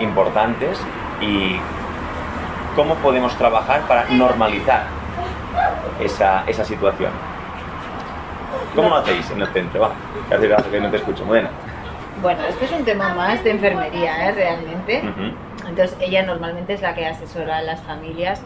importantes, 0.00 0.80
y 1.20 1.56
cómo 2.74 2.94
podemos 2.96 3.36
trabajar 3.36 3.82
para 3.82 4.08
normalizar 4.10 4.99
esa, 6.00 6.44
esa 6.46 6.64
situación? 6.64 7.10
¿Cómo 8.74 8.88
lo 8.88 8.96
hacéis 8.96 9.30
en 9.30 9.42
el 9.42 9.48
centro? 9.48 9.80
Va, 9.80 9.92
que 10.28 10.70
que 10.70 10.80
no 10.80 10.90
te 10.90 10.96
escucho, 10.96 11.24
Modena. 11.24 11.50
Bueno, 12.22 12.44
esto 12.44 12.64
es 12.64 12.72
un 12.72 12.84
tema 12.84 13.14
más 13.14 13.42
de 13.42 13.50
enfermería, 13.50 14.28
¿eh? 14.28 14.32
realmente. 14.32 15.02
Entonces 15.68 15.96
ella 16.00 16.22
normalmente 16.22 16.74
es 16.74 16.82
la 16.82 16.94
que 16.94 17.06
asesora 17.06 17.58
a 17.58 17.62
las 17.62 17.80
familias 17.80 18.42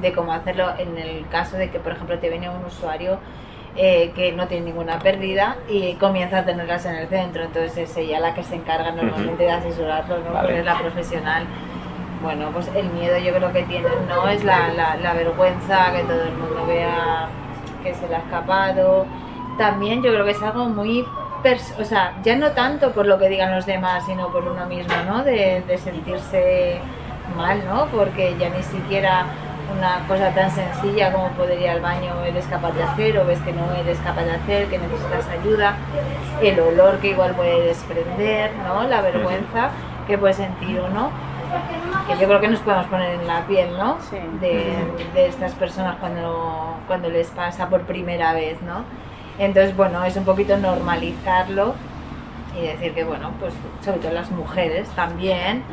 de 0.00 0.12
cómo 0.12 0.32
hacerlo 0.32 0.72
en 0.78 0.98
el 0.98 1.26
caso 1.28 1.56
de 1.56 1.70
que, 1.70 1.78
por 1.78 1.92
ejemplo, 1.92 2.18
te 2.18 2.28
viene 2.28 2.48
un 2.48 2.64
usuario 2.64 3.18
eh, 3.76 4.12
que 4.14 4.32
no 4.32 4.46
tiene 4.46 4.66
ninguna 4.66 4.98
pérdida 4.98 5.56
y 5.68 5.94
comienza 5.94 6.38
a 6.38 6.44
tenerlas 6.44 6.84
en 6.86 6.96
el 6.96 7.08
centro. 7.08 7.44
Entonces 7.44 7.76
es 7.78 7.96
ella 7.96 8.20
la 8.20 8.34
que 8.34 8.42
se 8.42 8.56
encarga 8.56 8.92
normalmente 8.92 9.44
de 9.44 9.50
asesorarlo, 9.50 10.18
¿no? 10.18 10.32
Vale. 10.32 10.40
Porque 10.40 10.58
es 10.60 10.64
la 10.64 10.78
profesional. 10.78 11.44
Bueno, 12.24 12.48
pues 12.54 12.70
el 12.74 12.88
miedo 12.88 13.18
yo 13.18 13.34
creo 13.34 13.52
que 13.52 13.64
tienen, 13.64 14.08
¿no? 14.08 14.26
Es 14.26 14.42
la, 14.44 14.70
la, 14.72 15.12
vergüenza, 15.12 15.92
que 15.92 16.04
todo 16.04 16.22
el 16.22 16.32
mundo 16.32 16.64
vea 16.66 17.28
que 17.82 17.94
se 17.94 18.08
le 18.08 18.16
ha 18.16 18.20
escapado. 18.20 19.04
También 19.58 20.02
yo 20.02 20.10
creo 20.10 20.24
que 20.24 20.30
es 20.30 20.42
algo 20.42 20.64
muy 20.64 21.04
o 21.78 21.84
sea, 21.84 22.14
ya 22.22 22.36
no 22.36 22.52
tanto 22.52 22.92
por 22.92 23.04
lo 23.04 23.18
que 23.18 23.28
digan 23.28 23.54
los 23.54 23.66
demás, 23.66 24.06
sino 24.06 24.28
por 24.28 24.48
uno 24.48 24.64
mismo, 24.64 24.94
¿no? 25.06 25.22
De, 25.22 25.62
de 25.68 25.76
sentirse 25.76 26.78
mal, 27.36 27.62
¿no? 27.66 27.88
Porque 27.88 28.34
ya 28.38 28.48
ni 28.48 28.62
siquiera 28.62 29.26
una 29.76 30.06
cosa 30.08 30.30
tan 30.30 30.50
sencilla 30.50 31.12
como 31.12 31.28
poder 31.32 31.60
ir 31.60 31.68
al 31.68 31.80
baño 31.80 32.14
eres 32.24 32.46
capaz 32.46 32.72
de 32.72 32.84
hacer 32.84 33.18
o 33.18 33.26
ves 33.26 33.40
que 33.40 33.52
no 33.52 33.70
eres 33.78 33.98
capaz 33.98 34.24
de 34.24 34.32
hacer, 34.32 34.68
que 34.68 34.78
necesitas 34.78 35.28
ayuda, 35.28 35.74
el 36.40 36.58
olor 36.58 36.98
que 37.00 37.08
igual 37.08 37.32
puede 37.34 37.66
desprender, 37.66 38.50
¿no? 38.66 38.84
La 38.84 39.02
vergüenza 39.02 39.68
que 40.06 40.16
puede 40.16 40.32
sentir 40.32 40.80
uno, 40.80 41.10
que 42.06 42.18
yo 42.18 42.26
creo 42.26 42.40
que 42.40 42.48
nos 42.48 42.60
podemos 42.60 42.86
poner 42.86 43.20
en 43.20 43.26
la 43.26 43.46
piel, 43.46 43.76
¿no? 43.78 43.98
Sí. 44.10 44.18
De, 44.40 44.74
de 45.14 45.26
estas 45.26 45.52
personas 45.52 45.96
cuando, 46.00 46.76
cuando 46.86 47.08
les 47.08 47.28
pasa 47.28 47.68
por 47.68 47.82
primera 47.82 48.32
vez, 48.32 48.60
¿no? 48.62 48.84
Entonces, 49.38 49.76
bueno, 49.76 50.04
es 50.04 50.16
un 50.16 50.24
poquito 50.24 50.56
normalizarlo 50.56 51.74
y 52.56 52.66
decir 52.66 52.94
que, 52.94 53.02
bueno, 53.04 53.32
pues 53.40 53.52
sobre 53.84 53.98
todo 53.98 54.12
las 54.12 54.30
mujeres 54.30 54.88
también, 54.90 55.64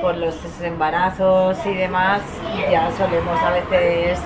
por 0.00 0.16
los 0.16 0.36
embarazos 0.62 1.58
y 1.66 1.74
demás, 1.74 2.22
ya 2.70 2.90
solemos 2.92 3.38
a 3.42 3.50
veces 3.50 4.20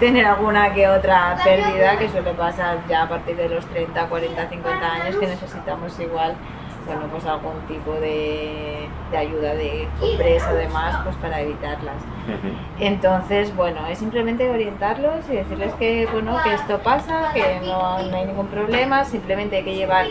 tener 0.00 0.24
alguna 0.24 0.72
que 0.72 0.88
otra 0.88 1.36
pérdida 1.44 1.96
que 1.98 2.08
suele 2.08 2.32
pasar 2.32 2.78
ya 2.88 3.02
a 3.02 3.08
partir 3.08 3.36
de 3.36 3.48
los 3.48 3.64
30, 3.66 4.06
40, 4.06 4.48
50 4.48 4.92
años 4.92 5.16
que 5.16 5.26
necesitamos 5.26 6.00
igual, 6.00 6.34
bueno, 6.94 7.08
pues 7.12 7.24
algún 7.26 7.60
tipo 7.68 7.92
de, 7.94 8.88
de 9.10 9.16
ayuda 9.16 9.54
de 9.54 9.88
compresa 9.98 10.50
o 10.50 10.54
demás, 10.54 10.96
pues 11.04 11.16
para 11.16 11.40
evitarlas. 11.40 11.94
Entonces, 12.78 13.54
bueno, 13.54 13.86
es 13.86 13.98
simplemente 13.98 14.48
orientarlos 14.50 15.28
y 15.30 15.36
decirles 15.36 15.72
que, 15.74 16.06
bueno, 16.12 16.38
que 16.42 16.54
esto 16.54 16.78
pasa, 16.78 17.30
que 17.32 17.60
no, 17.64 18.02
no 18.02 18.16
hay 18.16 18.24
ningún 18.26 18.46
problema, 18.48 19.04
simplemente 19.04 19.56
hay 19.58 19.64
que 19.64 19.74
llevar 19.74 20.06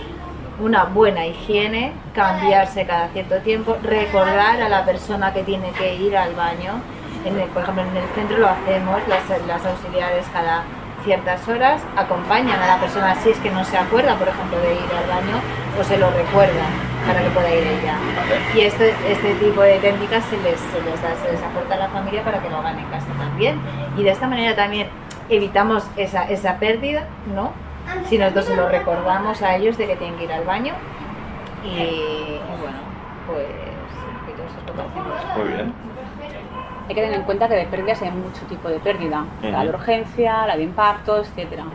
una 0.60 0.84
buena 0.86 1.26
higiene, 1.26 1.94
cambiarse 2.14 2.86
cada 2.86 3.08
cierto 3.10 3.38
tiempo, 3.40 3.78
recordar 3.84 4.62
a 4.62 4.70
la 4.70 4.84
persona 4.86 5.34
que 5.34 5.44
tiene 5.44 5.72
que 5.72 5.96
ir 5.96 6.18
al 6.18 6.34
baño. 6.36 6.74
En 7.26 7.40
el- 7.40 7.48
por 7.50 7.64
ejemplo, 7.64 7.84
en 7.84 7.98
el 7.98 8.08
centro 8.16 8.38
lo 8.38 8.48
hacemos, 8.50 9.02
las, 9.08 9.24
las 9.48 9.66
auxiliares 9.66 10.26
cada 10.34 10.64
ciertas 11.10 11.48
horas 11.48 11.82
acompañan 11.98 12.62
a 12.62 12.68
la 12.68 12.78
persona 12.80 13.16
si 13.16 13.32
es 13.32 13.38
que 13.40 13.50
no 13.50 13.66
se 13.66 13.76
acuerda, 13.76 14.14
por 14.14 14.28
ejemplo, 14.28 14.60
de 14.60 14.74
ir 14.74 14.92
al 14.96 15.10
baño, 15.10 15.42
o 15.80 15.84
se 15.84 15.98
lo 15.98 16.12
recuerdan 16.12 16.70
para 17.08 17.24
que 17.24 17.30
pueda 17.30 17.50
ir 17.50 17.66
ella. 17.66 17.96
Y 18.54 18.60
este, 18.62 18.94
este 19.10 19.34
tipo 19.44 19.60
de 19.64 19.80
técnicas 19.80 20.24
se 20.26 20.38
les, 20.38 20.60
se, 20.60 20.80
les 20.84 21.02
da, 21.02 21.10
se 21.16 21.32
les 21.32 21.42
aporta 21.42 21.74
a 21.74 21.78
la 21.78 21.90
familia 21.90 22.24
para 22.24 22.38
que 22.38 22.48
lo 22.52 22.58
hagan 22.58 22.78
en 22.78 22.86
casa 22.92 23.08
también. 23.18 23.60
Y 23.98 24.04
de 24.04 24.12
esta 24.12 24.28
manera 24.28 24.56
también 24.56 24.88
evitamos 25.30 25.84
esa, 25.98 26.30
esa 26.30 26.60
pérdida, 26.60 27.08
¿no? 27.34 27.54
Si 28.08 28.20
nosotros 28.20 28.46
se 28.46 28.56
lo 28.56 28.70
recordamos 28.70 29.42
a 29.42 29.56
ellos 29.56 29.80
de 29.80 29.88
que 29.88 29.96
tienen 29.96 30.16
que 30.20 30.26
ir 30.26 30.32
al 30.32 30.44
baño. 30.44 30.76
Y, 31.64 31.70
y 31.70 32.42
bueno, 32.62 32.78
pues. 33.26 33.48
Muy 35.38 35.54
bien. 35.54 35.89
Hay 36.90 36.96
que 36.96 37.02
tener 37.02 37.18
en 37.18 37.24
cuenta 37.24 37.48
que 37.48 37.54
de 37.54 37.66
pérdidas 37.68 38.02
hay 38.02 38.10
mucho 38.10 38.44
tipo 38.48 38.68
de 38.68 38.80
pérdida. 38.80 39.24
La 39.44 39.62
de 39.64 39.70
urgencia, 39.70 40.48
la 40.48 40.58
de 40.58 40.64
impacto, 40.64 41.20
etcétera. 41.20 41.66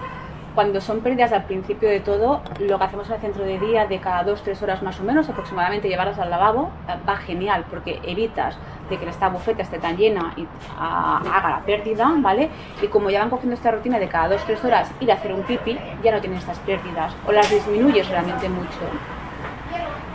Cuando 0.57 0.81
son 0.81 1.03
pérdidas 1.03 1.31
al 1.31 1.45
principio 1.45 1.89
de 1.89 2.01
todo, 2.01 2.43
lo 2.59 2.79
que 2.79 2.85
hacemos 2.85 3.07
en 3.09 3.15
el 3.15 3.21
centro 3.21 3.45
de 3.45 3.61
día 3.61 3.87
de 3.87 4.01
cada 4.01 4.25
2-3 4.25 4.61
horas 4.63 4.83
más 4.83 4.99
o 4.99 5.05
menos, 5.05 5.29
aproximadamente 5.29 5.89
llevarlas 5.89 6.19
al 6.19 6.31
lavabo, 6.31 6.71
eh, 6.89 6.95
va 7.09 7.17
genial 7.17 7.65
porque 7.71 8.01
evitas 8.03 8.57
de 8.91 8.99
que 8.99 9.09
esta 9.09 9.29
bufeta 9.29 9.63
esté 9.63 9.79
tan 9.79 9.97
llena 9.97 10.33
y 10.37 10.47
ah, 10.77 11.23
haga 11.33 11.51
la 11.51 11.61
pérdida, 11.61 12.13
¿vale? 12.19 12.51
Y 12.83 12.89
como 12.89 13.09
ya 13.09 13.21
van 13.21 13.31
cogiendo 13.31 13.55
esta 13.55 13.71
rutina 13.71 14.01
de 14.01 14.09
cada 14.09 14.37
2-3 14.37 14.65
horas 14.65 14.91
ir 14.99 15.13
a 15.13 15.15
hacer 15.15 15.33
un 15.33 15.43
pipi, 15.43 15.79
ya 16.03 16.11
no 16.11 16.21
tienen 16.21 16.41
estas 16.41 16.59
pérdidas 16.59 17.15
o 17.25 17.31
las 17.31 17.49
disminuyes 17.49 18.09
realmente 18.09 18.49
mucho. 18.49 18.81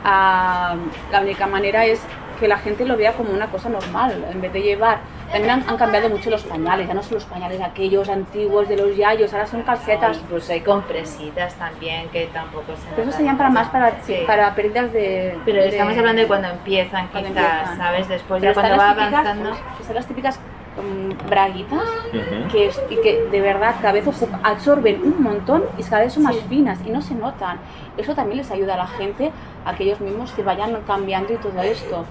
Ah, 0.03 0.75
la 1.09 1.21
única 1.21 1.47
manera 1.47 1.85
es 1.85 2.01
que 2.39 2.47
la 2.47 2.57
gente 2.57 2.85
lo 2.85 2.95
vea 2.97 3.13
como 3.13 3.31
una 3.31 3.47
cosa 3.47 3.69
normal, 3.69 4.25
en 4.31 4.41
vez 4.41 4.51
de 4.53 4.61
llevar. 4.61 4.99
También 5.31 5.51
han, 5.51 5.69
han 5.69 5.77
cambiado 5.77 6.09
mucho 6.09 6.29
los 6.29 6.43
pañales, 6.43 6.87
ya 6.87 6.93
no 6.93 7.03
son 7.03 7.15
los 7.15 7.25
pañales 7.25 7.61
aquellos 7.61 8.09
antiguos 8.09 8.67
de 8.67 8.77
los 8.77 8.95
yayos, 8.95 9.31
ahora 9.33 9.45
son 9.45 9.61
calcetas. 9.63 10.17
Incluso 10.23 10.51
hay 10.53 10.61
compresitas 10.61 11.53
también 11.55 12.09
que 12.09 12.27
tampoco 12.33 12.73
se 12.75 12.89
Pero 12.95 13.03
eso 13.09 13.17
serían 13.17 13.37
para 13.37 13.49
más 13.49 13.67
para, 13.69 14.01
Sí. 14.03 14.17
para 14.25 14.55
pérdidas 14.55 14.91
de. 14.93 15.37
Pero 15.45 15.61
de- 15.61 15.69
estamos 15.69 15.97
hablando 15.97 16.21
de 16.21 16.27
cuando 16.27 16.47
empiezan, 16.47 17.07
cuando 17.09 17.29
quizás, 17.29 17.43
empiezan. 17.51 17.77
¿sabes? 17.77 18.07
Después 18.09 18.41
Pero 18.41 18.53
ya 18.53 18.61
cuando 18.61 18.71
están 18.73 18.79
va 18.79 18.95
las 18.95 18.95
típicas- 19.05 19.25
avanzando. 19.25 19.57
Están 19.81 19.95
las 19.95 20.07
típicas 20.07 20.39
mm, 20.79 21.29
braguitas 21.29 21.83
Ujú. 22.13 22.47
que, 22.51 22.65
es- 22.67 22.81
y 22.89 22.95
que 23.01 23.25
de 23.29 23.41
verdad 23.41 23.75
cada 23.81 23.91
vez 23.93 24.05
absorben 24.43 25.01
un 25.03 25.21
montón 25.21 25.65
y 25.77 25.83
cada 25.83 26.03
vez 26.03 26.13
son 26.13 26.23
más 26.23 26.37
finas 26.47 26.79
y 26.85 26.89
no 26.89 27.01
se 27.01 27.13
notan. 27.15 27.57
Eso 27.97 28.15
también 28.15 28.37
les 28.37 28.49
ayuda 28.49 28.75
a 28.75 28.77
la 28.77 28.87
gente 28.87 29.31
a 29.65 29.75
que 29.75 29.83
ellos 29.83 29.99
mismos 29.99 30.29
se 30.31 30.41
vayan 30.41 30.75
cambiando 30.87 31.33
y 31.33 31.37
todo 31.37 31.61
esto. 31.61 32.05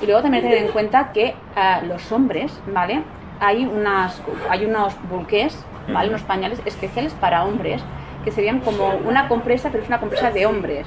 Y 0.00 0.06
luego 0.06 0.22
también 0.22 0.42
tener 0.42 0.58
en 0.58 0.72
cuenta 0.72 1.12
que 1.12 1.34
ah, 1.54 1.80
los 1.86 2.10
hombres, 2.12 2.52
¿vale? 2.72 3.02
Hay, 3.40 3.64
unas, 3.64 4.22
hay 4.50 4.64
unos 4.64 4.94
bulques, 5.10 5.64
¿vale? 5.92 6.08
Unos 6.08 6.22
pañales 6.22 6.60
especiales 6.64 7.12
para 7.14 7.44
hombres 7.44 7.82
que 8.24 8.32
serían 8.32 8.60
como 8.60 8.88
una 9.06 9.28
compresa, 9.28 9.70
pero 9.70 9.82
es 9.82 9.88
una 9.88 10.00
compresa 10.00 10.30
de 10.30 10.46
hombres. 10.46 10.86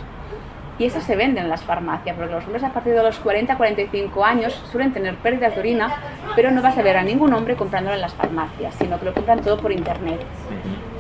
Y 0.77 0.85
eso 0.85 1.01
se 1.01 1.15
vende 1.15 1.41
en 1.41 1.49
las 1.49 1.63
farmacias, 1.63 2.15
porque 2.15 2.33
los 2.33 2.45
hombres 2.45 2.63
a 2.63 2.71
partir 2.71 2.93
de 2.93 3.03
los 3.03 3.21
40-45 3.23 4.23
años 4.23 4.53
suelen 4.71 4.93
tener 4.93 5.15
pérdidas 5.15 5.53
de 5.55 5.59
orina, 5.59 5.89
pero 6.35 6.51
no 6.51 6.61
vas 6.61 6.77
a 6.77 6.81
ver 6.81 6.97
a 6.97 7.03
ningún 7.03 7.33
hombre 7.33 7.55
comprándolo 7.55 7.95
en 7.95 8.01
las 8.01 8.13
farmacias, 8.13 8.75
sino 8.75 8.99
que 8.99 9.05
lo 9.05 9.13
compran 9.13 9.41
todo 9.41 9.57
por 9.57 9.71
internet. 9.71 10.19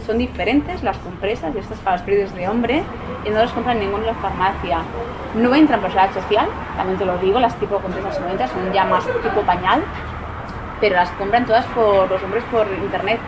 Son 0.09 0.17
diferentes 0.17 0.81
las 0.81 0.97
compresas, 0.97 1.53
y 1.53 1.59
estas 1.59 1.77
para 1.81 1.97
las 1.97 2.01
pérdidas 2.03 2.33
de 2.33 2.47
hombre, 2.47 2.81
y 3.23 3.29
no 3.29 3.37
las 3.37 3.51
compran 3.51 3.79
en 3.79 3.91
la 4.07 4.15
farmacia. 4.15 4.79
No 5.35 5.53
entran 5.53 5.81
por 5.81 5.91
seguridad 5.91 6.19
social, 6.19 6.47
también 6.75 6.97
te 6.97 7.05
lo 7.05 7.15
digo, 7.19 7.39
las 7.39 7.53
tipo 7.59 7.77
compresas 7.77 8.19
no 8.19 8.27
entran, 8.27 8.49
son 8.49 8.73
ya 8.73 8.85
más 8.85 9.05
tipo 9.05 9.41
pañal, 9.41 9.83
pero 10.81 10.95
las 10.95 11.11
compran 11.11 11.45
todas 11.45 11.63
por 11.67 12.09
los 12.09 12.23
hombres 12.23 12.43
por 12.45 12.65
internet 12.81 13.19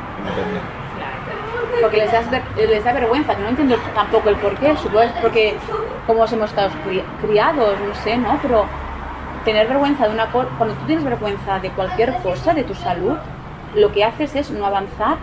porque 1.81 1.97
les, 1.97 2.11
ver- 2.31 2.43
les 2.67 2.83
da 2.83 2.93
vergüenza, 2.93 3.35
que 3.35 3.43
no 3.43 3.49
entiendo 3.49 3.75
tampoco 3.93 4.29
el 4.29 4.35
por 4.37 4.55
qué, 4.55 4.75
supongo 4.77 5.01
es 5.01 5.11
porque 5.21 5.53
como 6.07 6.25
hemos 6.25 6.49
estado 6.49 6.69
cri- 6.87 7.03
criados, 7.21 7.75
no 7.87 7.93
sé, 7.93 8.17
¿no? 8.17 8.39
Pero 8.41 8.65
tener 9.45 9.67
vergüenza 9.67 10.07
de 10.07 10.13
una 10.15 10.25
cosa, 10.31 10.47
cuando 10.57 10.73
tú 10.75 10.85
tienes 10.87 11.05
vergüenza 11.05 11.59
de 11.59 11.69
cualquier 11.69 12.13
cosa, 12.23 12.55
de 12.55 12.63
tu 12.63 12.73
salud, 12.73 13.17
lo 13.75 13.91
que 13.91 14.03
haces 14.03 14.35
es 14.35 14.49
no 14.49 14.65
avanzar 14.65 15.17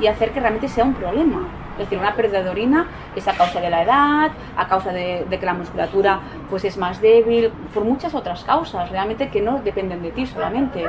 y 0.00 0.06
hacer 0.06 0.30
que 0.32 0.40
realmente 0.40 0.68
sea 0.68 0.84
un 0.84 0.94
problema. 0.94 1.48
Es 1.72 1.78
decir, 1.78 1.98
una 1.98 2.14
pérdida 2.14 2.42
de 2.42 2.50
orina 2.50 2.86
es 3.16 3.26
a 3.26 3.32
causa 3.32 3.60
de 3.60 3.68
la 3.68 3.82
edad, 3.82 4.30
a 4.56 4.68
causa 4.68 4.92
de, 4.92 5.26
de 5.28 5.38
que 5.38 5.46
la 5.46 5.54
musculatura 5.54 6.20
pues 6.48 6.64
es 6.64 6.76
más 6.76 7.00
débil, 7.00 7.50
por 7.72 7.84
muchas 7.84 8.14
otras 8.14 8.44
causas, 8.44 8.90
realmente 8.90 9.28
que 9.28 9.40
no 9.40 9.60
dependen 9.60 10.00
de 10.02 10.12
ti 10.12 10.26
solamente. 10.26 10.84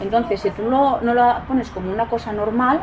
Entonces, 0.00 0.40
si 0.40 0.50
tú 0.50 0.70
no, 0.70 1.00
no 1.00 1.14
lo 1.14 1.40
pones 1.48 1.68
como 1.70 1.90
una 1.92 2.06
cosa 2.06 2.32
normal, 2.32 2.80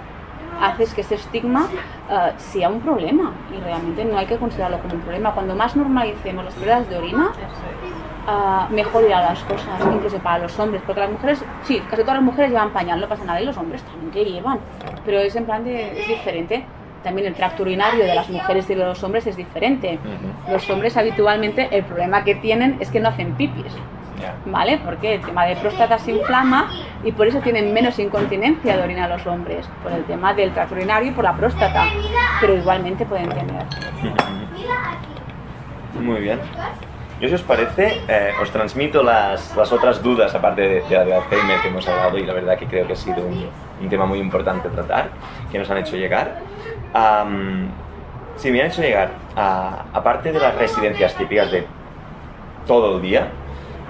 haces 0.62 0.94
que 0.94 1.02
ese 1.02 1.16
estigma 1.16 1.68
eh, 2.10 2.34
sea 2.38 2.70
un 2.70 2.82
problema 2.82 3.32
y 3.56 3.62
realmente 3.62 4.04
no 4.06 4.18
hay 4.18 4.26
que 4.26 4.38
considerarlo 4.38 4.80
como 4.80 4.96
un 4.96 5.02
problema. 5.02 5.32
Cuando 5.32 5.56
más 5.56 5.76
normalicemos 5.76 6.46
las 6.46 6.54
pérdidas 6.56 6.90
de 6.90 6.98
orina, 6.98 7.32
uh, 8.28 8.74
mejor 8.74 9.04
irán 9.04 9.24
las 9.24 9.44
cosas, 9.44 9.80
incluso 9.94 10.18
para 10.20 10.40
los 10.40 10.60
hombres, 10.60 10.82
porque 10.86 11.02
las 11.02 11.12
mujeres, 11.12 11.44
sí, 11.64 11.82
casi 11.90 12.02
todas 12.02 12.16
las 12.16 12.24
mujeres 12.24 12.52
llevan 12.52 12.72
pañal, 12.72 13.00
no 13.00 13.08
pasa 13.08 13.24
nada, 13.24 13.42
y 13.42 13.46
los 13.46 13.58
hombres 13.58 13.82
también 13.84 14.12
que 14.12 14.26
llevan, 14.26 14.60
pero 15.06 15.20
es 15.20 15.36
en 15.36 15.46
plan 15.46 15.64
de, 15.64 16.00
es 16.02 16.08
diferente. 16.08 16.66
También 17.04 17.28
el 17.28 17.36
tracto 17.36 17.62
urinario 17.64 18.04
de 18.04 18.14
las 18.14 18.28
mujeres 18.28 18.70
y 18.70 18.76
de 18.76 18.84
los 18.84 19.02
hombres 19.04 19.26
es 19.28 19.38
diferente. 19.38 19.98
Los 20.52 20.70
hombres 20.70 20.98
habitualmente 20.98 21.70
el 21.72 21.84
problema 21.86 22.24
que 22.24 22.36
tienen 22.36 22.78
es 22.82 22.90
que 22.90 23.00
no 23.00 23.08
hacen 23.08 23.34
pipis. 23.36 23.72
¿Vale? 24.48 24.80
Porque 24.84 25.16
el 25.16 25.22
tema 25.22 25.46
de 25.46 25.56
próstata 25.56 26.00
se 26.00 26.12
inflama 26.12 26.70
y 27.04 27.12
por 27.12 27.28
eso 27.28 27.40
tienen 27.40 27.72
menos 27.72 28.00
incontinencia 28.00 28.76
de 28.76 28.84
orina 28.84 29.08
los 29.08 29.26
hombres, 29.28 29.70
por 29.84 29.92
el 29.92 30.04
tema 30.06 30.34
del 30.34 30.52
tracto 30.52 30.76
urinario 30.76 31.12
y 31.12 31.14
por 31.14 31.24
la 31.24 31.34
próstata, 31.34 31.86
pero 32.42 32.56
igualmente 32.56 33.06
pueden 33.06 33.30
tener. 33.30 33.64
Muy 36.02 36.22
bien. 36.22 36.40
Yo, 37.20 37.28
si 37.30 37.34
os 37.34 37.42
parece, 37.42 38.00
eh, 38.08 38.32
os 38.40 38.52
transmito 38.52 39.02
las, 39.02 39.56
las, 39.56 39.72
otras 39.72 40.04
dudas, 40.04 40.36
aparte 40.36 40.62
de, 40.62 40.82
de 40.82 40.96
la 40.96 41.04
de 41.04 41.16
Alzheimer 41.16 41.60
que 41.62 41.70
hemos 41.70 41.88
hablado, 41.88 42.18
y 42.18 42.26
la 42.26 42.34
verdad 42.34 42.58
que 42.58 42.68
creo 42.68 42.86
que 42.86 42.94
ha 42.94 42.96
sido 42.96 43.26
un, 43.26 43.50
un 43.82 43.90
tema 43.90 44.06
muy 44.06 44.20
importante 44.20 44.70
tratar, 44.70 45.10
que 45.52 45.58
nos 45.58 45.68
han 45.72 45.78
hecho 45.78 45.96
llegar. 45.96 46.40
Um, 46.94 47.70
sí, 48.36 48.52
me 48.52 48.62
han 48.62 48.68
hecho 48.68 48.84
llegar, 48.84 49.10
a, 49.36 49.86
aparte 49.94 50.32
de 50.32 50.40
las 50.40 50.54
residencias 50.56 51.16
típicas 51.16 51.52
de 51.52 51.66
todo 52.68 52.98
el 52.98 53.02
día, 53.02 53.30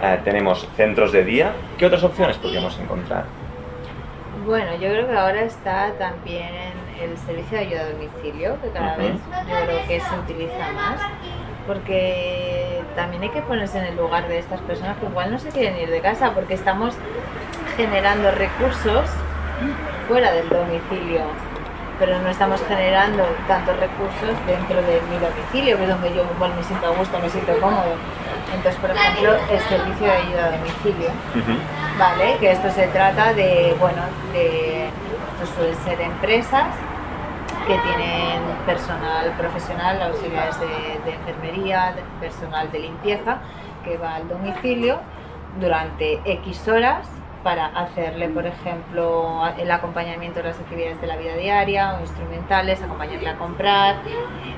eh, 0.02 0.20
tenemos 0.24 0.66
centros 0.78 1.12
de 1.12 1.26
día. 1.26 1.52
¿Qué 1.78 1.86
otras 1.86 2.04
opciones 2.04 2.38
podríamos 2.38 2.80
encontrar? 2.80 3.26
Bueno, 4.46 4.72
yo 4.76 4.88
creo 4.88 5.06
que 5.06 5.18
ahora 5.18 5.42
está 5.42 5.92
también 6.00 6.54
el 7.02 7.18
servicio 7.18 7.58
de 7.58 7.66
ayuda 7.66 7.82
a 7.82 7.90
domicilio, 7.90 8.62
que 8.62 8.70
cada 8.70 8.94
uh 8.94 8.96
-huh. 8.96 8.98
vez 8.98 9.16
yo 9.50 9.66
creo 9.66 9.88
que 9.88 10.00
se 10.00 10.16
utiliza 10.18 10.72
más 10.74 11.02
porque 11.68 12.82
también 12.96 13.24
hay 13.24 13.30
que 13.30 13.42
ponerse 13.42 13.78
en 13.78 13.86
el 13.86 13.98
lugar 13.98 14.28
de 14.28 14.40
estas 14.40 14.62
personas 14.62 14.98
que 14.98 15.06
igual 15.06 15.32
no 15.32 15.38
se 15.38 15.50
quieren 15.50 15.78
ir 15.78 15.90
de 15.90 16.02
casa 16.02 16.32
porque 16.34 16.54
estamos 16.54 16.96
generando 17.76 18.32
recursos 18.32 19.06
fuera 20.08 20.32
del 20.32 20.50
domicilio, 20.50 21.22
pero 22.00 22.18
no 22.20 22.30
estamos 22.30 22.62
generando 22.68 23.24
tantos 23.48 23.78
recursos 23.80 24.34
dentro 24.48 24.82
de 24.82 25.02
mi 25.10 25.18
domicilio, 25.20 25.78
que 25.78 25.84
es 25.84 25.90
donde 25.90 26.14
yo 26.14 26.24
igual 26.36 26.54
me 26.56 26.64
siento 26.64 26.88
a 26.88 26.92
gusto, 26.92 27.20
me 27.20 27.30
siento 27.30 27.54
cómodo. 27.60 27.94
Entonces, 28.56 28.80
por 28.80 28.90
ejemplo, 28.92 29.36
el 29.52 29.60
servicio 29.60 30.08
de 30.08 30.12
ayuda 30.12 30.46
a 30.46 30.52
domicilio, 30.52 31.10
uh 31.10 31.38
-huh. 31.38 32.00
¿vale? 32.00 32.38
Que 32.40 32.52
esto 32.52 32.72
se 32.72 32.88
trata 32.88 33.34
de, 33.34 33.76
bueno, 33.80 34.02
de, 34.32 34.86
esto 34.88 35.54
suelen 35.56 35.76
ser 35.84 36.02
empresas 36.02 36.68
que 37.68 37.78
tienen 37.80 38.42
personal 38.66 39.32
profesional, 39.38 40.02
auxiliares 40.02 40.58
de, 40.60 40.68
de 41.06 41.18
enfermería, 41.18 41.94
personal 42.22 42.72
de 42.72 42.80
limpieza, 42.80 43.40
que 43.84 43.98
va 43.98 44.16
al 44.16 44.30
domicilio 44.30 45.00
durante 45.60 46.22
X 46.24 46.68
horas 46.70 47.08
para 47.44 47.68
hacerle, 47.68 48.30
por 48.30 48.46
ejemplo, 48.46 49.42
el 49.58 49.72
acompañamiento 49.72 50.40
de 50.40 50.50
las 50.50 50.60
actividades 50.60 51.00
de 51.00 51.08
la 51.08 51.18
vida 51.18 51.36
diaria 51.36 51.96
o 51.96 52.02
instrumentales, 52.02 52.82
acompañarle 52.82 53.30
a 53.30 53.38
comprar 53.38 53.96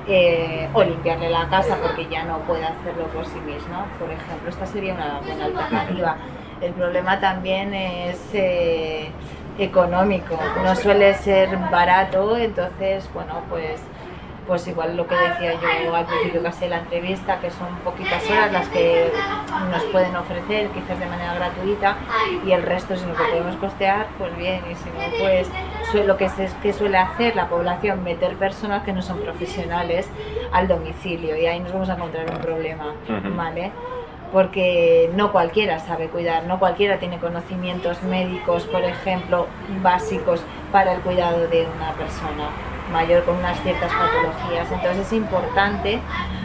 eh, 0.08 0.70
o 0.74 0.84
limpiarle 0.84 1.30
la 1.30 1.48
casa 1.50 1.78
porque 1.82 2.08
ya 2.08 2.24
no 2.24 2.40
puede 2.40 2.66
hacerlo 2.66 3.06
por 3.08 3.26
sí 3.26 3.40
mismo. 3.42 3.86
Por 4.00 4.10
ejemplo, 4.12 4.50
esta 4.50 4.66
sería 4.66 4.94
una 4.94 5.20
buena 5.20 5.46
alternativa. 5.46 6.16
El 6.62 6.74
problema 6.74 7.20
también 7.20 7.74
es 7.74 8.30
eh, 8.34 9.12
económico, 9.60 10.40
no 10.64 10.76
suele 10.76 11.14
ser 11.14 11.56
barato, 11.70 12.38
entonces, 12.38 13.10
bueno, 13.14 13.42
pues 13.50 13.80
pues 14.48 14.68
igual 14.68 14.98
lo 14.98 15.06
que 15.06 15.14
decía 15.14 15.54
yo 15.84 15.96
al 15.96 16.08
principio 16.08 16.42
casi 16.42 16.62
de 16.62 16.70
la 16.70 16.80
entrevista, 16.80 17.40
que 17.40 17.52
son 17.52 17.68
poquitas 17.84 18.28
horas 18.32 18.52
las 18.52 18.68
que 18.70 19.12
nos 19.70 19.84
pueden 19.92 20.16
ofrecer, 20.16 20.70
quizás 20.70 21.00
de 21.00 21.06
manera 21.06 21.36
gratuita, 21.36 21.98
y 22.44 22.52
el 22.52 22.64
resto 22.64 22.96
si 22.98 23.06
nos 23.06 23.16
lo 23.20 23.30
podemos 23.30 23.56
costear, 23.58 24.08
pues 24.18 24.36
bien, 24.38 24.64
y 24.72 24.74
si 24.74 24.90
no, 24.90 25.06
pues 25.20 25.48
lo 26.04 26.18
que, 26.18 26.30
se, 26.30 26.50
que 26.64 26.74
suele 26.74 26.98
hacer 26.98 27.36
la 27.36 27.48
población, 27.48 28.04
meter 28.04 28.34
personas 28.38 28.82
que 28.82 28.92
no 28.92 29.04
son 29.04 29.20
profesionales 29.20 30.10
al 30.52 30.68
domicilio, 30.68 31.38
y 31.38 31.46
ahí 31.46 31.60
nos 31.60 31.72
vamos 31.72 31.90
a 31.92 31.94
encontrar 31.94 32.26
un 32.32 32.40
problema, 32.40 32.88
uh 33.08 33.12
-huh. 33.12 33.72
Porque 34.32 35.10
no 35.16 35.32
cualquiera 35.32 35.80
sabe 35.80 36.08
cuidar, 36.08 36.46
no 36.46 36.60
cualquiera 36.60 37.00
tiene 37.00 37.18
conocimientos 37.20 38.02
médicos, 38.04 38.64
por 38.66 38.84
ejemplo, 38.84 39.48
básicos 39.82 40.44
para 40.72 40.94
el 40.94 41.02
cuidado 41.02 41.48
de 41.48 41.68
una 41.76 41.92
persona 41.94 42.50
mayor 42.92 43.24
con 43.24 43.38
unas 43.38 43.60
ciertas 43.62 43.92
patologías. 43.92 44.72
Entonces 44.72 45.08
es 45.08 45.14
importante 45.14 46.00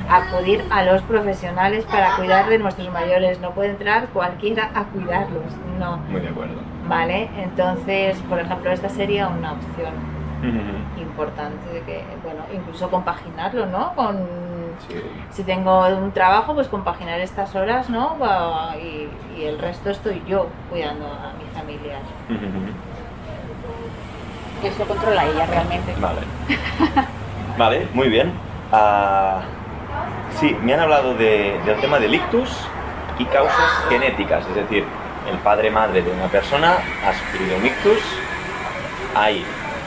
acudir 0.09 0.65
a 0.71 0.85
los 0.85 1.03
profesionales 1.03 1.85
para 1.87 2.17
cuidar 2.17 2.49
de 2.49 2.59
nuestros 2.59 2.91
mayores. 2.93 3.41
No 3.41 3.51
puede 3.53 3.71
entrar 3.71 4.09
cualquiera 4.09 4.71
a 4.75 4.85
cuidarlos, 4.85 5.53
no. 5.79 5.99
Muy 6.09 6.21
de 6.21 6.29
acuerdo. 6.29 6.55
Vale, 6.89 7.31
entonces, 7.39 8.19
por 8.29 8.39
ejemplo, 8.41 8.71
esta 8.71 8.89
sería 8.89 9.29
una 9.29 9.53
opción 9.53 9.95
uh 10.43 10.47
-huh. 10.47 11.03
importante 11.03 11.73
de 11.73 11.81
que, 11.81 12.05
bueno, 12.23 12.43
incluso 12.53 12.91
compaginarlo, 12.91 13.67
¿no? 13.67 13.95
Con 13.95 14.19
sí. 14.89 14.95
si 15.31 15.43
tengo 15.45 15.87
un 15.87 16.13
trabajo, 16.13 16.55
pues 16.55 16.69
compaginar 16.69 17.21
estas 17.21 17.55
horas, 17.55 17.91
¿no? 17.91 18.17
Y, 18.77 19.09
y 19.39 19.45
el 19.45 19.59
resto 19.59 19.91
estoy 19.91 20.23
yo 20.27 20.49
cuidando 20.71 21.07
a 21.07 21.33
mi 21.39 21.45
familia. 21.59 21.99
Uh 22.29 22.33
-huh 22.33 22.95
eso 24.69 24.85
controla 24.87 25.25
ella 25.25 25.47
realmente. 25.47 25.95
Vale. 25.99 26.21
vale, 27.59 27.89
muy 27.93 28.09
bien. 28.09 28.33
Uh, 28.73 29.41
sí, 30.39 30.57
me 30.63 30.75
han 30.75 30.81
hablado 30.81 31.15
de, 31.15 31.61
del 31.65 31.81
tema 31.81 31.99
del 31.99 32.15
ictus 32.15 32.51
y 33.19 33.25
causas 33.27 33.85
genéticas, 33.89 34.45
es 34.49 34.55
decir, 34.55 34.85
el 35.31 35.39
padre-madre 35.39 36.03
de 36.03 36.11
una 36.11 36.27
persona 36.27 36.79
ha 37.07 37.13
sufrido 37.13 37.57
un 37.57 37.67
ictus, 37.67 38.03
hay 39.15 39.45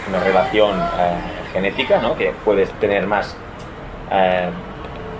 una 0.08 0.20
relación 0.22 0.80
eh, 0.80 1.18
genética, 1.52 2.00
¿no? 2.00 2.16
que 2.16 2.34
puedes 2.46 2.72
tener 2.80 3.06
más 3.06 3.36
eh, 4.12 4.50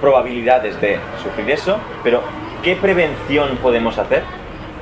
probabilidades 0.02 0.80
de 0.82 1.00
sufrir 1.24 1.50
eso, 1.52 1.78
pero 2.04 2.22
¿qué 2.64 2.76
prevención 2.76 3.58
podemos 3.58 3.98
hacer? 3.98 4.24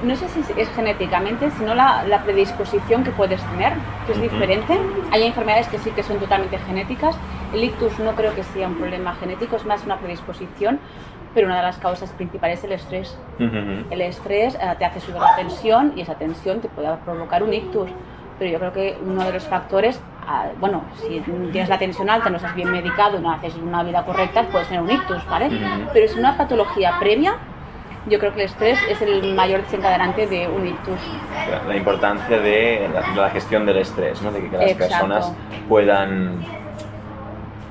no 0.04 0.16
sé 0.16 0.28
si 0.30 0.42
es 0.60 0.70
genéticamente, 0.70 1.50
sino 1.52 1.74
la, 1.74 2.04
la 2.04 2.24
predisposición 2.24 3.04
que 3.04 3.12
puedes 3.12 3.42
tener, 3.52 3.74
que 4.06 4.12
es 4.12 4.18
uh 4.18 4.22
-huh. 4.22 4.30
diferente. 4.30 4.80
Hay 5.12 5.24
enfermedades 5.24 5.68
que 5.68 5.78
sí 5.80 5.92
que 5.92 6.04
son 6.04 6.18
totalmente 6.20 6.58
genéticas. 6.60 7.18
El 7.54 7.64
ictus 7.64 7.98
no 8.00 8.12
creo 8.14 8.34
que 8.36 8.44
sea 8.44 8.68
un 8.68 8.76
problema 8.76 9.16
genético, 9.16 9.56
es 9.56 9.66
más 9.66 9.84
una 9.86 9.98
predisposición, 9.98 10.80
pero 11.34 11.48
una 11.48 11.58
de 11.58 11.64
las 11.64 11.78
causas 11.78 12.12
principales 12.12 12.60
es 12.60 12.66
el 12.66 12.72
estrés. 12.74 13.18
Uh 13.40 13.44
-huh. 13.44 13.86
El 13.90 14.02
estrés 14.02 14.56
uh, 14.56 14.78
te 14.78 14.86
hace 14.86 15.00
subir 15.00 15.22
la 15.22 15.36
tensión 15.36 15.94
y 15.96 16.02
esa 16.02 16.16
tensión 16.16 16.60
te 16.62 16.68
puede 16.68 16.90
provocar 17.06 17.42
un 17.44 17.54
ictus. 17.54 17.90
Pero 18.38 18.52
yo 18.52 18.60
creo 18.60 18.74
que 18.74 18.98
uno 19.02 19.24
de 19.24 19.32
los 19.34 19.46
factores, 19.46 20.00
bueno, 20.60 20.84
si 20.96 21.20
tienes 21.52 21.70
la 21.70 21.78
tensión 21.78 22.10
alta, 22.10 22.30
no 22.30 22.38
estás 22.38 22.56
bien 22.56 22.72
medicado, 22.72 23.20
no 23.20 23.32
haces 23.32 23.56
una 23.56 23.84
vida 23.84 24.04
correcta, 24.06 24.44
puedes 24.52 24.68
tener 24.68 24.84
un 24.84 24.92
ictus, 24.92 25.26
¿vale? 25.28 25.50
Pero 25.94 26.06
es 26.06 26.16
una 26.16 26.38
patología 26.38 26.98
previa 27.00 27.36
yo 28.08 28.20
creo 28.20 28.34
que 28.34 28.42
el 28.42 28.46
estrés 28.46 28.80
es 28.90 29.02
el 29.02 29.34
mayor 29.34 29.64
desencadenante 29.64 30.28
de 30.28 30.48
un 30.48 30.68
ictus. 30.68 31.00
La 31.68 31.76
importancia 31.76 32.40
de 32.40 32.90
la, 32.94 33.02
de 33.02 33.16
la 33.16 33.30
gestión 33.30 33.66
del 33.66 33.78
estrés, 33.78 34.22
¿no? 34.22 34.32
de 34.32 34.42
que, 34.42 34.50
que 34.50 34.58
las 34.58 34.72
Exacto. 34.72 34.88
personas 34.88 35.34
puedan, 35.68 36.46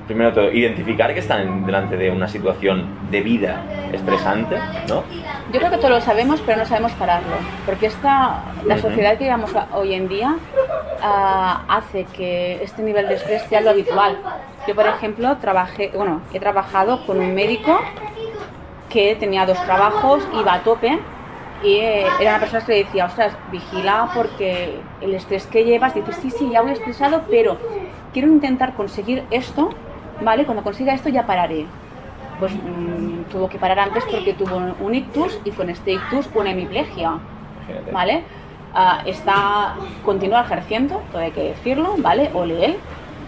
primero 0.06 0.32
todo, 0.32 0.50
identificar 0.50 1.14
que 1.14 1.20
están 1.20 1.64
delante 1.64 1.96
de 1.96 2.10
una 2.10 2.26
situación 2.26 2.86
de 3.10 3.20
vida 3.20 3.62
estresante, 3.92 4.56
¿no? 4.88 5.04
Yo 5.54 5.60
creo 5.60 5.70
que 5.70 5.76
todos 5.78 5.90
lo 5.90 6.00
sabemos, 6.00 6.40
pero 6.44 6.58
no 6.58 6.66
sabemos 6.66 6.90
pararlo, 6.94 7.36
porque 7.64 7.86
esta, 7.86 8.42
la 8.64 8.76
sociedad 8.76 9.16
que 9.16 9.22
llevamos 9.22 9.52
hoy 9.72 9.94
en 9.94 10.08
día 10.08 10.34
uh, 10.34 11.72
hace 11.72 12.06
que 12.06 12.60
este 12.60 12.82
nivel 12.82 13.06
de 13.06 13.14
estrés 13.14 13.42
sea 13.44 13.60
lo 13.60 13.70
habitual. 13.70 14.18
Yo, 14.66 14.74
por 14.74 14.84
ejemplo, 14.88 15.36
trabajé, 15.36 15.92
bueno, 15.94 16.22
he 16.32 16.40
trabajado 16.40 17.06
con 17.06 17.20
un 17.20 17.36
médico 17.36 17.78
que 18.88 19.14
tenía 19.14 19.46
dos 19.46 19.62
trabajos, 19.62 20.26
iba 20.36 20.54
a 20.54 20.64
tope 20.64 20.98
y 21.62 21.74
eh, 21.74 22.06
era 22.18 22.30
una 22.30 22.40
persona 22.40 22.66
que 22.66 22.72
le 22.72 22.78
decía, 22.78 23.04
ostras, 23.04 23.36
vigila 23.52 24.10
porque 24.12 24.80
el 25.00 25.14
estrés 25.14 25.46
que 25.46 25.62
llevas, 25.62 25.94
dices, 25.94 26.16
sí, 26.20 26.32
sí, 26.32 26.50
ya 26.50 26.62
voy 26.62 26.72
estresado, 26.72 27.22
pero 27.30 27.58
quiero 28.12 28.26
intentar 28.26 28.74
conseguir 28.74 29.22
esto, 29.30 29.70
¿vale? 30.20 30.46
Cuando 30.46 30.64
consiga 30.64 30.94
esto 30.94 31.10
ya 31.10 31.24
pararé. 31.24 31.66
Pues 32.40 32.52
mmm, 32.52 33.24
tuvo 33.30 33.48
que 33.48 33.58
parar 33.58 33.78
antes 33.78 34.04
porque 34.10 34.34
tuvo 34.34 34.60
un 34.80 34.94
ictus 34.94 35.38
y 35.44 35.50
con 35.50 35.70
este 35.70 35.92
ictus 35.92 36.28
una 36.34 36.50
hemiplegia, 36.50 37.18
¿vale? 37.92 38.24
Uh, 38.74 39.08
está, 39.08 39.74
continúa 40.04 40.42
ejerciendo, 40.42 41.00
todo 41.12 41.22
hay 41.22 41.30
que 41.30 41.42
decirlo, 41.42 41.94
¿vale? 41.98 42.30
Ole 42.34 42.64
él, 42.64 42.76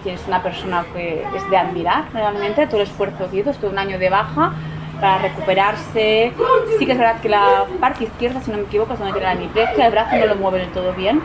que 0.02 0.14
es 0.14 0.24
una 0.26 0.42
persona 0.42 0.84
que 0.92 1.24
es 1.34 1.50
de 1.50 1.56
admirar 1.56 2.06
realmente, 2.12 2.66
todo 2.66 2.78
el 2.78 2.82
esfuerzo 2.88 3.30
que 3.30 3.38
hizo, 3.38 3.50
estuvo 3.50 3.70
un 3.70 3.78
año 3.78 3.98
de 3.98 4.10
baja, 4.10 4.54
para 5.00 5.18
recuperarse. 5.18 6.32
Sí 6.78 6.86
que 6.86 6.92
es 6.92 6.98
verdad 6.98 7.20
que 7.20 7.28
la 7.28 7.64
parte 7.80 8.04
izquierda, 8.04 8.40
si 8.40 8.50
no 8.50 8.56
me 8.56 8.64
equivoco, 8.64 8.94
es 8.94 8.98
donde 8.98 9.12
tiene 9.12 9.26
la 9.26 9.34
hemiplegia, 9.34 9.86
el 9.86 9.92
brazo 9.92 10.16
no 10.16 10.26
lo 10.26 10.36
mueve 10.36 10.58
del 10.58 10.70
todo 10.70 10.92
bien, 10.94 11.20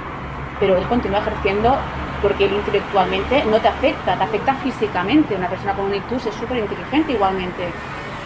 pero 0.59 0.77
él 0.77 0.83
continúa 0.87 1.19
ejerciendo 1.19 1.75
porque 2.21 2.45
él 2.45 2.53
intelectualmente 2.53 3.43
no 3.45 3.57
te 3.59 3.67
afecta, 3.67 4.15
te 4.15 4.23
afecta 4.23 4.53
físicamente. 4.55 5.35
Una 5.35 5.47
persona 5.47 5.73
con 5.73 5.85
un 5.85 5.95
ictus 5.95 6.25
es 6.25 6.35
súper 6.35 6.57
inteligente 6.57 7.13
igualmente 7.13 7.69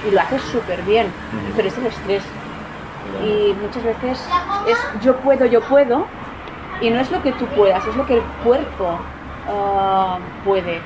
y 0.07 0.11
lo 0.13 0.21
hace 0.21 0.39
súper 0.39 0.81
bien, 0.83 1.07
pero 1.55 1.67
es 1.67 1.77
el 1.77 1.85
estrés. 1.87 2.23
Y 3.23 3.53
muchas 3.61 3.83
veces 3.83 4.27
es 4.67 4.77
yo 5.03 5.15
puedo, 5.17 5.45
yo 5.45 5.61
puedo, 5.61 6.05
y 6.81 6.89
no 6.89 6.99
es 6.99 7.09
lo 7.11 7.21
que 7.21 7.31
tú 7.33 7.45
puedas, 7.47 7.85
es 7.87 7.95
lo 7.95 8.05
que 8.05 8.15
el 8.15 8.21
cuerpo 8.43 8.97
ah, 9.47 10.17
puede. 10.43 10.81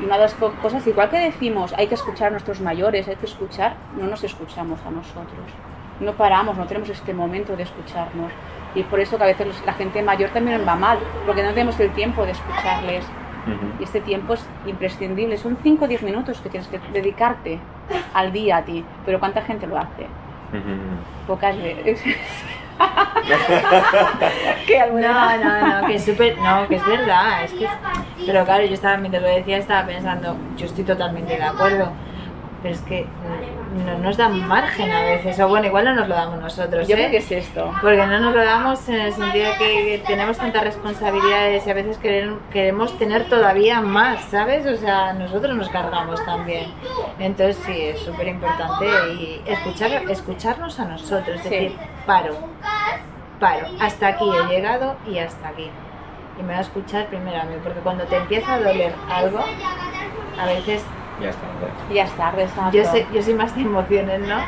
Y 0.00 0.04
una 0.04 0.16
de 0.16 0.22
las 0.22 0.34
co- 0.34 0.52
cosas, 0.62 0.86
igual 0.86 1.10
que 1.10 1.18
decimos, 1.18 1.74
hay 1.76 1.86
que 1.86 1.94
escuchar 1.94 2.28
a 2.28 2.30
nuestros 2.30 2.60
mayores, 2.60 3.08
hay 3.08 3.16
que 3.16 3.26
escuchar, 3.26 3.74
no 3.98 4.06
nos 4.06 4.22
escuchamos 4.24 4.80
a 4.86 4.90
nosotros. 4.90 5.46
No 6.00 6.12
paramos, 6.12 6.56
no 6.56 6.64
tenemos 6.66 6.88
este 6.88 7.12
momento 7.14 7.56
de 7.56 7.64
escucharnos. 7.64 8.32
Y 8.74 8.82
por 8.84 9.00
eso 9.00 9.18
que 9.18 9.24
a 9.24 9.26
veces 9.26 9.46
la 9.66 9.74
gente 9.74 10.02
mayor 10.02 10.30
también 10.30 10.64
va 10.66 10.74
mal, 10.74 10.98
porque 11.26 11.42
no 11.42 11.50
tenemos 11.50 11.78
el 11.80 11.90
tiempo 11.90 12.24
de 12.24 12.32
escucharles. 12.32 13.04
Y 13.80 13.84
este 13.84 14.00
tiempo 14.00 14.34
es 14.34 14.46
imprescindible. 14.66 15.36
Son 15.36 15.58
5 15.60 15.84
o 15.84 15.88
10 15.88 16.02
minutos 16.02 16.40
que 16.40 16.48
tienes 16.48 16.68
que 16.68 16.78
dedicarte 16.92 17.58
al 18.14 18.32
día 18.32 18.58
a 18.58 18.62
ti. 18.62 18.84
Pero 19.04 19.18
¿cuánta 19.18 19.42
gente 19.42 19.66
lo 19.66 19.78
hace? 19.78 20.06
Pocas 21.26 21.56
veces. 21.56 22.00
que 24.66 24.80
alguna 24.80 25.36
No, 25.36 25.44
no, 25.44 25.80
no, 25.80 25.86
que 25.86 25.94
es 25.96 26.04
súper, 26.04 26.38
no, 26.38 26.66
que 26.68 26.76
es 26.76 26.86
verdad, 26.86 27.44
es 27.44 27.52
que, 27.52 27.68
pero 28.26 28.44
claro, 28.44 28.64
yo 28.64 28.74
estaba, 28.74 28.96
mientras 28.96 29.22
lo 29.22 29.28
decía, 29.28 29.58
estaba 29.58 29.86
pensando, 29.86 30.36
yo 30.56 30.66
estoy 30.66 30.84
totalmente 30.84 31.36
de 31.36 31.42
acuerdo, 31.42 31.92
pero 32.62 32.74
es 32.74 32.80
que 32.82 33.06
no 33.72 33.98
nos 33.98 34.16
dan 34.16 34.46
margen 34.46 34.90
a 34.92 35.02
veces, 35.02 35.38
o 35.40 35.48
bueno, 35.48 35.66
igual 35.66 35.84
no 35.86 35.94
nos 35.94 36.08
lo 36.08 36.14
damos 36.14 36.40
nosotros, 36.40 36.86
Yo 36.86 36.94
¿eh? 36.94 36.98
creo 36.98 37.10
que 37.10 37.16
es 37.18 37.32
esto. 37.32 37.72
Porque 37.80 38.06
no 38.06 38.20
nos 38.20 38.34
lo 38.34 38.44
damos 38.44 38.88
en 38.88 39.00
el 39.00 39.12
sentido 39.12 39.50
de 39.50 39.56
que 39.58 40.02
tenemos 40.06 40.36
tantas 40.38 40.62
responsabilidades 40.64 41.66
y 41.66 41.70
a 41.70 41.74
veces 41.74 41.98
queremos 41.98 42.98
tener 42.98 43.28
todavía 43.28 43.80
más, 43.80 44.22
¿sabes? 44.26 44.66
O 44.66 44.76
sea, 44.76 45.12
nosotros 45.14 45.56
nos 45.56 45.68
cargamos 45.70 46.24
también. 46.24 46.66
Entonces 47.18 47.56
sí, 47.64 47.80
es 47.80 48.00
súper 48.00 48.28
importante 48.28 48.86
y 49.14 49.42
escuchar, 49.46 49.90
escucharnos 50.10 50.78
a 50.78 50.84
nosotros, 50.84 51.36
es 51.36 51.42
Sí. 51.42 51.48
decir, 51.50 51.76
paro, 52.06 52.36
paro, 53.40 53.66
hasta 53.80 54.08
aquí 54.08 54.24
he 54.28 54.54
llegado 54.54 54.96
y 55.06 55.18
hasta 55.18 55.48
aquí. 55.48 55.70
Y 56.38 56.42
me 56.42 56.48
voy 56.48 56.56
a 56.56 56.60
escuchar 56.60 57.06
primero 57.06 57.40
a 57.40 57.44
mí, 57.44 57.56
porque 57.62 57.80
cuando 57.80 58.04
te 58.04 58.16
empieza 58.16 58.54
a 58.54 58.58
doler 58.60 58.94
algo, 59.10 59.40
a 60.40 60.46
veces 60.46 60.82
Ya 61.22 61.30
está. 61.30 61.46
ya. 61.88 61.94
Ya 61.94 62.04
está, 62.04 62.32
exacto. 62.40 62.76
yo, 62.76 62.84
sé, 62.84 63.06
yo 63.12 63.22
soy 63.22 63.34
más 63.34 63.54
de 63.54 63.62
emociones, 63.62 64.20
¿no? 64.20 64.38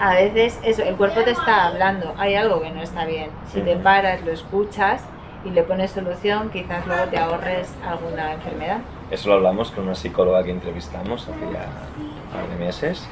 A 0.00 0.14
veces 0.14 0.58
eso, 0.62 0.82
el 0.82 0.96
cuerpo 0.96 1.22
te 1.22 1.32
está 1.32 1.66
hablando, 1.66 2.14
hay 2.16 2.34
algo 2.34 2.62
que 2.62 2.70
no 2.70 2.80
está 2.82 3.04
bien. 3.04 3.30
Si 3.52 3.60
te 3.60 3.74
Ujú. 3.74 3.82
paras, 3.82 4.22
lo 4.24 4.32
escuchas 4.32 5.02
y 5.44 5.50
le 5.50 5.62
pones 5.62 5.90
solución, 5.90 6.48
quizás 6.50 6.86
luego 6.86 7.04
te 7.04 7.18
ahorres 7.18 7.74
alguna 7.86 8.32
enfermedad. 8.32 8.78
Eso 9.10 9.28
lo 9.28 9.34
hablamos 9.34 9.70
con 9.70 9.84
una 9.84 9.94
psicóloga 9.94 10.42
que 10.42 10.50
entrevistamos 10.50 11.28
hace 11.28 11.52
ya 11.52 11.66
un 11.98 12.32
par 12.32 12.48
de 12.48 12.64
meses, 12.64 13.06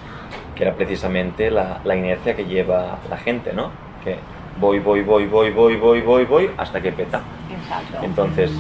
que 0.55 0.65
era 0.65 0.75
precisamente 0.75 1.51
la, 1.51 1.81
la 1.85 1.95
inercia 1.95 2.35
que 2.35 2.47
lleva 2.47 2.99
la 3.11 3.17
gente, 3.19 3.53
¿no? 3.53 3.71
Que 4.03 4.17
voy, 4.59 4.79
voy, 4.79 5.03
voy, 5.03 5.27
voy, 5.27 5.51
voy, 5.51 5.77
voy, 5.77 6.01
voy, 6.01 6.25
voy, 6.25 6.51
hasta 6.57 6.81
que 6.81 6.91
peta. 6.93 7.21
Exacto. 7.51 7.99
Entonces, 8.03 8.51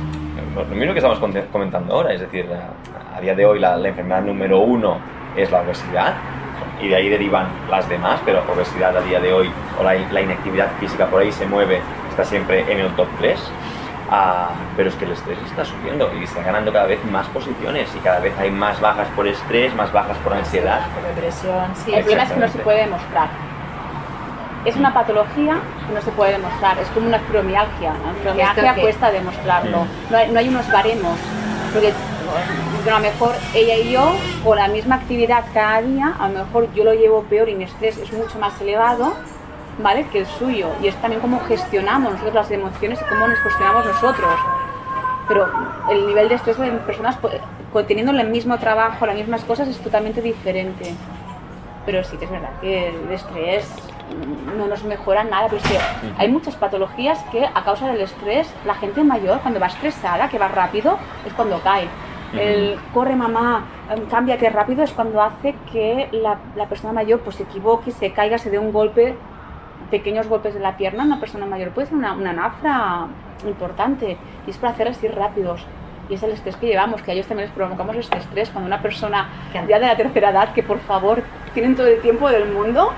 lo 0.56 0.64
mismo 0.64 0.92
que 0.92 0.98
estamos 0.98 1.18
comentando 1.50 1.94
ahora, 1.94 2.12
es 2.12 2.20
decir, 2.20 2.48
a, 2.52 3.16
a 3.16 3.20
día 3.20 3.34
de 3.34 3.44
hoy 3.44 3.58
la, 3.58 3.76
la 3.76 3.88
enfermedad 3.88 4.22
número 4.22 4.60
uno 4.60 4.98
es 5.36 5.50
la 5.50 5.60
obesidad 5.60 6.14
y 6.80 6.88
de 6.88 6.96
ahí 6.96 7.08
derivan 7.08 7.46
las 7.70 7.88
demás, 7.88 8.20
pero 8.24 8.42
obesidad 8.52 8.96
a 8.96 9.00
día 9.02 9.20
de 9.20 9.32
hoy 9.32 9.50
o 9.78 9.82
la, 9.82 9.94
la 9.94 10.20
inactividad 10.20 10.68
física 10.80 11.06
por 11.06 11.22
ahí 11.22 11.32
se 11.32 11.46
mueve, 11.46 11.80
está 12.10 12.24
siempre 12.24 12.70
en 12.70 12.80
el 12.80 12.88
top 12.96 13.08
3. 13.18 13.38
Ah, 14.14 14.50
pero 14.76 14.90
es 14.90 14.94
que 14.96 15.06
el 15.06 15.12
estrés 15.12 15.38
está 15.46 15.64
subiendo 15.64 16.10
y 16.20 16.24
está 16.24 16.42
ganando 16.42 16.70
cada 16.70 16.84
vez 16.84 17.02
más 17.06 17.26
posiciones 17.28 17.88
y 17.96 17.98
cada 18.00 18.20
vez 18.20 18.34
hay 18.38 18.50
más 18.50 18.78
bajas 18.78 19.08
por 19.16 19.26
estrés, 19.26 19.74
más 19.74 19.90
bajas 19.90 20.18
por 20.18 20.34
ansiedad. 20.34 20.80
Por 20.94 21.14
depresión, 21.14 21.74
sí. 21.74 21.94
El 21.94 22.00
problema 22.00 22.24
es 22.24 22.32
que 22.32 22.40
no 22.40 22.48
se 22.48 22.58
puede 22.58 22.80
demostrar. 22.84 23.30
Es 24.64 24.76
una 24.76 24.94
patología 24.94 25.60
que 25.86 25.94
no 25.94 26.00
se 26.00 26.10
puede 26.12 26.32
demostrar, 26.32 26.78
es 26.78 26.88
como 26.88 27.08
una 27.08 27.18
fibromialgia. 27.18 27.92
La 27.92 28.12
fibromialgia 28.14 28.74
cuesta 28.76 29.10
demostrarlo. 29.10 29.86
No, 30.10 30.16
hay, 30.16 30.30
no 30.30 30.38
hay 30.38 30.48
unos 30.48 30.70
baremos. 30.70 31.18
Porque 31.72 31.92
a 32.88 32.94
lo 32.94 33.00
mejor 33.00 33.34
ella 33.54 33.76
y 33.76 33.92
yo, 33.92 34.14
con 34.44 34.56
la 34.56 34.68
misma 34.68 34.96
actividad 34.96 35.44
cada 35.52 35.82
día, 35.82 36.14
a 36.18 36.28
lo 36.28 36.44
mejor 36.44 36.72
yo 36.74 36.84
lo 36.84 36.94
llevo 36.94 37.22
peor 37.24 37.48
y 37.48 37.54
mi 37.54 37.64
estrés 37.64 37.98
es 37.98 38.12
mucho 38.12 38.38
más 38.38 38.60
elevado, 38.60 39.14
¿vale? 39.78 40.06
Que 40.12 40.20
el 40.20 40.26
suyo. 40.26 40.68
Y 40.82 40.88
es 40.88 40.96
también 40.96 41.20
cómo 41.20 41.40
gestionamos 41.40 42.12
nosotros 42.12 42.34
las 42.34 42.50
emociones 42.50 43.00
y 43.00 43.04
cómo 43.04 43.26
nos 43.26 43.38
gestionamos 43.38 43.86
nosotros. 43.86 44.34
Pero 45.28 45.46
el 45.90 46.06
nivel 46.06 46.28
de 46.28 46.34
estrés 46.34 46.58
de 46.58 46.70
personas 46.72 47.16
pues, 47.72 47.86
teniendo 47.86 48.12
el 48.12 48.28
mismo 48.28 48.58
trabajo, 48.58 49.06
las 49.06 49.16
mismas 49.16 49.44
cosas, 49.44 49.68
es 49.68 49.78
totalmente 49.78 50.20
diferente. 50.20 50.94
Pero 51.86 52.04
sí 52.04 52.16
que 52.16 52.26
es 52.26 52.30
verdad 52.30 52.50
que 52.60 52.88
el 52.88 53.10
estrés 53.10 53.66
no 54.56 54.66
nos 54.66 54.84
mejora 54.84 55.24
nada, 55.24 55.46
pero 55.48 55.56
es 55.62 55.68
que 55.68 55.78
hay 56.18 56.28
muchas 56.28 56.54
patologías 56.56 57.18
que 57.32 57.44
a 57.44 57.64
causa 57.64 57.88
del 57.88 58.00
estrés, 58.00 58.52
la 58.66 58.74
gente 58.74 59.02
mayor 59.04 59.40
cuando 59.40 59.60
va 59.60 59.66
estresada, 59.66 60.28
que 60.28 60.38
va 60.38 60.48
rápido, 60.48 60.98
es 61.26 61.32
cuando 61.32 61.60
cae. 61.60 61.86
El 62.38 62.78
corre 62.94 63.14
mamá, 63.14 63.64
em, 63.90 64.06
cámbiate 64.06 64.48
rápido 64.48 64.82
es 64.82 64.92
cuando 64.92 65.20
hace 65.20 65.54
que 65.70 66.08
la, 66.12 66.38
la 66.56 66.66
persona 66.66 66.92
mayor 66.94 67.20
pues 67.20 67.36
se 67.36 67.42
equivoque, 67.42 67.90
se 67.90 68.12
caiga, 68.12 68.38
se 68.38 68.48
dé 68.50 68.58
un 68.58 68.72
golpe, 68.72 69.14
pequeños 69.90 70.26
golpes 70.28 70.54
de 70.54 70.60
la 70.60 70.76
pierna, 70.78 71.04
una 71.04 71.20
persona 71.20 71.44
mayor 71.44 71.70
puede 71.72 71.88
ser 71.88 71.96
una, 71.96 72.14
una 72.14 72.32
nafra 72.32 73.06
importante 73.46 74.16
y 74.46 74.50
es 74.50 74.56
para 74.56 74.72
hacer 74.72 74.88
así 74.88 75.08
rápidos. 75.08 75.62
Y 76.08 76.14
es 76.14 76.22
el 76.22 76.30
estrés 76.32 76.56
que 76.56 76.66
llevamos, 76.66 77.02
que 77.02 77.10
a 77.10 77.14
ellos 77.14 77.26
también 77.26 77.48
les 77.48 77.54
provocamos 77.56 77.96
este 77.96 78.16
estrés. 78.18 78.50
Cuando 78.50 78.66
una 78.66 78.80
persona 78.82 79.28
Que- 79.52 79.64
ya 79.68 79.78
de 79.78 79.86
la 79.86 79.96
tercera 79.96 80.30
edad, 80.30 80.52
que 80.54 80.62
por 80.62 80.78
favor 80.80 81.22
tienen 81.54 81.76
todo 81.76 81.86
el 81.86 82.00
tiempo 82.00 82.28
del 82.30 82.50
mundo, 82.50 82.92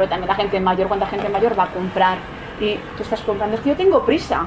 pero 0.00 0.08
también 0.08 0.28
la 0.28 0.34
gente 0.34 0.58
mayor, 0.60 0.88
cuando 0.88 1.04
la 1.04 1.10
gente 1.10 1.28
mayor 1.28 1.58
va 1.58 1.64
a 1.64 1.68
comprar 1.68 2.16
y 2.58 2.76
tú 2.96 3.02
estás 3.02 3.20
comprando, 3.20 3.56
es 3.56 3.62
que 3.62 3.68
yo 3.68 3.76
tengo 3.76 4.02
prisa. 4.02 4.46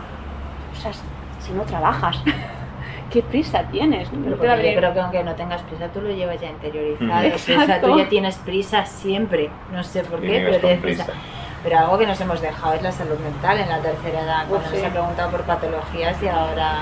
O 0.71 0.81
sea, 0.81 0.91
si 1.39 1.51
no 1.53 1.61
trabajas, 1.61 2.23
¿qué 3.11 3.21
prisa 3.21 3.61
tienes? 3.71 4.11
No 4.11 4.23
Pero 4.23 4.37
te 4.37 4.47
va 4.47 4.53
a 4.53 4.55
porque 4.55 4.73
yo 4.73 4.79
creo 4.79 4.93
que 4.93 4.99
aunque 4.99 5.23
no 5.23 5.35
tengas 5.35 5.61
prisa, 5.61 5.89
tú 5.89 6.01
lo 6.01 6.09
llevas 6.09 6.41
ya 6.41 6.49
interiorizado. 6.49 7.27
Ujú. 7.27 7.35
O 7.35 7.37
sea, 7.37 7.61
Exacto. 7.61 7.87
tú 7.87 7.99
ya 7.99 8.09
tienes 8.09 8.35
prisa 8.37 8.83
siempre. 8.87 9.51
No 9.71 9.83
sé 9.83 10.03
por 10.03 10.21
qué, 10.21 10.41
pero 10.43 10.57
tienes 10.57 10.79
prisa. 10.79 11.05
prisa. 11.05 11.19
Pero 11.63 11.77
algo 11.77 11.99
que 11.99 12.07
nos 12.07 12.19
hemos 12.19 12.41
dejado 12.41 12.73
es 12.73 12.81
la 12.81 12.91
salud 12.91 13.19
mental 13.19 13.59
en 13.59 13.69
la 13.69 13.77
tercera 13.77 14.21
edad. 14.21 14.45
Cuando 14.49 14.67
sí. 14.71 14.77
nos 14.77 14.85
ha 14.85 14.89
preguntado 14.89 15.29
por 15.29 15.43
patologías 15.43 16.17
y 16.23 16.27
ahora 16.29 16.81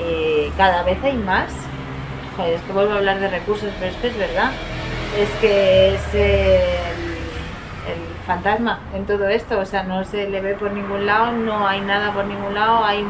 eh, 0.00 0.50
cada 0.56 0.82
vez 0.82 0.96
hay 1.04 1.18
más. 1.18 1.52
Joder, 2.38 2.54
es 2.54 2.62
que 2.62 2.72
vuelvo 2.72 2.94
a 2.94 2.96
hablar 2.96 3.20
de 3.20 3.28
recursos, 3.28 3.70
pero 3.78 3.90
es 3.92 3.96
que 3.98 4.06
es 4.08 4.16
verdad. 4.16 4.50
Es 5.18 5.28
que 5.40 5.94
es 5.94 6.14
el, 6.14 7.15
el 7.86 7.98
fantasma 8.26 8.78
en 8.94 9.06
todo 9.06 9.28
esto. 9.28 9.58
O 9.58 9.64
sea, 9.64 9.82
no 9.84 10.04
se 10.04 10.28
le 10.28 10.40
ve 10.40 10.54
por 10.54 10.72
ningún 10.72 11.06
lado, 11.06 11.32
no 11.32 11.66
hay 11.66 11.80
nada 11.80 12.12
por 12.12 12.24
ningún 12.24 12.54
lado, 12.54 12.84
hay 12.84 13.04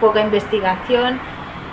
poca 0.00 0.20
investigación. 0.20 1.18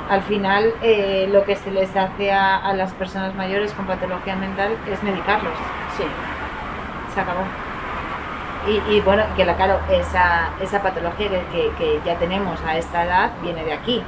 Al 0.10 0.22
final, 0.22 0.72
eh, 0.84 1.28
lo 1.32 1.44
que 1.46 1.56
se 1.56 1.72
les 1.72 1.96
hace 1.96 2.32
a, 2.32 2.58
a 2.58 2.74
las 2.74 2.92
personas 2.94 3.34
mayores 3.36 3.72
con 3.74 3.86
patología 3.86 4.36
mental 4.36 4.78
es 4.92 5.02
medicarlos. 5.02 5.54
Sí. 5.98 6.04
Se 7.14 7.22
acabó. 7.22 7.42
Y, 8.68 8.96
y 8.96 9.02
bueno, 9.02 9.24
que 9.36 9.46
la 9.46 9.56
claro, 9.56 9.80
esa, 9.92 10.50
esa 10.62 10.82
patología 10.82 11.30
que, 11.30 11.40
que- 11.52 11.72
que 11.78 12.00
ya 12.06 12.16
tenemos 12.18 12.60
a 12.68 12.78
esta 12.78 13.04
edad 13.06 13.32
viene 13.42 13.64
de 13.64 13.74
aquí. 13.74 14.04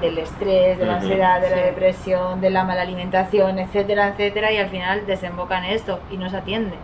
Del 0.00 0.18
estrés, 0.18 0.78
de 0.78 0.86
la 0.86 0.96
ansiedad, 0.96 1.40
de 1.40 1.50
la 1.50 1.56
depresión, 1.56 2.40
de 2.40 2.50
la 2.50 2.64
mala 2.64 2.82
alimentación, 2.82 3.58
etcétera, 3.58 4.08
etcétera, 4.08 4.52
y 4.52 4.58
al 4.58 4.68
final 4.68 5.06
desemboca 5.06 5.58
en 5.58 5.64
esto 5.64 6.00
y 6.10 6.16
no 6.16 6.30
se 6.30 6.36
atiende. 6.36 6.76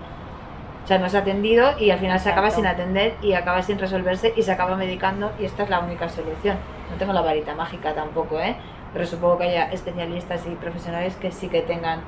O 0.84 0.86
sea, 0.86 0.98
no 0.98 1.08
se 1.08 1.16
ha 1.16 1.20
atendido 1.20 1.78
y 1.78 1.90
al 1.90 1.98
final 1.98 2.20
se 2.20 2.30
acaba 2.30 2.50
sin 2.50 2.66
atender 2.66 3.14
y 3.22 3.32
acaba 3.32 3.62
sin 3.62 3.78
resolverse 3.78 4.34
y 4.36 4.42
se 4.42 4.52
acaba 4.52 4.76
medicando 4.76 5.32
y 5.40 5.46
esta 5.46 5.62
es 5.62 5.70
la 5.70 5.80
única 5.80 6.08
solución. 6.10 6.58
No 6.90 6.96
tengo 6.96 7.12
la 7.12 7.22
varita 7.22 7.54
mágica 7.54 7.94
tampoco, 7.94 8.38
¿eh? 8.38 8.56
Pero 8.92 9.06
supongo 9.06 9.38
que 9.38 9.44
haya 9.44 9.72
especialistas 9.72 10.44
y 10.46 10.50
profesionales 10.56 11.16
que 11.16 11.32
sí 11.32 11.48
que 11.48 11.62
tengan 11.62 12.00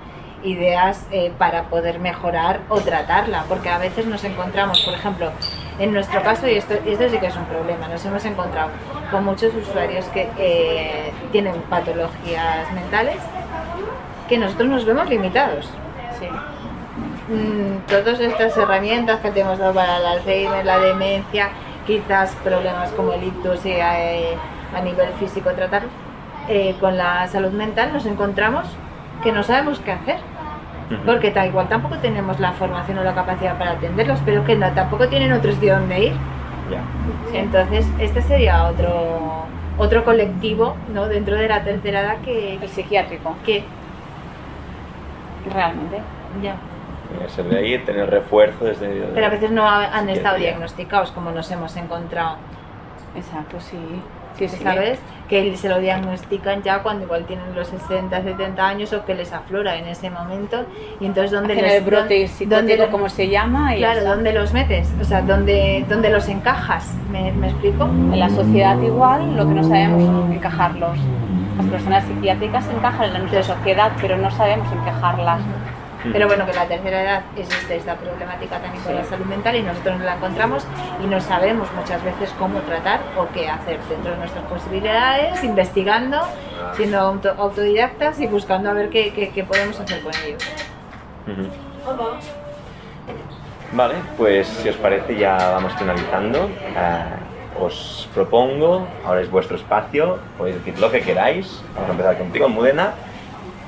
ideas 0.42 1.06
eh, 1.10 1.32
para 1.38 1.64
poder 1.64 1.98
mejorar 1.98 2.60
o 2.68 2.80
tratarla, 2.80 3.44
porque 3.48 3.70
a 3.70 3.78
veces 3.78 4.06
nos 4.06 4.22
encontramos, 4.24 4.84
por 4.84 4.92
ejemplo, 4.94 5.30
en 5.78 5.92
nuestro 5.92 6.22
caso, 6.22 6.48
y 6.48 6.54
esto, 6.54 6.74
y 6.86 6.92
esto 6.92 7.08
sí 7.08 7.18
que 7.18 7.26
es 7.26 7.36
un 7.36 7.44
problema, 7.44 7.88
nos 7.88 8.04
hemos 8.04 8.24
encontrado 8.24 8.70
con 9.10 9.24
muchos 9.24 9.54
usuarios 9.54 10.04
que 10.06 10.28
eh, 10.38 11.12
tienen 11.32 11.54
patologías 11.68 12.72
mentales 12.72 13.16
que 14.28 14.38
nosotros 14.38 14.68
nos 14.68 14.84
vemos 14.84 15.08
limitados. 15.08 15.68
Sí. 16.18 16.28
Mm, 17.28 17.86
todas 17.88 18.20
estas 18.20 18.56
herramientas 18.56 19.20
que 19.20 19.30
te 19.30 19.40
hemos 19.40 19.58
dado 19.58 19.74
para 19.74 19.98
el 19.98 20.06
Alzheimer, 20.06 20.64
la 20.64 20.78
demencia, 20.78 21.50
quizás 21.86 22.34
problemas 22.42 22.90
como 22.92 23.12
el 23.12 23.24
ictus 23.24 23.64
y 23.66 23.72
eh, 23.72 24.36
a 24.74 24.80
nivel 24.80 25.08
físico 25.14 25.50
tratarlos, 25.52 25.90
eh, 26.48 26.74
con 26.80 26.96
la 26.96 27.26
salud 27.28 27.50
mental 27.50 27.92
nos 27.92 28.06
encontramos 28.06 28.66
que 29.22 29.32
no 29.32 29.42
sabemos 29.42 29.80
qué 29.80 29.92
hacer. 29.92 30.18
Porque 31.04 31.30
tal 31.32 31.48
igual 31.48 31.68
tampoco 31.68 31.96
tenemos 31.98 32.38
la 32.38 32.52
formación 32.52 32.98
o 32.98 33.02
la 33.04 33.14
capacidad 33.14 33.58
para 33.58 33.72
atenderlos, 33.72 34.20
pero 34.24 34.44
que 34.44 34.54
no, 34.56 34.70
tampoco 34.72 35.08
tienen 35.08 35.32
otro 35.32 35.50
sitio 35.52 35.74
donde 35.74 35.98
ir. 36.06 36.12
Ya. 36.70 37.38
Entonces, 37.38 37.86
este 37.98 38.22
sería 38.22 38.64
otro 38.66 39.44
otro 39.78 40.04
colectivo 40.04 40.74
¿no? 40.94 41.06
dentro 41.06 41.36
de 41.36 41.48
la 41.48 41.62
tercera 41.62 42.00
edad 42.00 42.16
que, 42.24 42.54
El 42.54 42.68
psiquiátrico, 42.68 43.34
que 43.44 43.62
realmente. 45.52 45.98
ya. 46.42 46.56
Ser 47.28 47.44
de 47.46 47.58
ahí, 47.58 47.78
tener 47.78 48.10
refuerzo 48.10 48.64
desde... 48.64 48.88
Pero 49.14 49.26
a 49.26 49.30
veces 49.30 49.50
no 49.50 49.68
ha- 49.68 49.96
han 49.96 50.08
estado 50.08 50.38
diagnosticados 50.38 51.12
como 51.12 51.30
nos 51.30 51.50
hemos 51.50 51.76
encontrado, 51.76 52.36
Exacto, 53.16 53.58
sí. 53.60 53.78
Sí, 54.38 54.48
sí. 54.48 54.62
¿sabes? 54.62 54.98
Que 55.28 55.56
se 55.56 55.68
lo 55.68 55.80
diagnostican 55.80 56.62
ya 56.62 56.82
cuando 56.82 57.04
igual 57.04 57.24
tienen 57.24 57.54
los 57.54 57.66
60, 57.68 58.22
70 58.22 58.66
años 58.68 58.92
o 58.92 59.04
que 59.04 59.14
les 59.14 59.32
aflora 59.32 59.76
en 59.76 59.86
ese 59.88 60.08
momento 60.10 60.64
y 61.00 61.06
entonces 61.06 61.32
¿dónde 61.32 61.54
Hacen 61.54 61.64
los, 61.64 61.72
el 61.74 61.84
brote 61.84 62.30
dónde- 62.46 62.76
dónde- 62.76 62.90
como 62.92 63.08
se 63.08 63.28
llama, 63.28 63.74
y 63.74 63.78
Claro. 63.78 64.04
¿dónde 64.04 64.32
los 64.32 64.52
metes? 64.52 64.92
O 65.00 65.04
sea, 65.04 65.22
¿dónde, 65.22 65.84
dónde 65.88 66.10
los 66.10 66.28
encajas? 66.28 66.94
¿Me, 67.10 67.32
me 67.32 67.48
explico? 67.48 67.84
En 67.84 68.18
la 68.20 68.28
sociedad 68.30 68.80
igual, 68.80 69.36
lo 69.36 69.48
que 69.48 69.54
no 69.54 69.64
sabemos 69.64 70.02
es 70.30 70.36
encajarlos. 70.36 70.98
Las 71.56 71.66
personas 71.66 72.04
psiquiátricas 72.04 72.64
encajan 72.68 73.04
en 73.06 73.12
la 73.14 73.18
nuestra 73.20 73.42
sociedad, 73.42 73.92
pero 74.00 74.16
no 74.18 74.30
sabemos 74.30 74.68
encajarlas. 74.72 75.40
Pero 76.12 76.26
bueno, 76.26 76.46
que 76.46 76.52
la 76.52 76.66
tercera 76.66 77.02
edad 77.02 77.22
existe 77.36 77.76
esta 77.76 77.94
problemática 77.96 78.58
también 78.58 78.82
con 78.82 78.92
Sí. 78.92 78.98
la 78.98 79.04
salud 79.04 79.24
mental 79.26 79.56
y 79.56 79.62
nosotros 79.62 79.98
no 79.98 80.04
la 80.04 80.14
encontramos 80.14 80.66
y 81.02 81.06
no 81.06 81.20
sabemos 81.20 81.68
muchas 81.72 82.02
veces 82.04 82.32
cómo 82.38 82.60
tratar 82.60 83.00
o 83.16 83.26
qué 83.32 83.48
hacer 83.48 83.78
dentro 83.88 84.12
de 84.12 84.18
nuestras 84.18 84.44
posibilidades, 84.44 85.42
investigando, 85.44 86.20
siendo 86.74 86.98
auto- 87.00 87.34
autodidactas 87.38 88.20
y 88.20 88.26
buscando 88.26 88.70
a 88.70 88.72
ver 88.72 88.90
qué, 88.90 89.12
qué- 89.12 89.30
qué 89.30 89.44
podemos 89.44 89.78
hacer 89.80 90.00
con 90.02 90.12
ello. 90.24 90.36
Ujú. 91.26 91.48
Vale, 93.72 93.94
pues 94.16 94.46
si 94.46 94.68
os 94.68 94.76
parece 94.76 95.16
ya 95.16 95.36
vamos 95.52 95.72
finalizando. 95.78 96.48
Ah, 96.76 97.16
os 97.60 98.08
propongo, 98.14 98.86
ahora 99.04 99.20
es 99.22 99.30
vuestro 99.30 99.56
espacio, 99.56 100.18
podéis 100.38 100.56
decir 100.58 100.78
lo 100.78 100.90
que 100.90 101.00
queráis. 101.00 101.62
Vamos 101.74 101.88
a 101.88 101.92
empezar 101.92 102.18
contigo, 102.18 102.48
Mudena. 102.48 102.92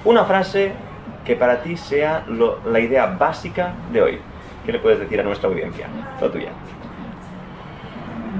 Una 0.04 0.24
frase 0.24 0.72
que 1.28 1.36
para 1.36 1.60
ti 1.62 1.76
sea 1.76 2.22
lo- 2.26 2.58
la 2.64 2.80
idea 2.80 3.04
básica 3.04 3.74
de 3.92 4.00
hoy. 4.00 4.18
¿Qué 4.64 4.72
le 4.72 4.78
puedes 4.78 4.98
decir 4.98 5.20
a 5.20 5.22
nuestra 5.22 5.50
audiencia? 5.50 5.86
Todo 6.18 6.30
tuya. 6.30 6.48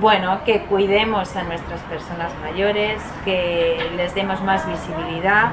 Bueno, 0.01 0.39
que 0.47 0.61
cuidemos 0.63 1.37
a 1.37 1.43
nuestras 1.43 1.81
personas 1.83 2.33
mayores, 2.43 3.03
que 3.27 3.77
les 3.95 4.15
demos 4.15 4.43
más 4.43 4.67
visibilidad, 4.67 5.51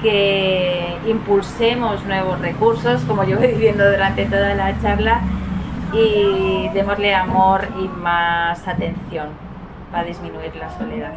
que 0.00 0.96
impulsemos 1.06 2.02
nuevos 2.04 2.40
recursos, 2.40 3.02
como 3.02 3.24
yo 3.24 3.36
voy 3.36 3.48
diciendo 3.48 3.90
durante 3.90 4.24
toda 4.24 4.54
la 4.54 4.80
charla, 4.80 5.20
y 5.92 6.70
démosle 6.72 7.14
amor 7.14 7.68
y 7.78 7.88
más 7.88 8.66
atención 8.66 9.28
para 9.92 10.04
disminuir 10.04 10.54
la 10.56 10.70
soledad. 10.78 11.12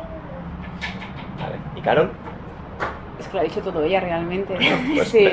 Vale. 1.40 1.56
¿Y 1.78 1.82
Carol? 1.82 2.12
Es 3.22 3.28
que 3.28 3.34
lo 3.36 3.40
ha 3.42 3.44
dicho 3.44 3.62
todo 3.62 3.84
ella 3.84 4.00
realmente. 4.00 4.58
Pues 4.96 5.08
Sí. 5.12 5.28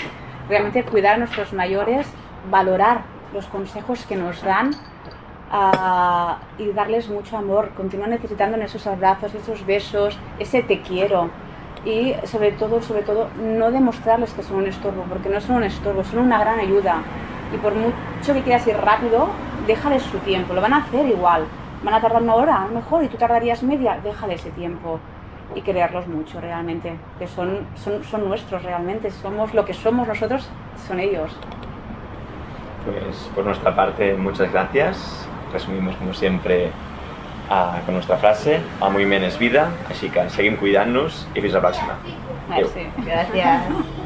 realmente 0.48 0.82
cuidar 0.84 1.14
a 1.14 1.18
nuestros 1.18 1.52
mayores, 1.52 2.06
valorar 2.50 3.02
los 3.32 3.46
consejos 3.46 4.04
que 4.04 4.16
nos 4.16 4.42
dan 4.42 4.72
ah, 5.50 6.38
y 6.58 6.72
darles 6.72 7.08
mucho 7.08 7.36
amor, 7.36 7.70
continuar 7.76 8.10
necesitando 8.10 8.56
esos 8.58 8.86
abrazos, 8.86 9.34
esos 9.34 9.64
besos, 9.64 10.18
ese 10.38 10.62
te 10.62 10.80
quiero. 10.82 11.30
Y 11.84 12.14
sobre 12.24 12.52
todo, 12.52 12.80
sobre 12.82 13.02
todo, 13.02 13.28
no 13.40 13.70
demostrarles 13.70 14.32
que 14.32 14.42
son 14.42 14.56
un 14.58 14.66
estorbo, 14.66 15.02
porque 15.08 15.28
no 15.28 15.40
son 15.40 15.56
un 15.56 15.64
estorbo, 15.64 16.04
son 16.04 16.20
una 16.20 16.38
gran 16.38 16.60
ayuda. 16.60 17.02
Y 17.52 17.56
por 17.58 17.74
mucho 17.74 18.34
que 18.34 18.42
quieras 18.42 18.66
ir 18.66 18.76
rápido, 18.76 19.28
déjales 19.66 20.02
su 20.02 20.18
tiempo, 20.18 20.54
lo 20.54 20.60
van 20.60 20.74
a 20.74 20.78
hacer 20.78 21.06
igual. 21.06 21.44
Van 21.82 21.94
a 21.94 22.00
tardar 22.00 22.22
una 22.22 22.34
hora, 22.34 22.62
a 22.62 22.66
lo 22.68 22.74
mejor, 22.74 23.02
y 23.02 23.08
tú 23.08 23.16
tardarías 23.16 23.62
media, 23.62 23.98
déjale 24.02 24.34
ese 24.34 24.50
tiempo. 24.50 25.00
Y 25.54 25.62
quererlos 25.62 26.06
mucho 26.06 26.40
realmente, 26.40 26.94
que 27.18 27.26
son, 27.26 27.66
son, 27.76 28.02
son 28.04 28.28
nuestros 28.28 28.62
realmente, 28.62 29.10
somos 29.10 29.54
lo 29.54 29.64
que 29.64 29.74
somos 29.74 30.08
nosotros, 30.08 30.48
son 30.86 31.00
ellos. 31.00 31.36
Pues 32.84 33.30
por 33.34 33.44
nuestra 33.44 33.74
parte, 33.74 34.14
muchas 34.14 34.50
gracias. 34.50 35.28
Resumimos 35.52 35.94
como 35.96 36.14
siempre 36.14 36.70
con 37.84 37.94
nuestra 37.94 38.16
frase, 38.16 38.60
amo 38.80 39.00
i 39.00 39.06
men 39.06 39.26
és 39.28 39.36
vida, 39.38 39.66
així 39.92 40.08
que 40.12 40.24
seguim 40.32 40.56
cuidant-nos 40.60 41.26
i 41.34 41.44
fins 41.44 41.58
la 41.58 41.64
pròxima. 41.64 41.98
Merci. 42.48 42.88
Gracias. 43.04 43.98